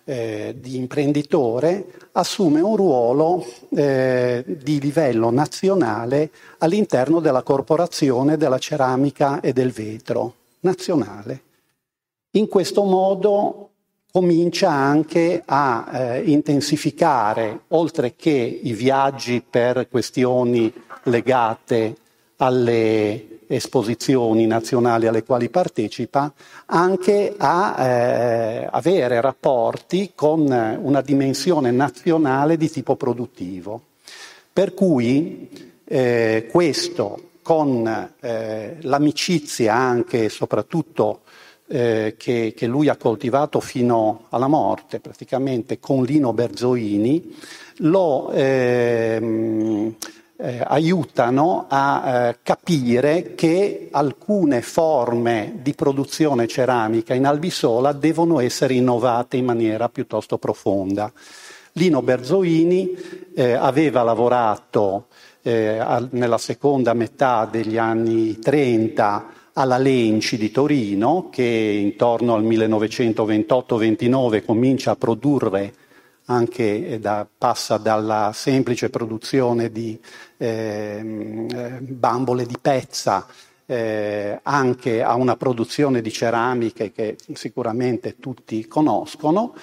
eh, 0.05 0.57
di 0.59 0.77
imprenditore, 0.77 2.09
assume 2.13 2.61
un 2.61 2.77
ruolo 2.77 3.45
eh, 3.71 4.45
di 4.47 4.81
livello 4.81 5.31
nazionale 5.31 6.31
all'interno 6.59 7.21
della 7.21 7.43
corporazione 7.43 8.37
della 8.37 8.59
ceramica 8.59 9.41
e 9.41 9.53
del 9.53 9.71
vetro 9.71 10.35
nazionale. 10.61 11.43
In 12.33 12.49
questo 12.49 12.85
modo 12.85 13.71
comincia 14.11 14.71
anche 14.71 15.43
a 15.45 15.89
eh, 15.91 16.23
intensificare, 16.31 17.63
oltre 17.69 18.15
che 18.15 18.61
i 18.63 18.73
viaggi 18.73 19.43
per 19.49 19.89
questioni 19.89 20.73
legate 21.05 21.97
alle 22.37 23.32
esposizioni 23.57 24.47
nazionali 24.47 25.07
alle 25.07 25.25
quali 25.25 25.49
partecipa, 25.49 26.33
anche 26.67 27.35
a 27.37 27.87
eh, 27.87 28.69
avere 28.71 29.21
rapporti 29.21 30.13
con 30.15 30.41
una 30.41 31.01
dimensione 31.01 31.71
nazionale 31.71 32.57
di 32.57 32.71
tipo 32.71 32.97
produttivo. 32.97 33.81
Per 34.53 34.75
cui 34.75 35.49
eh, 35.85 36.49
questo 36.51 37.31
con 37.43 38.11
eh, 38.21 38.77
l'amicizia 38.81 39.75
anche 39.75 40.25
e 40.25 40.29
soprattutto 40.29 41.23
eh, 41.69 42.15
che, 42.19 42.53
che, 42.57 42.67
lui 42.67 42.89
ha 42.89 42.97
coltivato 42.97 43.61
fino 43.61 44.27
alla 44.29 44.47
morte, 44.47 45.01
praticamente 45.01 45.79
con 45.81 46.05
Lino 46.05 46.33
Berzoini, 46.33 47.35
lo 47.79 48.31
ehm, 48.33 49.95
eh, 50.43 50.61
aiutano 50.65 51.67
a 51.69 52.29
eh, 52.29 52.39
capire 52.43 53.35
che 53.37 53.89
alcune 53.93 54.61
forme 54.61 55.61
di 55.63 55.73
produzione 55.73 56.49
ceramica 56.49 57.15
in 57.15 57.27
Albisola 57.27 57.93
devono 57.93 58.41
essere 58.41 58.75
innovate 58.75 59.37
in 59.37 59.45
maniera 59.45 59.89
piuttosto 59.89 60.39
profonda. 60.39 61.13
Lino 61.75 62.03
Berzoini 62.03 62.93
eh, 63.35 63.53
aveva 63.53 64.03
lavorato 64.03 65.07
eh, 65.43 65.81
nella 66.11 66.39
seconda 66.39 66.93
metà 66.93 67.49
degli 67.51 67.79
anni 67.79 68.39
30 68.39 69.27
alla 69.55 69.79
Lenci 69.79 70.39
di 70.39 70.51
Torino, 70.51 71.29
che 71.31 71.45
intorno 71.45 72.35
al 72.35 72.45
1928-29 72.45 74.45
comincia 74.45 74.91
a 74.91 74.97
produrre 74.97 75.73
anche 76.27 76.99
da, 77.01 77.27
passa 77.37 77.77
dalla 77.77 78.31
semplice 78.35 78.91
produzione 78.91 79.71
di 79.71 79.99
ehm, 80.37 81.47
eh, 81.51 81.79
bambole 81.81 82.47
di 82.47 82.57
pezza 82.61 83.27
eh, 83.67 84.39
anche 84.43 85.03
a 85.03 85.15
una 85.15 85.37
produzione 85.37 86.01
di 86.03 86.13
ceramiche 86.13 86.93
che 86.93 87.17
sicuramente 87.33 88.19
tutti 88.19 88.67
conoscono 88.67 89.55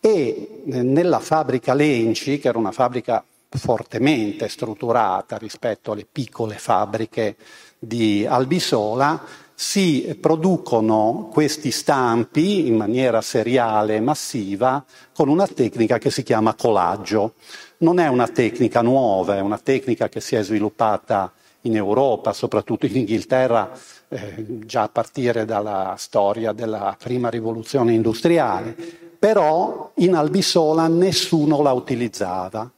e 0.00 0.62
eh, 0.66 0.82
nella 0.82 1.18
fabbrica 1.18 1.74
Lenci, 1.74 2.38
che 2.38 2.48
era 2.48 2.58
una 2.58 2.72
fabbrica 2.72 3.24
fortemente 3.48 4.48
strutturata 4.48 5.36
rispetto 5.36 5.92
alle 5.92 6.06
piccole 6.10 6.56
fabbriche 6.56 7.36
di 7.78 8.26
Albisola, 8.26 9.20
si 9.58 10.14
producono 10.20 11.30
questi 11.32 11.70
stampi 11.70 12.66
in 12.66 12.76
maniera 12.76 13.22
seriale 13.22 13.96
e 13.96 14.00
massiva 14.00 14.84
con 15.14 15.30
una 15.30 15.46
tecnica 15.46 15.96
che 15.96 16.10
si 16.10 16.22
chiama 16.22 16.54
collaggio. 16.54 17.32
Non 17.78 17.98
è 17.98 18.06
una 18.06 18.28
tecnica 18.28 18.82
nuova, 18.82 19.36
è 19.36 19.40
una 19.40 19.58
tecnica 19.58 20.10
che 20.10 20.20
si 20.20 20.36
è 20.36 20.42
sviluppata 20.42 21.32
in 21.62 21.74
Europa, 21.74 22.34
soprattutto 22.34 22.84
in 22.84 22.96
Inghilterra, 22.96 23.72
eh, 24.08 24.44
già 24.66 24.82
a 24.82 24.88
partire 24.90 25.46
dalla 25.46 25.94
storia 25.96 26.52
della 26.52 26.94
prima 27.02 27.30
rivoluzione 27.30 27.94
industriale, 27.94 28.76
però 29.18 29.90
in 29.94 30.14
Albisola 30.14 30.86
nessuno 30.86 31.62
la 31.62 31.72
utilizzava. 31.72 32.70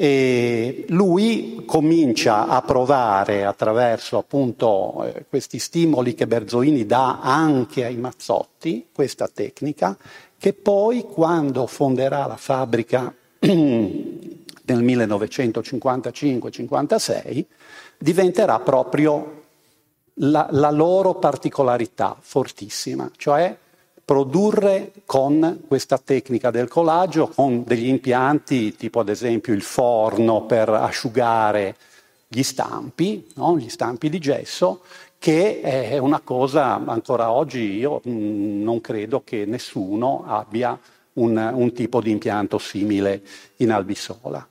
E 0.00 0.84
lui 0.90 1.64
comincia 1.66 2.46
a 2.46 2.62
provare 2.62 3.44
attraverso 3.44 4.16
appunto 4.16 5.02
eh, 5.02 5.24
questi 5.28 5.58
stimoli 5.58 6.14
che 6.14 6.28
Berzoini 6.28 6.86
dà 6.86 7.18
anche 7.20 7.84
ai 7.84 7.96
mazzotti, 7.96 8.90
questa 8.92 9.26
tecnica, 9.26 9.96
che 10.38 10.52
poi 10.52 11.02
quando 11.02 11.66
fonderà 11.66 12.28
la 12.28 12.36
fabbrica 12.36 13.12
nel 13.40 14.44
1955-56 14.68 17.44
diventerà 17.98 18.60
proprio 18.60 19.42
la, 20.14 20.46
la 20.52 20.70
loro 20.70 21.14
particolarità 21.14 22.16
fortissima, 22.20 23.10
cioè 23.16 23.56
produrre 24.08 24.92
con 25.04 25.64
questa 25.68 25.98
tecnica 25.98 26.50
del 26.50 26.66
collaggio, 26.66 27.28
con 27.28 27.62
degli 27.66 27.88
impianti 27.88 28.74
tipo 28.74 29.00
ad 29.00 29.10
esempio 29.10 29.52
il 29.52 29.60
forno 29.60 30.46
per 30.46 30.70
asciugare 30.70 31.76
gli 32.26 32.42
stampi, 32.42 33.26
no? 33.34 33.58
gli 33.58 33.68
stampi 33.68 34.08
di 34.08 34.18
gesso, 34.18 34.80
che 35.18 35.60
è 35.60 35.98
una 35.98 36.20
cosa 36.20 36.82
ancora 36.86 37.30
oggi 37.30 37.76
io 37.76 38.00
mm, 38.08 38.62
non 38.62 38.80
credo 38.80 39.20
che 39.22 39.44
nessuno 39.44 40.24
abbia 40.26 40.80
un, 41.14 41.36
un 41.36 41.72
tipo 41.74 42.00
di 42.00 42.10
impianto 42.10 42.56
simile 42.56 43.20
in 43.56 43.72
Albisola. 43.72 44.48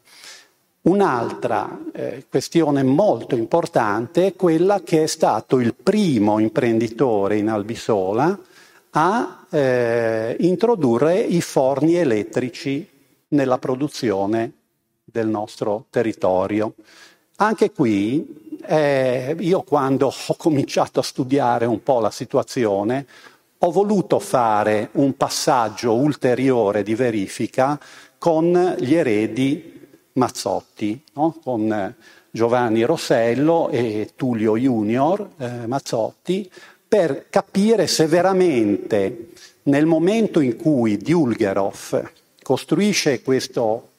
Un'altra 0.81 1.79
eh, 1.93 2.25
questione 2.29 2.83
molto 2.83 3.35
importante 3.35 4.27
è 4.27 4.35
quella 4.35 4.83
che 4.83 5.01
è 5.01 5.07
stato 5.07 5.57
il 5.57 5.73
primo 5.73 6.37
imprenditore 6.37 7.37
in 7.37 7.49
Albisola 7.49 8.39
a 8.99 9.45
eh, 9.51 10.35
introdurre 10.39 11.19
i 11.19 11.39
forni 11.39 11.93
elettrici 11.97 12.89
nella 13.29 13.59
produzione 13.59 14.51
del 15.03 15.27
nostro 15.27 15.85
territorio. 15.91 16.73
Anche 17.35 17.71
qui, 17.71 18.57
eh, 18.65 19.35
io 19.37 19.61
quando 19.61 20.07
ho 20.07 20.35
cominciato 20.35 20.99
a 20.99 21.03
studiare 21.03 21.67
un 21.67 21.83
po' 21.83 21.99
la 21.99 22.09
situazione, 22.09 23.05
ho 23.59 23.71
voluto 23.71 24.17
fare 24.17 24.89
un 24.93 25.15
passaggio 25.15 25.93
ulteriore 25.93 26.81
di 26.81 26.95
verifica 26.95 27.79
con 28.17 28.75
gli 28.79 28.95
eredi 28.95 29.75
Mazzotti, 30.13 31.03
no? 31.13 31.37
con 31.43 31.95
Giovanni 32.31 32.81
Rossello 32.83 33.69
e 33.69 34.13
Tullio 34.15 34.57
Junior 34.57 35.29
eh, 35.37 35.67
Mazzotti, 35.67 36.49
per 36.87 37.27
capire 37.29 37.87
se 37.87 38.07
veramente 38.07 39.29
nel 39.63 39.85
momento 39.85 40.39
in 40.39 40.55
cui 40.55 40.97
Dulgerov 40.97 42.11
costruisce 42.41 43.21
questo, 43.21 43.89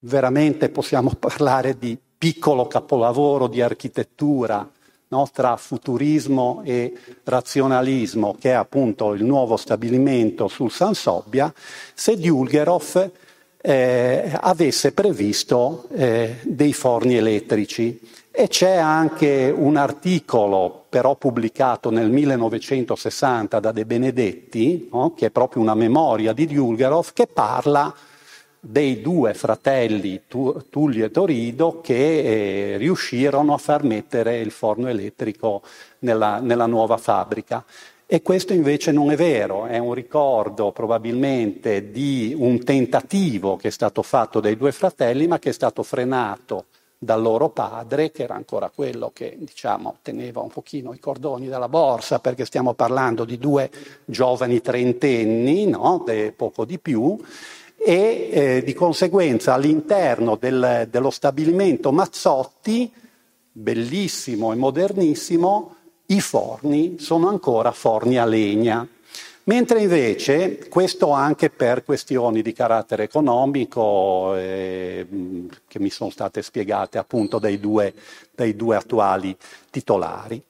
veramente 0.00 0.68
possiamo 0.68 1.12
parlare 1.18 1.78
di 1.78 1.96
piccolo 2.18 2.66
capolavoro 2.66 3.46
di 3.46 3.60
architettura 3.60 4.68
no? 5.08 5.28
tra 5.32 5.56
futurismo 5.56 6.62
e 6.64 6.92
razionalismo, 7.22 8.36
che 8.40 8.50
è 8.50 8.54
appunto 8.54 9.14
il 9.14 9.24
nuovo 9.24 9.56
stabilimento 9.56 10.48
sul 10.48 10.70
San 10.70 10.94
Sobbia, 10.94 11.52
se 11.94 12.16
Dulgerov 12.16 13.10
eh, 13.60 14.38
avesse 14.40 14.92
previsto 14.92 15.86
eh, 15.92 16.38
dei 16.42 16.72
forni 16.72 17.16
elettrici 17.16 18.00
e 18.34 18.48
c'è 18.48 18.76
anche 18.76 19.52
un 19.54 19.76
articolo, 19.76 20.86
però 20.88 21.16
pubblicato 21.16 21.90
nel 21.90 22.10
1960 22.10 23.60
da 23.60 23.72
De 23.72 23.84
Benedetti, 23.84 24.88
no? 24.90 25.12
che 25.14 25.26
è 25.26 25.30
proprio 25.30 25.60
una 25.60 25.74
memoria 25.74 26.32
di 26.32 26.46
Dulgarov, 26.46 27.12
che 27.12 27.26
parla 27.26 27.94
dei 28.58 29.02
due 29.02 29.34
fratelli 29.34 30.22
Tullio 30.26 31.04
e 31.04 31.10
Torido 31.10 31.80
che 31.82 32.72
eh, 32.72 32.76
riuscirono 32.78 33.52
a 33.52 33.58
far 33.58 33.82
mettere 33.82 34.38
il 34.38 34.50
forno 34.50 34.88
elettrico 34.88 35.60
nella, 35.98 36.38
nella 36.38 36.66
nuova 36.66 36.96
fabbrica. 36.96 37.62
E 38.06 38.22
questo 38.22 38.54
invece 38.54 38.92
non 38.92 39.10
è 39.10 39.16
vero, 39.16 39.66
è 39.66 39.76
un 39.76 39.92
ricordo 39.92 40.72
probabilmente 40.72 41.90
di 41.90 42.34
un 42.36 42.64
tentativo 42.64 43.56
che 43.56 43.68
è 43.68 43.70
stato 43.70 44.02
fatto 44.02 44.40
dai 44.40 44.56
due 44.56 44.72
fratelli, 44.72 45.26
ma 45.26 45.38
che 45.38 45.50
è 45.50 45.52
stato 45.52 45.82
frenato 45.82 46.64
dal 47.02 47.20
loro 47.20 47.48
padre, 47.48 48.12
che 48.12 48.22
era 48.22 48.36
ancora 48.36 48.70
quello 48.72 49.10
che 49.12 49.36
diciamo, 49.36 49.96
teneva 50.02 50.40
un 50.40 50.50
pochino 50.50 50.94
i 50.94 51.00
cordoni 51.00 51.48
della 51.48 51.68
borsa, 51.68 52.20
perché 52.20 52.44
stiamo 52.44 52.74
parlando 52.74 53.24
di 53.24 53.38
due 53.38 53.68
giovani 54.04 54.60
trentenni, 54.60 55.66
no? 55.66 56.04
poco 56.36 56.64
di 56.64 56.78
più, 56.78 57.18
e 57.76 58.28
eh, 58.30 58.62
di 58.64 58.72
conseguenza 58.72 59.54
all'interno 59.54 60.36
del, 60.36 60.86
dello 60.88 61.10
stabilimento 61.10 61.90
Mazzotti, 61.90 62.92
bellissimo 63.50 64.52
e 64.52 64.54
modernissimo, 64.54 65.74
i 66.06 66.20
forni 66.20 67.00
sono 67.00 67.28
ancora 67.28 67.72
forni 67.72 68.16
a 68.16 68.24
legna. 68.24 68.86
Mentre 69.44 69.80
invece, 69.80 70.68
questo 70.68 71.10
anche 71.10 71.50
per 71.50 71.82
questioni 71.82 72.42
di 72.42 72.52
carattere 72.52 73.02
economico 73.02 74.36
eh, 74.36 75.04
che 75.66 75.80
mi 75.80 75.90
sono 75.90 76.10
state 76.10 76.42
spiegate 76.42 76.96
appunto 76.96 77.40
dai 77.40 77.58
due, 77.58 77.92
dai 78.32 78.54
due 78.54 78.76
attuali 78.76 79.36
titolari. 79.68 80.40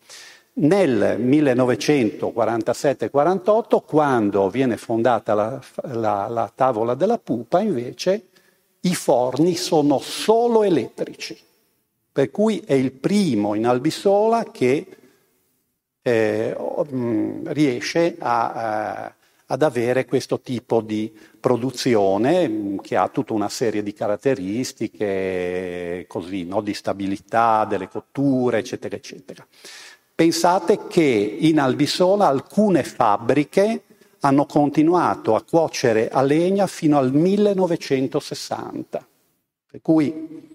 Nel 0.54 1.18
1947-48, 1.18 3.80
quando 3.86 4.50
viene 4.50 4.76
fondata 4.76 5.32
la, 5.32 5.58
la, 5.84 6.28
la 6.28 6.52
tavola 6.54 6.94
della 6.94 7.16
pupa, 7.16 7.60
invece 7.60 8.26
i 8.80 8.94
forni 8.94 9.56
sono 9.56 10.00
solo 10.00 10.64
elettrici, 10.64 11.34
per 12.12 12.30
cui 12.30 12.62
è 12.66 12.74
il 12.74 12.92
primo 12.92 13.54
in 13.54 13.64
Albisola 13.64 14.44
che 14.44 14.86
eh, 16.02 16.56
riesce 17.44 18.16
a, 18.18 19.08
eh, 19.08 19.14
ad 19.46 19.62
avere 19.62 20.04
questo 20.04 20.40
tipo 20.40 20.80
di 20.80 21.12
produzione 21.38 22.76
che 22.80 22.96
ha 22.96 23.08
tutta 23.08 23.32
una 23.32 23.48
serie 23.48 23.82
di 23.82 23.92
caratteristiche 23.92 26.04
così, 26.08 26.44
no? 26.44 26.60
di 26.60 26.74
stabilità 26.74 27.64
delle 27.64 27.88
cotture, 27.88 28.58
eccetera, 28.58 28.96
eccetera. 28.96 29.46
Pensate 30.14 30.86
che 30.88 31.36
in 31.40 31.58
Albisola 31.58 32.28
alcune 32.28 32.82
fabbriche 32.82 33.84
hanno 34.20 34.46
continuato 34.46 35.34
a 35.34 35.42
cuocere 35.42 36.08
a 36.08 36.22
legna 36.22 36.66
fino 36.66 36.96
al 36.96 37.12
1960, 37.12 39.06
per 39.70 39.80
cui 39.82 40.50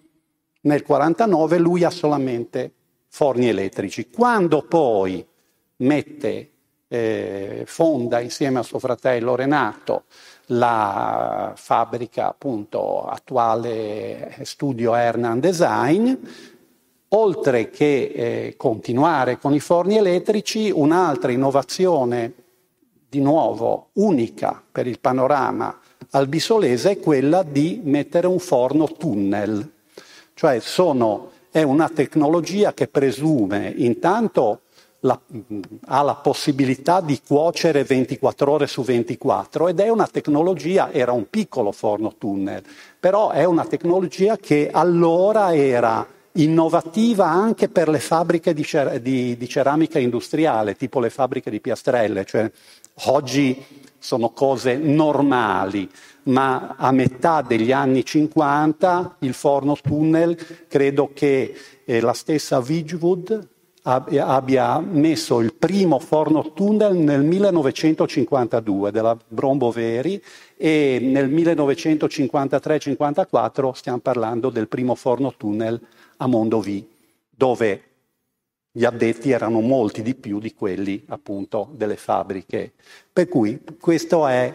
nel 0.62 0.84
49 0.84 1.58
lui 1.58 1.84
ha 1.84 1.90
solamente 1.90 2.72
forni 3.10 3.50
elettrici. 3.50 4.10
Quando 4.10 4.64
poi 4.64 5.26
mette, 5.78 6.52
eh, 6.88 7.64
fonda 7.66 8.20
insieme 8.20 8.60
a 8.60 8.64
suo 8.64 8.80
fratello 8.80 9.36
Renato 9.36 10.04
la 10.48 11.52
fabbrica 11.56 12.28
appunto 12.30 13.04
attuale 13.04 14.38
studio 14.44 14.96
Hernan 14.96 15.40
Design, 15.40 16.14
oltre 17.10 17.70
che 17.70 18.12
eh, 18.14 18.54
continuare 18.58 19.38
con 19.38 19.54
i 19.54 19.60
forni 19.60 19.98
elettrici, 19.98 20.72
un'altra 20.74 21.32
innovazione 21.32 22.34
di 23.10 23.22
nuovo 23.22 23.90
unica 23.94 24.62
per 24.70 24.88
il 24.88 25.00
panorama 25.00 25.78
albisolese 26.12 26.92
è 26.92 27.00
quella 27.00 27.44
di 27.44 27.82
mettere 27.84 28.28
un 28.28 28.40
forno 28.40 28.92
tunnel, 28.92 29.72
cioè 30.34 30.60
sono, 30.60 31.32
è 31.52 31.64
una 31.64 31.90
tecnologia 31.90 32.74
che 32.74 32.88
presume 32.88 33.74
intanto 33.76 34.62
la, 35.08 35.20
ha 35.86 36.02
la 36.02 36.16
possibilità 36.16 37.02
di 37.02 37.20
cuocere 37.26 37.84
24 37.84 38.52
ore 38.52 38.68
su 38.68 38.84
24 38.84 39.70
ed 39.70 39.80
è 39.80 39.90
una 39.90 40.08
tecnologia, 40.08 40.92
era 40.92 41.14
un 41.14 41.30
piccolo 41.30 41.72
forno 41.72 42.16
tunnel, 42.18 42.62
però 43.00 43.32
è 43.32 43.46
una 43.46 43.66
tecnologia 43.66 44.38
che 44.38 44.70
allora 44.72 45.56
era 45.56 46.06
innovativa 46.34 47.26
anche 47.26 47.70
per 47.70 47.90
le 47.90 48.00
fabbriche 48.00 48.54
di, 48.54 48.64
cer- 48.64 49.00
di, 49.00 49.36
di 49.38 49.50
ceramica 49.50 49.98
industriale, 49.98 50.76
tipo 50.76 51.00
le 51.00 51.10
fabbriche 51.10 51.50
di 51.50 51.62
piastrelle, 51.62 52.26
cioè 52.26 52.52
oggi 53.06 53.66
sono 53.98 54.30
cose 54.30 54.76
normali, 54.76 55.90
ma 56.24 56.76
a 56.78 56.92
metà 56.92 57.42
degli 57.42 57.72
anni 57.72 58.06
50 58.06 59.16
il 59.20 59.34
forno 59.34 59.76
tunnel 59.82 60.38
credo 60.68 61.10
che 61.14 61.56
eh, 61.86 62.02
la 62.02 62.14
stessa 62.14 62.60
Widgwood 62.60 63.56
abbia 63.88 64.80
messo 64.80 65.40
il 65.40 65.54
primo 65.54 66.00
forno 66.00 66.52
tunnel 66.52 66.96
nel 66.96 67.24
1952 67.24 68.92
della 68.92 69.16
Bromboveri 69.28 70.22
e 70.58 71.00
nel 71.02 71.30
1953-54 71.30 73.72
stiamo 73.72 74.00
parlando 74.00 74.50
del 74.50 74.68
primo 74.68 74.96
forno 74.96 75.34
tunnel 75.38 75.80
a 76.18 76.28
Mondovì, 76.28 76.86
dove 77.30 77.84
gli 78.72 78.84
addetti 78.84 79.32
erano 79.32 79.62
molti 79.62 80.02
di 80.02 80.16
più 80.16 80.40
di 80.40 80.54
quelli 80.54 81.06
appunto 81.08 81.70
delle 81.72 81.96
fabbriche. 81.96 82.74
Per 83.12 83.30
cui 83.30 83.62
questo 83.80 84.28
è 84.28 84.54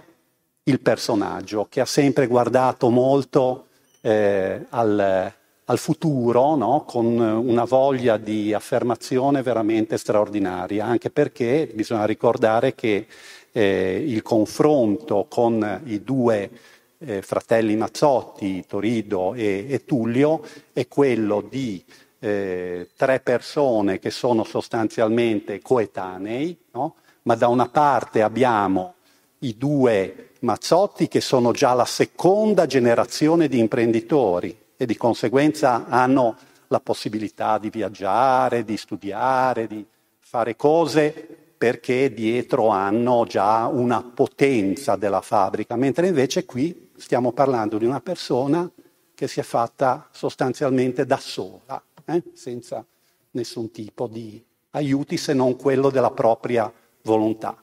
il 0.65 0.81
personaggio 0.81 1.67
che 1.71 1.81
ha 1.81 1.87
sempre 1.87 2.27
guardato 2.27 2.91
molto 2.91 3.69
eh, 4.03 4.67
al, 4.69 5.33
al 5.73 5.79
futuro 5.79 6.55
no? 6.55 6.85
con 6.87 7.19
una 7.19 7.65
voglia 7.65 8.19
di 8.19 8.53
affermazione 8.53 9.41
veramente 9.41 9.97
straordinaria, 9.97 10.85
anche 10.85 11.09
perché 11.09 11.71
bisogna 11.73 12.05
ricordare 12.05 12.75
che 12.75 13.07
eh, 13.53 14.05
il 14.07 14.21
confronto 14.21 15.27
con 15.31 15.81
i 15.87 16.03
due 16.03 16.51
eh, 16.99 17.23
fratelli 17.23 17.75
Mazzotti, 17.75 18.65
Torido 18.67 19.33
e, 19.33 19.65
e, 19.67 19.85
Tullio, 19.87 20.43
è 20.75 20.87
quello 20.89 21.43
di 21.49 21.83
eh, 22.19 22.89
tre 22.95 23.21
persone 23.21 23.99
che 23.99 24.11
sono 24.11 24.45
sostanzialmente 24.45 25.63
coetanei, 25.63 26.55
no? 26.73 26.97
ma 27.23 27.35
da 27.35 27.49
una 27.49 27.69
parte 27.69 28.21
abbiamo 28.21 28.95
i 29.39 29.57
due 29.57 30.33
Mazzotti 30.41 31.09
che 31.09 31.23
sono 31.23 31.53
già 31.53 31.73
la 31.73 31.87
seconda 31.87 32.67
generazione 32.67 33.49
di 33.49 33.59
imprenditori, 33.59 34.62
e 34.83 34.87
di 34.87 34.97
conseguenza 34.97 35.87
hanno 35.87 36.37
la 36.67 36.81
possibilità 36.81 37.59
di 37.59 37.71
viaggiare, 37.71 38.65
di 38.65 38.77
studiare, 38.77 39.69
di 39.69 39.87
fare 40.19 40.57
cose 40.57 41.55
perché 41.57 42.13
dietro 42.13 42.67
hanno 42.67 43.25
già 43.25 43.69
una 43.69 44.03
potenza 44.03 44.97
della 44.97 45.21
fabbrica, 45.21 45.77
mentre 45.77 46.09
invece 46.09 46.45
qui 46.45 46.91
stiamo 46.97 47.31
parlando 47.31 47.79
di 47.79 47.85
una 47.85 48.01
persona 48.01 48.69
che 49.15 49.29
si 49.29 49.39
è 49.39 49.45
fatta 49.45 50.09
sostanzialmente 50.11 51.07
da 51.07 51.19
sola, 51.19 51.81
eh? 52.05 52.21
senza 52.33 52.85
nessun 53.31 53.71
tipo 53.71 54.09
di 54.09 54.45
aiuti 54.71 55.17
se 55.17 55.33
non 55.33 55.55
quello 55.55 55.91
della 55.91 56.11
propria 56.11 56.73
volontà. 57.03 57.57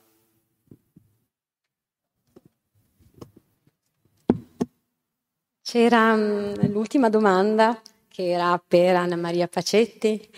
C'era 5.70 6.14
um, 6.14 6.68
l'ultima 6.68 7.08
domanda 7.08 7.80
che 8.08 8.30
era 8.30 8.60
per 8.66 8.96
Anna 8.96 9.14
Maria 9.14 9.46
Pacetti, 9.46 10.28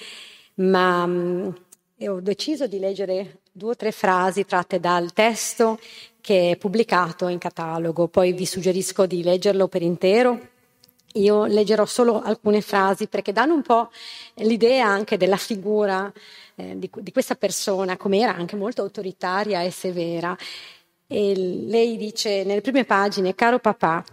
ma 0.57 1.05
um, 1.05 1.59
ho 2.01 2.21
deciso 2.21 2.67
di 2.67 2.79
leggere 2.79 3.39
due 3.51 3.71
o 3.71 3.75
tre 3.75 3.93
frasi 3.93 4.45
tratte 4.45 4.79
dal 4.79 5.15
testo 5.15 5.81
che 6.21 6.51
è 6.51 6.57
pubblicato 6.59 7.29
in 7.29 7.39
catalogo, 7.39 8.09
poi 8.09 8.35
vi 8.35 8.45
suggerisco 8.45 9.07
di 9.07 9.23
leggerlo 9.23 9.69
per 9.69 9.81
intero. 9.81 10.39
Io 11.15 11.47
leggerò 11.47 11.87
solo 11.87 12.21
alcune 12.21 12.61
frasi 12.61 13.07
perché 13.07 13.33
danno 13.33 13.55
un 13.55 13.63
po' 13.63 13.91
l'idea 14.35 14.87
anche 14.87 15.17
della 15.17 15.39
figura 15.39 16.13
eh, 16.57 16.79
di, 16.79 16.91
di 16.93 17.11
questa 17.11 17.37
persona, 17.37 17.97
come 17.97 18.19
era 18.19 18.35
anche 18.35 18.57
molto 18.57 18.83
autoritaria 18.83 19.63
e 19.63 19.71
severa. 19.71 20.37
E 21.07 21.35
lei 21.35 21.97
dice 21.97 22.45
nelle 22.45 22.61
prime 22.61 22.85
pagine, 22.85 23.35
caro 23.35 23.61
papà, 23.61 24.05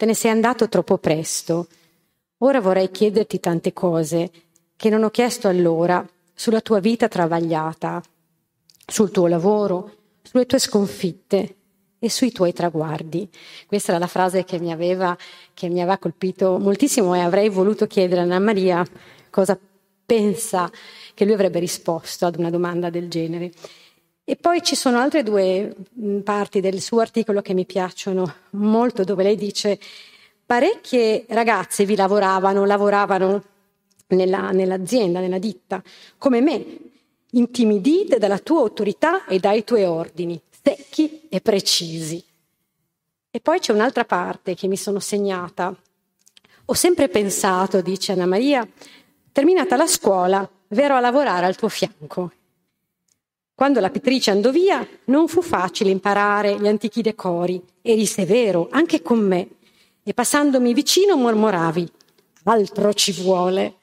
Te 0.00 0.06
ne 0.06 0.14
sei 0.14 0.30
andato 0.30 0.66
troppo 0.70 0.96
presto. 0.96 1.66
Ora 2.38 2.58
vorrei 2.58 2.90
chiederti 2.90 3.38
tante 3.38 3.74
cose 3.74 4.30
che 4.74 4.88
non 4.88 5.02
ho 5.02 5.10
chiesto 5.10 5.46
allora 5.46 6.02
sulla 6.32 6.62
tua 6.62 6.80
vita 6.80 7.06
travagliata, 7.06 8.02
sul 8.86 9.10
tuo 9.10 9.26
lavoro, 9.26 9.96
sulle 10.22 10.46
tue 10.46 10.58
sconfitte 10.58 11.56
e 11.98 12.08
sui 12.08 12.32
tuoi 12.32 12.54
traguardi. 12.54 13.28
Questa 13.66 13.90
era 13.90 14.00
la 14.00 14.06
frase 14.06 14.44
che 14.44 14.58
mi 14.58 14.72
aveva, 14.72 15.14
che 15.52 15.68
mi 15.68 15.82
aveva 15.82 15.98
colpito 15.98 16.58
moltissimo 16.58 17.14
e 17.14 17.18
avrei 17.18 17.50
voluto 17.50 17.86
chiedere 17.86 18.22
a 18.22 18.24
Anna 18.24 18.38
Maria 18.38 18.82
cosa 19.28 19.58
pensa 20.06 20.70
che 21.12 21.26
lui 21.26 21.34
avrebbe 21.34 21.58
risposto 21.58 22.24
ad 22.24 22.38
una 22.38 22.48
domanda 22.48 22.88
del 22.88 23.10
genere. 23.10 23.52
E 24.30 24.36
poi 24.36 24.62
ci 24.62 24.76
sono 24.76 25.00
altre 25.00 25.24
due 25.24 25.74
mm, 26.00 26.20
parti 26.20 26.60
del 26.60 26.80
suo 26.80 27.00
articolo 27.00 27.42
che 27.42 27.52
mi 27.52 27.66
piacciono 27.66 28.32
molto, 28.50 29.02
dove 29.02 29.24
lei 29.24 29.34
dice 29.34 29.76
parecchie 30.46 31.24
ragazze 31.30 31.84
vi 31.84 31.96
lavoravano, 31.96 32.64
lavoravano 32.64 33.42
nella, 34.10 34.52
nell'azienda, 34.52 35.18
nella 35.18 35.40
ditta, 35.40 35.82
come 36.16 36.40
me, 36.40 36.64
intimidite 37.32 38.18
dalla 38.18 38.38
tua 38.38 38.60
autorità 38.60 39.24
e 39.24 39.40
dai 39.40 39.64
tuoi 39.64 39.82
ordini, 39.82 40.40
secchi 40.62 41.22
e 41.28 41.40
precisi. 41.40 42.24
E 43.32 43.40
poi 43.40 43.58
c'è 43.58 43.72
un'altra 43.72 44.04
parte 44.04 44.54
che 44.54 44.68
mi 44.68 44.76
sono 44.76 45.00
segnata. 45.00 45.74
Ho 46.66 46.74
sempre 46.74 47.08
pensato, 47.08 47.80
dice 47.80 48.12
Anna 48.12 48.26
Maria, 48.26 48.64
terminata 49.32 49.74
la 49.74 49.88
scuola, 49.88 50.48
verrò 50.68 50.94
a 50.94 51.00
lavorare 51.00 51.46
al 51.46 51.56
tuo 51.56 51.68
fianco 51.68 52.30
quando 53.60 53.80
la 53.80 53.90
pittrice 53.90 54.30
andò 54.30 54.50
via, 54.50 54.88
non 55.04 55.28
fu 55.28 55.42
facile 55.42 55.90
imparare 55.90 56.58
gli 56.58 56.66
antichi 56.66 57.02
decori. 57.02 57.62
Eri 57.82 58.06
severo, 58.06 58.68
anche 58.70 59.02
con 59.02 59.18
me. 59.18 59.48
E 60.02 60.14
passandomi 60.14 60.72
vicino 60.72 61.14
mormoravi, 61.18 61.86
altro 62.44 62.94
ci 62.94 63.12
vuole. 63.20 63.74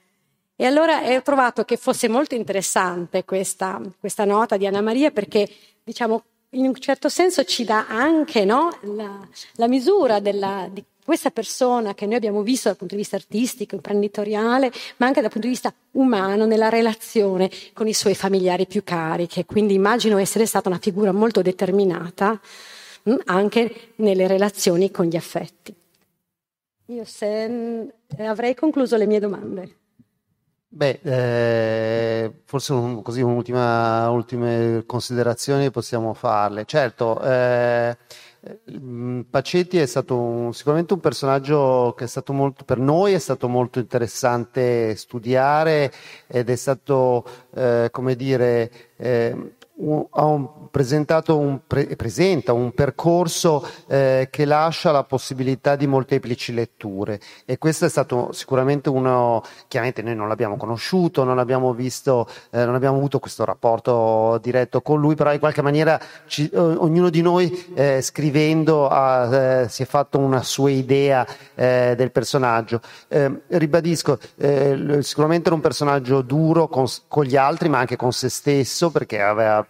E 0.55 0.65
allora 0.65 1.15
ho 1.15 1.21
trovato 1.21 1.63
che 1.63 1.78
fosse 1.78 2.07
molto 2.07 2.34
interessante 2.34 3.23
questa, 3.23 3.80
questa 3.99 4.25
nota 4.25 4.57
di 4.57 4.65
Anna 4.65 4.82
Maria 4.82 5.11
perché, 5.11 5.47
diciamo, 5.84 6.23
in 6.53 6.65
un 6.65 6.73
certo 6.73 7.07
senso 7.07 7.43
ci 7.43 7.63
dà 7.63 7.86
anche 7.88 8.45
no, 8.45 8.75
la, 8.82 9.28
la, 9.57 9.67
misura 9.67 10.19
della, 10.19 10.67
di 10.71 10.84
questa 11.08 11.32
persona 11.32 11.93
che 11.93 12.05
noi 12.05 12.16
abbiamo 12.16 12.41
visto 12.41 12.68
dal 12.68 12.76
punto 12.76 12.93
di 12.93 12.99
vista 12.99 13.16
artistico, 13.16 13.76
imprenditoriale, 13.76 14.70
ma 14.97 15.05
anche 15.05 15.22
dal 15.22 15.30
punto 15.32 15.47
di 15.47 15.53
vista 15.53 15.74
umano, 15.91 16.45
nella 16.45 16.68
relazione 16.68 17.49
con 17.72 17.88
i 17.88 17.93
suoi 17.93 18.14
familiari 18.14 18.68
più 18.68 18.84
cari, 18.84 19.26
che 19.26 19.45
quindi 19.45 19.74
immagino 19.74 20.18
essere 20.18 20.45
stata 20.45 20.68
una 20.68 20.80
figura 20.80 21.14
molto 21.14 21.41
determinata 21.41 22.38
mh, 23.03 23.12
mm, 23.12 23.16
anche 23.24 23.93
nelle 23.95 24.28
relazioni 24.28 24.91
con 24.91 25.05
gli 25.05 25.16
affetti. 25.16 25.74
Io 26.88 27.05
se, 27.05 27.47
mh, 27.47 27.91
mm, 28.22 28.26
avrei 28.26 28.53
concluso 28.53 28.97
le 28.97 29.05
mie 29.05 29.22
domande. 29.22 29.76
Beh, 30.68 30.99
eh, 31.03 32.41
forse 32.43 32.74
un, 32.74 33.01
così 33.01 33.22
un'ultima 33.22 34.10
ultime 34.10 34.84
considerazioni 34.86 35.72
possiamo 35.72 36.14
farle. 36.14 36.66
Certo, 36.66 37.22
eh, 37.22 37.97
Pacetti 39.30 39.78
è 39.78 39.86
stato 39.86 40.18
un, 40.18 40.54
sicuramente 40.54 40.93
un 40.93 41.00
personaggio 41.00 41.93
che 41.98 42.08
molto, 42.34 42.64
per 42.64 42.80
noi 42.80 43.14
è 43.14 43.20
stato 43.20 43.48
molto 43.48 43.80
interessante 43.80 44.95
studiare 44.95 45.91
ed 46.28 46.50
è 46.50 46.56
stato, 46.56 47.26
eh, 47.54 47.89
come 47.91 48.16
dire, 48.16 48.72
eh, 48.98 49.56
un, 49.80 50.69
presentato 50.71 51.38
un, 51.38 51.59
pre, 51.67 51.95
presenta 51.95 52.53
un 52.53 52.71
percorso 52.71 53.67
eh, 53.88 54.28
che 54.32 54.45
lascia 54.45 54.91
la 54.91 55.03
possibilità 55.03 55.75
di 55.75 55.86
molteplici 55.86 56.53
letture 56.53 57.19
e 57.45 57.57
questo 57.57 57.86
è 57.86 57.89
stato 57.89 58.32
sicuramente 58.32 58.89
uno, 58.89 59.43
chiaramente 59.67 60.01
noi 60.01 60.15
non 60.15 60.28
l'abbiamo 60.28 60.57
conosciuto, 60.57 61.23
non 61.23 61.38
abbiamo 61.38 61.73
visto, 61.73 62.28
eh, 62.51 62.65
non 62.65 62.75
abbiamo 62.75 62.97
avuto 62.97 63.19
questo 63.19 63.45
rapporto 63.45 64.39
diretto 64.41 64.82
con 64.82 64.99
lui, 64.99 65.15
però 65.15 65.32
in 65.32 65.39
qualche 65.39 65.61
maniera 65.61 65.99
ci, 66.25 66.49
ognuno 66.53 67.09
di 67.09 67.21
noi 67.21 67.65
eh, 67.75 68.01
scrivendo 68.01 68.88
ha, 68.88 69.36
eh, 69.36 69.69
si 69.69 69.84
è 69.84 69.86
fatto 69.86 70.17
una 70.17 70.41
sua 70.41 70.71
idea 70.71 71.25
eh, 71.55 71.93
del 71.95 72.11
personaggio. 72.11 72.82
Eh, 73.07 73.41
ribadisco, 73.47 74.17
sicuramente 74.99 75.47
era 75.47 75.55
un 75.55 75.61
personaggio 75.61 76.21
duro 76.21 76.67
con, 76.67 76.86
con 77.07 77.25
gli 77.25 77.36
altri 77.36 77.69
ma 77.69 77.80
anche 77.80 77.95
con 77.95 78.11
se 78.11 78.30
stesso 78.30 78.89
perché 78.89 79.21
aveva 79.21 79.66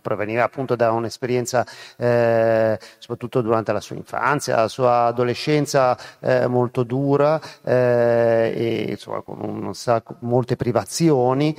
proveniva 0.00 0.44
appunto 0.44 0.76
da 0.76 0.92
un'esperienza, 0.92 1.66
eh, 1.96 2.78
soprattutto 2.98 3.40
durante 3.40 3.72
la 3.72 3.80
sua 3.80 3.96
infanzia, 3.96 4.56
la 4.56 4.68
sua 4.68 5.04
adolescenza 5.06 5.96
eh, 6.20 6.46
molto 6.46 6.82
dura 6.82 7.40
eh, 7.64 8.52
e 8.54 8.86
insomma, 8.90 9.22
con 9.22 9.40
un 9.40 9.74
sacco, 9.74 10.16
molte 10.20 10.56
privazioni. 10.56 11.56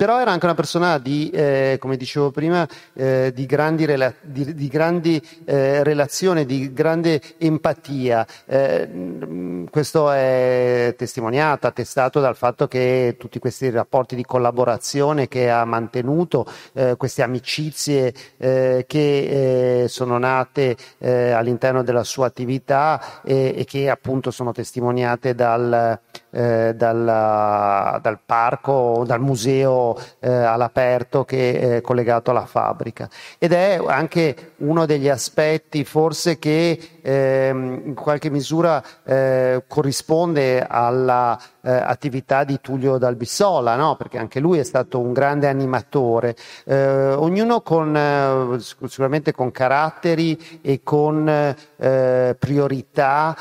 Però 0.00 0.18
era 0.18 0.30
anche 0.30 0.46
una 0.46 0.54
persona 0.54 0.96
di, 0.96 1.28
eh, 1.28 1.76
come 1.78 1.98
dicevo 1.98 2.30
prima, 2.30 2.66
eh, 2.94 3.32
di 3.34 3.44
grandi, 3.44 3.84
rela- 3.84 4.14
di, 4.22 4.54
di 4.54 4.66
grandi 4.66 5.22
eh, 5.44 5.84
relazioni, 5.84 6.46
di 6.46 6.72
grande 6.72 7.20
empatia. 7.36 8.26
Eh, 8.46 9.66
questo 9.70 10.10
è 10.10 10.94
testimoniato, 10.96 11.66
attestato 11.66 12.18
dal 12.18 12.34
fatto 12.34 12.66
che 12.66 13.16
tutti 13.18 13.38
questi 13.38 13.68
rapporti 13.68 14.16
di 14.16 14.24
collaborazione 14.24 15.28
che 15.28 15.50
ha 15.50 15.66
mantenuto, 15.66 16.46
eh, 16.72 16.94
queste 16.96 17.20
amicizie 17.20 18.14
eh, 18.38 18.86
che 18.88 19.84
sono 19.86 20.16
nate 20.16 20.78
all'interno 21.00 21.82
della 21.82 22.04
sua 22.04 22.24
attività 22.24 23.20
e, 23.22 23.52
e 23.54 23.64
che 23.66 23.90
appunto 23.90 24.30
sono 24.30 24.52
testimoniate 24.52 25.34
dal, 25.34 26.00
dal, 26.30 27.98
dal 28.00 28.18
parco, 28.24 29.02
dal 29.04 29.20
museo 29.20 29.98
eh, 30.20 30.30
all'aperto 30.30 31.24
che 31.24 31.76
è 31.76 31.80
collegato 31.80 32.30
alla 32.30 32.46
fabbrica. 32.46 33.08
Ed 33.38 33.52
è 33.52 33.80
anche 33.86 34.52
uno 34.58 34.86
degli 34.86 35.08
aspetti 35.08 35.84
forse 35.84 36.38
che 36.38 36.99
ehm, 37.02 37.82
in 37.86 37.94
qualche 37.94 38.30
misura 38.30 38.82
eh, 39.04 39.64
corrisponde 39.66 40.64
all'attività 40.66 42.40
eh, 42.40 42.44
di 42.44 42.60
Tullio 42.60 42.98
Dalbissola, 42.98 43.76
no? 43.76 43.96
perché 43.96 44.18
anche 44.18 44.40
lui 44.40 44.58
è 44.58 44.62
stato 44.62 44.98
un 44.98 45.12
grande 45.12 45.48
animatore, 45.48 46.36
eh, 46.64 47.12
ognuno 47.12 47.60
con, 47.60 47.96
eh, 47.96 48.58
sicuramente 48.58 49.32
con 49.32 49.50
caratteri 49.50 50.60
e 50.62 50.80
con 50.82 51.28
eh, 51.28 52.36
priorità 52.38 53.36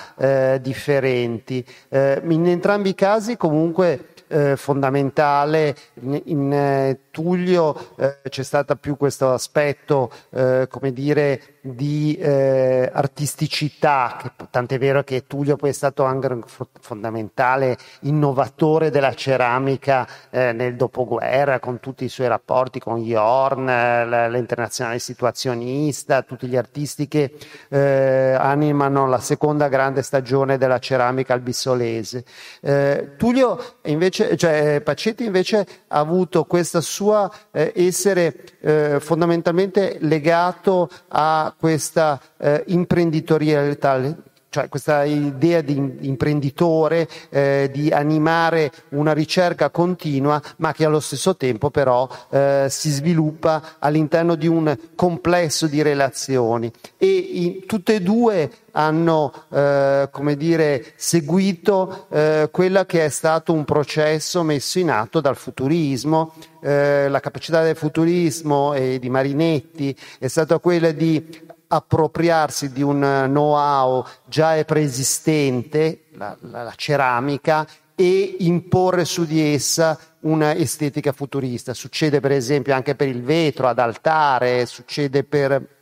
differenti. 0.59 1.65
in 1.89 2.47
entrambi 2.47 2.89
i 2.89 2.95
casi 2.95 3.37
comunque 3.37 4.09
eh, 4.29 4.55
fondamentale. 4.55 5.75
In, 6.01 6.21
in 6.25 6.53
eh, 6.53 6.99
Tullio 7.19 7.75
eh, 7.97 8.19
c'è 8.29 8.43
stato 8.43 8.77
più 8.77 8.95
questo 8.95 9.33
aspetto, 9.33 10.09
eh, 10.29 10.67
come 10.69 10.93
dire, 10.93 11.57
di 11.59 12.15
eh, 12.15 12.89
artisticità, 12.93 14.17
che, 14.17 14.31
tant'è 14.49 14.77
vero 14.79 15.03
che 15.03 15.25
Tullio 15.27 15.57
poi 15.57 15.71
è 15.71 15.73
stato 15.73 16.05
anche 16.05 16.27
un 16.27 16.43
fondamentale 16.79 17.77
innovatore 18.03 18.89
della 18.89 19.13
ceramica 19.13 20.07
eh, 20.29 20.53
nel 20.53 20.77
dopoguerra, 20.77 21.59
con 21.59 21.81
tutti 21.81 22.05
i 22.05 22.09
suoi 22.09 22.29
rapporti 22.29 22.79
con 22.79 23.03
Jorn, 23.03 23.65
l'internazionale 23.65 24.99
situazionista, 24.99 26.21
tutti 26.21 26.47
gli 26.47 26.55
artisti 26.55 27.09
che 27.09 27.33
eh, 27.67 28.33
animano 28.39 29.07
la 29.09 29.19
seconda 29.19 29.67
grande 29.67 30.03
stagione 30.03 30.57
della 30.57 30.79
ceramica 30.79 31.33
albissolese. 31.33 32.23
Eh, 32.61 33.15
Tullio 33.17 33.59
invece, 33.83 34.37
cioè 34.37 34.79
Pacetti 34.79 35.25
invece 35.25 35.67
ha 35.89 35.99
avuto 35.99 36.45
questa 36.45 36.79
sua 36.79 37.08
eh, 37.51 37.71
essere 37.75 38.35
eh, 38.61 38.99
fondamentalmente 38.99 39.97
legato 40.01 40.89
a 41.09 41.53
questa 41.57 42.19
eh, 42.37 42.63
imprenditorialità, 42.67 44.15
cioè 44.49 44.67
questa 44.67 45.03
idea 45.03 45.61
di 45.61 45.97
imprenditore, 46.01 47.07
eh, 47.29 47.69
di 47.71 47.91
animare 47.91 48.71
una 48.89 49.13
ricerca 49.13 49.69
continua, 49.69 50.41
ma 50.57 50.73
che 50.73 50.85
allo 50.85 50.99
stesso 50.99 51.35
tempo 51.35 51.69
però 51.69 52.07
eh, 52.29 52.65
si 52.69 52.89
sviluppa 52.89 53.75
all'interno 53.79 54.35
di 54.35 54.47
un 54.47 54.75
complesso 54.95 55.67
di 55.67 55.81
relazioni. 55.81 56.71
E 56.97 57.07
in, 57.07 57.65
tutte 57.65 57.95
e 57.95 58.01
due 58.01 58.49
hanno 58.71 59.31
eh, 59.49 60.09
come 60.11 60.35
dire, 60.35 60.93
seguito 60.95 62.07
eh, 62.09 62.49
quello 62.51 62.83
che 62.85 63.05
è 63.05 63.09
stato 63.09 63.53
un 63.53 63.65
processo 63.65 64.41
messo 64.43 64.79
in 64.79 64.89
atto 64.89 65.21
dal 65.21 65.35
futurismo. 65.35 66.33
Eh, 66.61 67.07
la 67.07 67.19
capacità 67.19 67.61
del 67.63 67.75
futurismo 67.75 68.73
e 68.73 68.99
di 68.99 69.09
Marinetti 69.09 69.95
è 70.17 70.27
stata 70.27 70.59
quella 70.59 70.91
di 70.91 71.47
appropriarsi 71.71 72.71
di 72.71 72.81
un 72.81 72.99
know-how 73.27 74.05
già 74.25 74.63
preesistente, 74.65 76.05
la, 76.13 76.35
la, 76.41 76.63
la 76.63 76.73
ceramica, 76.75 77.65
e 77.95 78.37
imporre 78.39 79.05
su 79.05 79.25
di 79.25 79.53
essa 79.53 79.99
una 80.21 80.55
estetica 80.55 81.11
futurista. 81.11 81.73
Succede 81.73 82.19
per 82.19 82.31
esempio 82.31 82.73
anche 82.73 82.95
per 82.95 83.07
il 83.07 83.21
vetro 83.23 83.67
ad 83.67 83.77
altare, 83.77 84.65
succede 84.65 85.23
per 85.23 85.78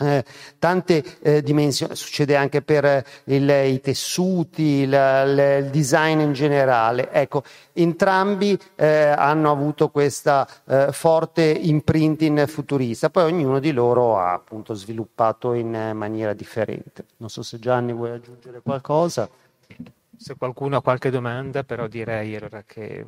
eh, 0.00 0.24
tante 0.58 1.04
eh, 1.20 1.42
dimensioni, 1.42 1.94
succede 1.94 2.36
anche 2.36 2.62
per 2.62 2.84
eh, 2.84 3.04
il, 3.24 3.48
i 3.48 3.80
tessuti, 3.80 4.62
il, 4.62 4.92
il, 4.92 5.68
design 5.70 6.20
in 6.20 6.32
generale. 6.32 7.10
Ecco, 7.12 7.42
entrambi 7.72 8.58
eh, 8.76 9.08
hanno 9.08 9.50
avuto 9.50 9.90
questa 9.90 10.48
eh, 10.66 10.88
forte 10.92 11.42
imprinting 11.42 12.46
futurista, 12.46 13.10
poi 13.10 13.24
ognuno 13.24 13.58
di 13.58 13.72
loro 13.72 14.18
ha 14.18 14.32
appunto 14.32 14.74
sviluppato 14.74 15.52
in 15.52 15.92
maniera 15.94 16.32
differente. 16.32 17.04
Non 17.18 17.28
so 17.28 17.42
se 17.42 17.58
Gianni 17.58 17.92
vuoi 17.92 18.10
aggiungere 18.10 18.60
qualcosa. 18.62 19.28
Se 20.16 20.36
qualcuno 20.36 20.76
ha 20.76 20.82
qualche 20.82 21.10
domanda, 21.10 21.64
però 21.64 21.86
direi 21.86 22.36
allora 22.36 22.62
che 22.66 23.06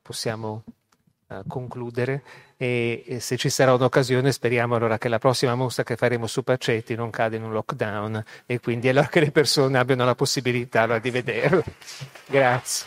possiamo 0.00 0.62
concludere 1.46 2.22
e, 2.56 3.02
e, 3.06 3.20
se 3.20 3.36
ci 3.36 3.48
sarà 3.48 3.74
un'occasione 3.74 4.30
speriamo 4.30 4.76
allora 4.76 4.96
che 4.96 5.08
la 5.08 5.18
prossima 5.18 5.54
mostra 5.54 5.82
che 5.82 5.96
faremo 5.96 6.26
su 6.26 6.42
Pacetti 6.42 6.94
non 6.94 7.10
cade 7.10 7.36
in 7.36 7.42
un 7.42 7.52
lockdown 7.52 8.22
e 8.46 8.60
quindi 8.60 8.88
allora 8.88 9.08
che 9.08 9.20
le 9.20 9.30
persone 9.32 9.76
abbiano 9.76 10.04
la 10.04 10.14
possibilità 10.14 10.82
allora, 10.82 10.98
di 10.98 11.10
vederlo. 11.10 11.64
Grazie. 12.26 12.86